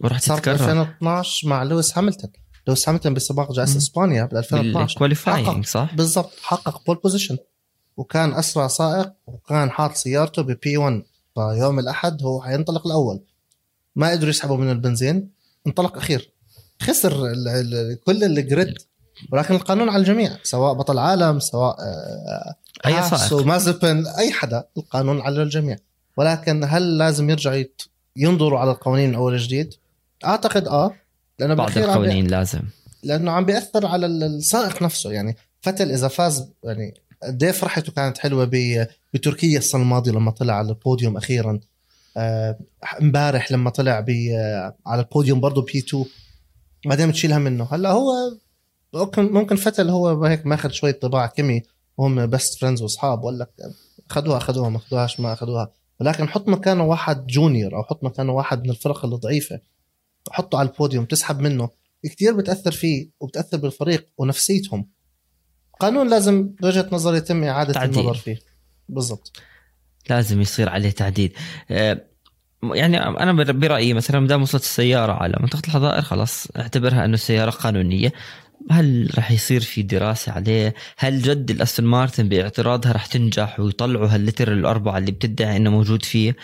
ورح 0.00 0.18
صارت 0.18 0.40
ب 0.40 0.42
تتكرر 0.42 0.54
2012 0.54 1.48
مع 1.48 1.62
لويس 1.62 1.98
هاملتون. 1.98 2.30
لويس 2.66 2.88
هاملتون 2.88 3.14
بسباق 3.14 3.52
جائزة 3.52 3.72
مم. 3.72 3.76
إسبانيا 3.78 4.24
بال 4.24 4.38
2012 4.38 4.86
بال 4.86 4.99
qualifying 4.99 5.66
صح؟ 5.66 5.94
بالضبط. 5.94 6.32
حقق 6.42 6.86
pole 6.86 6.96
position 6.96 7.36
وكان 7.96 8.34
أسرع 8.34 8.66
سائق 8.66 9.12
وكان 9.26 9.70
حاط 9.70 9.94
سيارته 9.94 10.42
ب 10.42 10.59
P 10.59 10.76
1 10.76 11.02
فيوم 11.34 11.78
الأحد 11.78 12.22
هو 12.22 12.42
حينطلق 12.42 12.86
الأول. 12.86 13.20
ما 13.96 14.10
قدروا 14.10 14.30
يسحبوا 14.30 14.56
منه 14.56 14.72
البنزين. 14.72 15.30
انطلق 15.66 15.96
أخير. 15.96 16.30
خسر 16.82 17.26
ال 17.26 17.48
ال 17.48 18.00
كل 18.04 18.24
ال 18.24 18.32
grid. 18.32 18.74
ولكن 19.32 19.54
القانون 19.54 19.88
على 19.88 20.00
الجميع. 20.00 20.36
سواء 20.42 20.72
بطل 20.74 20.98
عالم 20.98 21.40
سواء 21.40 21.76
آه، 21.80 22.54
أي 22.86 22.92
هاس 22.92 23.10
سائق. 23.28 23.42
ومازبن 23.42 24.06
أي 24.06 24.32
حدا. 24.32 24.64
القانون 24.76 25.20
على 25.20 25.42
الجميع. 25.42 25.76
ولكن 26.16 26.64
هل 26.64 26.98
لازم 26.98 27.30
يرجع 27.30 27.54
يت- 27.54 27.82
ينظروا 28.16 28.58
على 28.58 28.70
القوانين 28.70 29.08
من 29.08 29.14
اول 29.14 29.32
وجديد؟ 29.34 29.74
أعتقد 30.24 30.68
آه. 30.68 30.92
لأنه 31.38 31.54
بعض 31.54 31.72
بي- 31.72 31.84
القوانين 31.84 32.26
لازم. 32.26 32.60
لأنه 33.02 33.30
عم 33.30 33.44
بيأثر 33.44 33.86
على 33.86 34.06
ال- 34.06 34.22
السائق 34.22 34.82
نفسه. 34.82 35.12
يعني 35.12 35.36
فيتل 35.60 35.90
إذا 35.90 36.08
فاز 36.08 36.48
يعني 36.64 36.94
قد 37.22 37.42
إيه 37.42 37.52
فرحته 37.52 37.92
كانت 37.92 38.18
حلوة 38.18 38.50
بتركيا 39.14 39.58
السنة 39.58 39.82
الماضية 39.82 40.12
لما 40.12 40.30
طلع 40.30 40.54
على 40.54 40.68
البوديوم 40.68 41.16
أخيرا. 41.16 41.60
آه، 42.16 42.58
امبارح 43.00 43.52
لما 43.52 43.70
طلع 43.70 44.00
ب 44.00 44.10
على 44.86 45.00
البوديوم 45.00 45.40
برضه 45.40 45.62
P 45.62 45.78
2 45.78 46.04
بعدين 46.86 47.08
بتشيلها 47.08 47.38
منه. 47.38 47.68
هلا 47.72 47.90
هو 47.90 48.12
ممكن 49.18 49.56
فيتل 49.56 49.90
هو 49.90 50.24
هيك 50.24 50.46
ماخذ 50.46 50.70
شوية 50.70 50.92
طباع 50.92 51.26
كيمي. 51.26 51.62
وهم 51.98 52.26
best 52.26 52.60
friends 52.60 52.82
وأصحاب. 52.82 53.24
ولا 53.24 53.46
اخذوها 54.10 54.36
اخذوها 54.36 54.68
ما 54.68 54.76
اخذوهاش 54.76 55.20
ما 55.20 55.32
اخذوها 55.32 55.72
ولكن 56.00 56.28
حط 56.28 56.48
مكانه 56.48 56.84
واحد 56.84 57.26
junior 57.26 57.76
أو 57.76 57.82
حط 57.82 58.04
مكانه 58.04 58.32
واحد 58.32 58.64
من 58.64 58.70
الفرق 58.70 59.04
الضعيفة. 59.04 59.60
حطه 60.30 60.58
على 60.58 60.68
البوديوم 60.68 61.04
تسحب 61.04 61.40
منه. 61.40 61.68
كثير 62.04 62.34
بتأثر 62.34 62.72
فيه 62.72 63.08
وبتأثر 63.20 63.56
بالفريق 63.56 64.06
ونفسيتهم. 64.18 64.95
قانون 65.80 66.10
لازم 66.10 66.48
بوجهة 66.60 66.88
نظري 66.92 67.16
يتم 67.16 67.44
إعادة 67.44 67.72
تعديل. 67.72 67.98
النظر 68.00 68.14
فيه 68.14 68.38
بالضبط 68.88 69.32
لازم 70.10 70.40
يصير 70.40 70.68
عليه 70.68 70.90
تعديل 70.90 71.32
آه، 71.70 72.00
يعني 72.62 72.98
أنا 73.06 73.32
بر- 73.32 73.52
برأيي 73.52 73.94
مثلا 73.94 74.20
ما 74.20 74.26
دام 74.26 74.42
وصلت 74.42 74.62
السيارة 74.62 75.12
على 75.12 75.36
منطقة 75.40 75.62
الحظائر 75.66 76.02
خلاص 76.02 76.46
أعتبرها 76.56 77.04
أنه 77.04 77.14
السياره 77.14 77.50
قانونية 77.50 78.12
هل 78.70 79.10
راح 79.16 79.30
يصير 79.30 79.60
في 79.60 79.82
دراسة 79.82 80.32
عليه؟ 80.32 80.74
هل 80.98 81.22
جد 81.22 81.50
الأستون 81.50 81.86
مارتن 81.86 82.28
باعتراضها 82.28 82.92
راح 82.92 83.06
تنجح 83.06 83.60
ويطلعوا 83.60 84.06
هاللتر 84.08 84.52
الأربعة 84.52 84.98
اللي 84.98 85.12
بتدعي 85.12 85.56
إنه 85.56 85.70
موجود 85.70 86.04
فيه؟ 86.04 86.36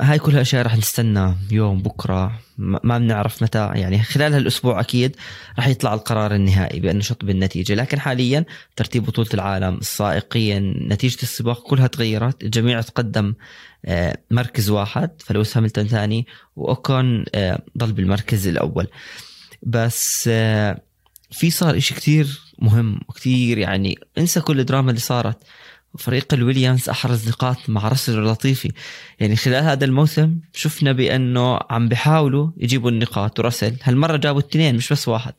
هاي 0.00 0.18
كلها 0.18 0.40
أشياء 0.40 0.62
راح 0.62 0.76
نستنى 0.76 1.34
يوم 1.50 1.82
بكرة. 1.82 2.40
ما 2.58 2.98
بنعرف 2.98 3.42
متى. 3.42 3.70
يعني 3.74 4.02
خلال 4.02 4.34
هالأسبوع 4.34 4.80
أكيد 4.80 5.16
راح 5.56 5.68
يطلع 5.68 5.94
القرار 5.94 6.34
النهائي 6.34 6.80
بأنه 6.80 7.00
شطب 7.00 7.30
النتيجه 7.30 7.74
لكن 7.74 8.00
حاليا 8.00 8.44
ترتيب 8.76 9.06
بطولة 9.06 9.28
العالم 9.34 9.74
السائقيا 9.74 10.58
نتيجة 10.88 11.22
السباق 11.22 11.62
كلها 11.62 11.86
تغيرت. 11.86 12.42
الجميع 12.44 12.80
تقدم 12.80 13.34
آه، 13.84 14.18
مركز 14.30 14.70
واحد 14.70 15.10
فلويس 15.18 15.56
هاملتون 15.56 15.86
ثاني 15.86 16.26
وأوكون 16.56 17.24
آه، 17.34 17.62
ضل 17.78 17.92
بالمركز 17.92 18.48
الأول. 18.48 18.86
بس 19.62 20.28
آه، 20.32 20.80
في 21.30 21.50
صار 21.50 21.76
إشي 21.76 21.94
كتير 21.94 22.40
مهم 22.58 23.00
وكتير 23.08 23.58
يعني 23.58 23.98
انسى 24.18 24.40
كل 24.40 24.60
الدراما 24.60 24.90
اللي 24.90 25.00
صارت. 25.00 25.38
فريق 25.98 26.34
الويليامز 26.34 26.88
أحرز 26.88 27.28
نقاط 27.28 27.56
مع 27.68 27.88
راسل 27.88 28.18
اللطيفي. 28.18 28.72
يعني 29.20 29.36
خلال 29.36 29.64
هذا 29.64 29.84
الموسم 29.84 30.38
شفنا 30.52 30.92
بأنه 30.92 31.60
عم 31.70 31.88
بيحاولوا 31.88 32.50
يجيبوا 32.56 32.90
النقاط. 32.90 33.38
وراسل 33.38 33.76
هالمرة 33.82 34.16
جابوا 34.16 34.40
اثنين 34.40 34.76
مش 34.76 34.92
بس 34.92 35.08
واحد. 35.08 35.34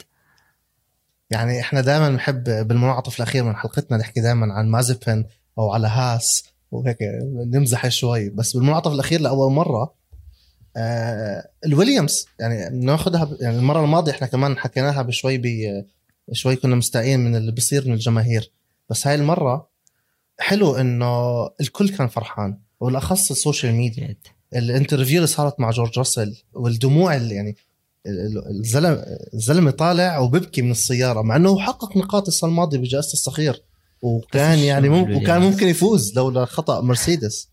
يعني 1.30 1.60
إحنا 1.60 1.82
دائما 1.82 2.10
بنحب 2.10 2.44
بالمنعطف 2.44 3.18
الأخير 3.18 3.44
من 3.44 3.56
حلقتنا 3.56 3.98
نحكي 3.98 4.22
دائما 4.22 4.54
عن 4.54 4.70
مازبن 4.70 5.26
أو 5.58 5.72
على 5.72 5.88
هاس 5.88 6.44
وهيك 6.72 6.98
نمزح 7.54 7.88
شوي. 7.88 8.30
بس 8.30 8.58
بالمنعطف 8.58 8.92
الأخير 8.92 9.22
لأول 9.22 9.52
مرة 9.52 9.94
آه 10.78 11.50
الويليامز 11.66 12.26
يعني 12.40 12.86
ناخذها 12.86 13.38
يعني 13.42 13.58
المرة 13.58 13.84
الماضية 13.84 14.12
إحنا 14.12 14.28
كمان 14.28 14.58
حكيناها 14.58 15.02
بشوي 15.02 15.38
ب 15.38 15.46
شوي 16.34 16.56
كنا 16.56 16.76
مستائين 16.76 17.20
من 17.20 17.36
اللي 17.36 17.52
بيصير 17.52 17.88
من 17.88 17.94
الجماهير. 17.94 18.52
بس 18.90 19.08
هاي 19.08 19.16
المرة 19.16 19.71
حلو 20.42 20.76
إنه 20.76 21.44
الكل 21.62 21.90
كان 21.90 22.08
فرحان 22.08 22.58
وبالأخص 22.80 23.32
ال 23.32 23.38
social 23.38 23.74
media. 23.74 24.16
ال 24.56 24.62
interview 24.62 25.16
اللي 25.16 25.28
صارت 25.28 25.60
مع 25.60 25.72
جورج 25.72 25.98
راسل 26.00 26.36
والدموع 26.54 27.16
اللي 27.16 27.36
يعني 27.36 27.56
ال- 28.06 28.20
ال- 28.20 28.60
الزلمه 28.60 29.04
الزلمة 29.34 29.72
طالع 29.72 30.18
وببكي 30.20 30.62
من 30.62 30.72
السيارة 30.72 31.22
مع 31.22 31.36
إنه 31.36 31.60
حقق 31.60 31.98
نقاط 31.98 32.28
السنة 32.28 32.50
الماضية 32.50 32.78
بجائزة 32.78 33.14
الصخير 33.14 33.64
وكان 34.02 34.60
يعني 34.60 34.88
شو 34.88 34.94
مم 34.94 35.04
بيقولوا 35.06 35.22
وكان؟ 35.24 35.42
ممكن 35.42 35.68
يفوز 35.68 36.16
لولا 36.16 36.46
خطأ 36.46 36.82
مرسيدس 36.82 37.50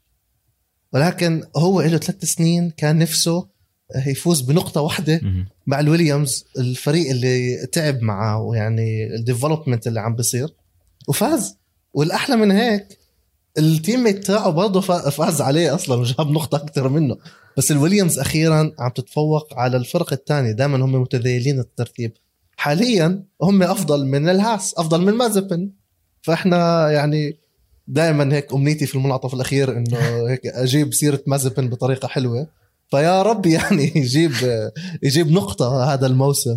ولكن 0.93 1.43
هو 1.57 1.81
له 1.83 1.99
ثلاث 1.99 2.25
سنين 2.25 2.71
كان 2.71 2.99
نفسه 2.99 3.49
يفوز 4.07 4.41
بنقطة 4.41 4.81
واحدة 4.81 5.21
مهم. 5.23 5.47
مع 5.67 5.81
الويليامز 5.81 6.45
الفريق 6.59 7.11
اللي 7.11 7.67
تعب 7.67 8.03
معه 8.03 8.41
ويعني 8.43 9.15
ال 9.15 9.21
development 9.21 9.87
اللي 9.87 10.01
عم 10.01 10.15
بيصير 10.15 10.49
وفاز 11.09 11.58
والأحلى 11.99 12.37
من 12.37 12.51
هيك 12.51 12.99
ال 13.59 14.05
teammate 14.05 14.25
تاعه 14.27 14.51
برضه 14.51 14.81
فا- 14.81 15.11
فاز 15.11 15.41
عليه 15.41 15.75
أصلا 15.75 16.01
وجاب 16.01 16.31
نقطة 16.31 16.57
أكثر 16.57 16.89
منه. 16.89 17.17
بس 17.57 17.71
الويليامز 17.71 18.19
أخيرا 18.19 18.73
عم 18.79 18.91
تتفوق 18.91 19.55
على 19.55 19.77
الفرق 19.77 20.13
الثانية 20.13 20.53
دائما 20.53 20.77
هم 20.85 20.93
متذيلين 21.03 21.61
الترتيب. 21.61 22.13
حاليا 22.57 23.25
هم 23.43 23.63
أفضل 23.63 24.07
من 24.07 24.29
الهاس 24.29 24.75
أفضل 24.79 25.01
من 25.03 25.13
مازبن. 25.13 25.71
فإحنا 26.23 26.91
يعني 26.91 27.37
دائما 27.89 28.35
هيك 28.37 28.53
أمنيتي 28.53 28.87
في 28.87 28.95
المنعطف 28.95 29.35
الأخير 29.35 29.77
إنه 29.77 29.99
هيك 30.29 30.47
أجيب 30.47 30.95
سيرة 30.95 31.21
مازبن 31.27 31.69
بطريقة 31.69 32.09
حلوة. 32.09 32.47
فيا 32.91 33.23
رب 33.23 33.47
يعني 33.47 33.93
يجيب 33.97 34.33
يجيب 35.03 35.31
نقطة 35.33 35.95
هذا 35.95 36.07
الموسم. 36.07 36.57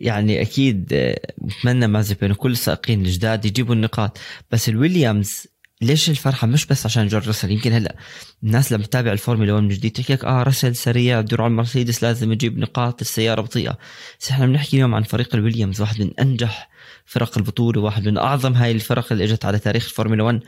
يعني 0.00 0.40
أكيد 0.42 0.88
آه، 0.92 1.20
بتمنى 1.38 1.86
مازبن 1.86 2.30
وكل 2.30 2.52
السائقين 2.52 3.00
الجداد 3.00 3.44
يجيبوا 3.44 3.74
النقاط. 3.74 4.18
بس 4.50 4.68
الويليامز 4.68 5.46
ليش 5.82 6.10
الفرحة؟ 6.10 6.46
مش 6.46 6.66
بس 6.66 6.86
عشان 6.86 7.06
جورج 7.06 7.26
راسل 7.26 7.50
يمكن 7.50 7.72
هلأ 7.72 7.96
الناس 8.42 8.72
لما 8.72 8.82
تتابع 8.84 9.12
الفورمولا 9.12 9.52
1 9.52 9.62
من 9.62 9.68
جديد 9.68 9.92
تحكي 9.92 10.12
لك 10.12 10.24
آه 10.24 10.42
راسل 10.42 10.76
سريع 10.76 11.18
يروح 11.18 11.40
على 11.40 11.50
المرسيدس 11.50 12.02
لازم 12.02 12.32
يجيب 12.32 12.58
نقاط 12.58 13.00
السيارة 13.00 13.40
بطيئة. 13.40 13.78
بس 14.20 14.30
إحنا 14.30 14.46
بنحكي 14.46 14.76
اليوم 14.76 14.94
عن 14.94 15.02
فريق 15.02 15.34
الويليامز 15.34 15.80
واحد 15.80 16.00
من 16.02 16.10
أنجح 16.20 16.68
فرق 17.04 17.38
البطولة 17.38 17.80
واحد 17.80 18.08
من 18.08 18.18
أعظم 18.18 18.52
هاي 18.54 18.70
الفرق 18.70 19.12
اللي 19.12 19.24
إجت 19.24 19.44
على 19.44 19.58
تاريخ 19.58 19.84
الفورمولا 19.84 20.22
1 20.22 20.40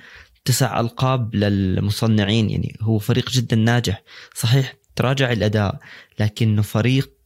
تسع 0.45 0.81
ألقاب 0.81 1.35
للمصنعين 1.35 2.51
يعني 2.51 2.77
هو 2.81 2.99
فريق 2.99 3.31
جدا 3.31 3.57
ناجح. 3.57 4.03
صحيح 4.35 4.75
تراجع 4.97 5.33
الأداء 5.33 5.79
لكنه 6.21 6.63
فريق 6.63 7.18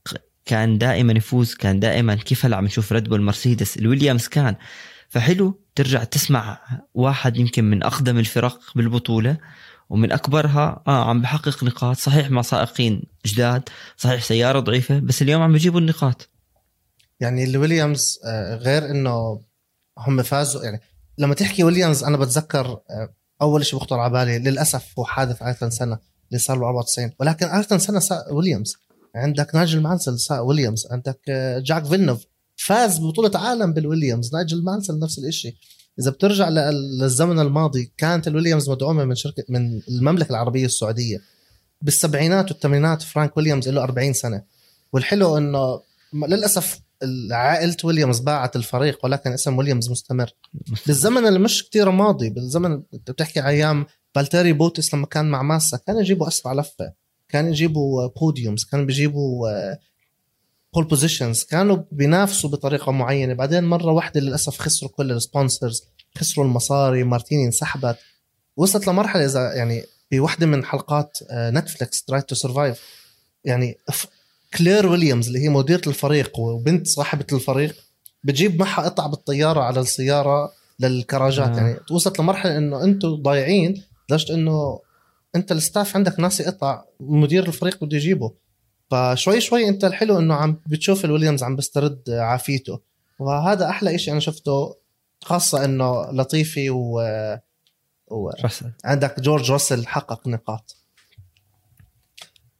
كان 0.44 0.78
دائما 0.78 1.12
يفوز 1.12 1.54
كان 1.54 1.80
دائما 1.80 2.14
كيف 2.14 2.44
هلأ 2.44 2.56
عم 2.56 2.64
نشوف 2.64 2.92
ريد 2.92 3.08
بول 3.08 3.22
مرسيدس 3.22 3.76
الويليامز 3.76 4.28
كان. 4.28 4.56
فحلو 5.08 5.60
ترجع 5.74 6.04
تسمع 6.04 6.58
واحد 6.94 7.36
يمكن 7.36 7.64
من 7.64 7.82
أقدم 7.82 8.18
الفرق 8.18 8.60
بالبطولة 8.76 9.36
ومن 9.90 10.12
أكبرها 10.12 10.82
آه 10.86 11.08
عم 11.08 11.22
بحقق 11.22 11.64
نقاط. 11.64 11.96
صحيح 11.96 12.30
مع 12.30 12.42
سائقين 12.42 13.02
جداد 13.26 13.62
صحيح 13.96 14.22
سيارة 14.22 14.60
ضعيفة 14.60 14.98
بس 14.98 15.22
اليوم 15.22 15.42
عم 15.42 15.52
بيجيبوا 15.52 15.80
النقاط. 15.80 16.28
يعني 17.20 17.44
الويليامز 17.44 18.18
آه، 18.26 18.56
غير 18.56 18.90
إنه 18.90 19.40
هم 19.98 20.22
فازوا 20.22 20.64
يعني 20.64 20.80
لما 21.18 21.34
تحكي 21.34 21.64
ويليامز 21.64 22.04
أنا 22.04 22.16
بتذكر 22.16 22.66
آه، 22.66 23.14
أول 23.42 23.66
شيء 23.66 23.78
بخطر 23.78 23.98
على 23.98 24.12
بالي 24.12 24.38
للأسف 24.38 24.98
هو 24.98 25.04
حادث 25.04 25.42
ايرتون 25.42 25.70
سينا 25.70 25.98
اللي 26.28 26.38
صار 26.38 26.56
له 26.58 26.66
94 26.66 27.12
ولكن 27.20 27.46
ايرتون 27.46 27.78
سينا 27.78 28.00
ويليامز 28.30 28.76
عندك 29.14 29.54
نايجل 29.54 29.80
مانسل 29.80 30.16
ويليامز 30.40 30.86
عندك 30.90 31.20
آه، 31.28 31.58
جاك 31.58 31.84
فيلنوف. 31.84 32.26
فاز 32.56 32.98
ببطولة 32.98 33.38
عالم 33.38 33.72
بالويليامز. 33.72 34.34
نايجل 34.34 34.64
مانسل 34.64 34.98
نفس 34.98 35.18
الشيء 35.18 35.54
إذا 35.98 36.10
بترجع 36.10 36.48
للزمن 36.48 37.38
الماضي 37.40 37.92
كانت 37.96 38.28
الويليامز 38.28 38.70
مدعومة 38.70 39.04
من 39.04 39.14
شركه 39.14 39.44
من 39.48 39.80
المملكة 39.88 40.30
العربية 40.30 40.64
السعودية. 40.64 41.20
بالسبعينات 41.82 42.50
والثمانينات 42.52 43.02
فرانك 43.02 43.36
ويليامز 43.36 43.68
له 43.68 43.82
40 43.82 44.12
سنة. 44.12 44.42
والحلو 44.92 45.38
إنه 45.38 45.80
للأسف 46.14 46.80
عائلة 47.30 47.76
ويليامز 47.84 48.18
باعت 48.18 48.56
الفريق 48.56 49.04
ولكن 49.04 49.32
اسم 49.32 49.58
ويليامز 49.58 49.90
مستمر. 49.90 50.30
بالزمن 50.86 51.26
اللي 51.26 51.38
مش 51.38 51.64
كتير 51.64 51.90
ماضي 51.90 52.30
بالزمن 52.30 52.82
انت 52.94 53.10
بتحكي 53.10 53.46
أيام 53.46 53.86
فالتيري 54.14 54.52
بوتاس 54.52 54.94
لما 54.94 55.06
كان 55.06 55.30
مع 55.30 55.42
ماسا 55.42 55.76
كانوا 55.76 56.00
يجيبوا 56.00 56.28
أسرع 56.28 56.52
لفة. 56.52 57.01
كانوا 57.32 57.50
يجيبوا 57.50 58.06
podiums 58.06 58.64
كانوا 58.64 58.84
بيجيبوا 58.84 59.48
pole 60.74 60.84
positions 60.84 61.44
كانوا 61.44 61.78
بينافسوا 61.92 62.50
بطريقة 62.50 62.92
معينة. 62.92 63.34
بعدين 63.34 63.64
مرة 63.64 63.92
واحدة 63.92 64.20
للأسف 64.20 64.58
خسروا 64.58 64.90
كل 64.90 65.12
ال 65.12 65.20
sponsors 65.20 65.82
خسروا 66.18 66.46
المصاري 66.46 67.04
مارتيني 67.04 67.44
انسحبت. 67.46 67.96
وصلت 68.56 68.86
لمرحلة 68.86 69.24
إذا 69.24 69.54
يعني 69.54 69.84
في 70.10 70.20
واحدة 70.20 70.46
من 70.46 70.64
حلقات 70.64 71.18
نتفلكس 71.32 72.04
Drive 72.04 72.20
to 72.22 72.34
Survive 72.34 72.80
يعني 73.44 73.78
كلير 74.58 74.86
ويليامز 74.86 75.26
اللي 75.26 75.38
هي 75.38 75.48
مديرة 75.48 75.82
الفريق 75.86 76.38
وبنت 76.38 76.86
صاحب 76.86 77.26
الفريق 77.32 77.76
بتجيب 78.24 78.60
معها 78.60 78.82
قطع 78.82 79.06
بالطيارة 79.06 79.60
على 79.60 79.80
السيارة 79.80 80.52
للكراجات. 80.80 81.48
آه. 81.48 81.56
يعني 81.56 81.76
وصلت 81.90 82.20
لمرحلة 82.20 82.56
إنه 82.58 82.84
أنتم 82.84 83.14
ضايعين 83.14 83.82
لدرجة 84.10 84.34
إنه 84.34 84.80
انت 85.36 85.52
ال 85.52 85.60
staff 85.60 85.96
عندك 85.96 86.20
ناسي 86.20 86.44
قطع 86.44 86.84
مدير 87.00 87.46
الفريق 87.46 87.84
بده 87.84 87.96
يجيبه. 87.96 88.32
فشوي 88.90 89.40
شوي 89.40 89.68
انت 89.68 89.84
الحلو 89.84 90.18
انه 90.18 90.34
عم 90.34 90.60
بتشوف 90.66 91.04
الويليامز 91.04 91.42
عم 91.42 91.56
بيسترد 91.56 92.10
عافيته. 92.10 92.80
وهذا 93.18 93.68
أحلى 93.68 93.98
شيء 93.98 94.12
أنا 94.12 94.20
شفته 94.20 94.76
خاصة 95.22 95.64
إنه 95.64 96.10
لطيفي 96.10 96.70
و, 96.70 97.00
و... 98.10 98.30
عندك 98.84 99.20
جورج 99.20 99.52
راسل 99.52 99.86
حقق 99.86 100.28
نقاط. 100.28 100.76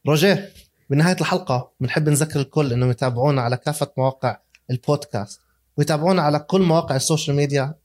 روجيه 0.07 0.53
بنهاية 0.89 1.15
الحلقة 1.21 1.71
بنحب 1.79 2.09
نذكر 2.09 2.39
الكل 2.39 2.73
انهم 2.73 2.89
يتابعونا 2.89 3.41
على 3.41 3.57
كافة 3.57 3.91
مواقع 3.97 4.37
البودكاست 4.71 5.39
ويتابعونا 5.77 6.21
على 6.21 6.39
كل 6.39 6.61
مواقع 6.61 6.95
السوشيال 6.95 7.35
ميديا 7.35 7.75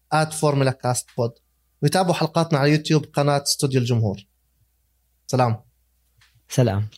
بود 1.16 1.32
ويتابعوا 1.82 2.14
حلقاتنا 2.14 2.58
على 2.58 2.70
يوتيوب 2.70 3.04
قناة 3.04 3.42
استوديو 3.42 3.80
الجمهور. 3.80 4.27
سلام. 5.30 5.64
سلام. 6.48 6.90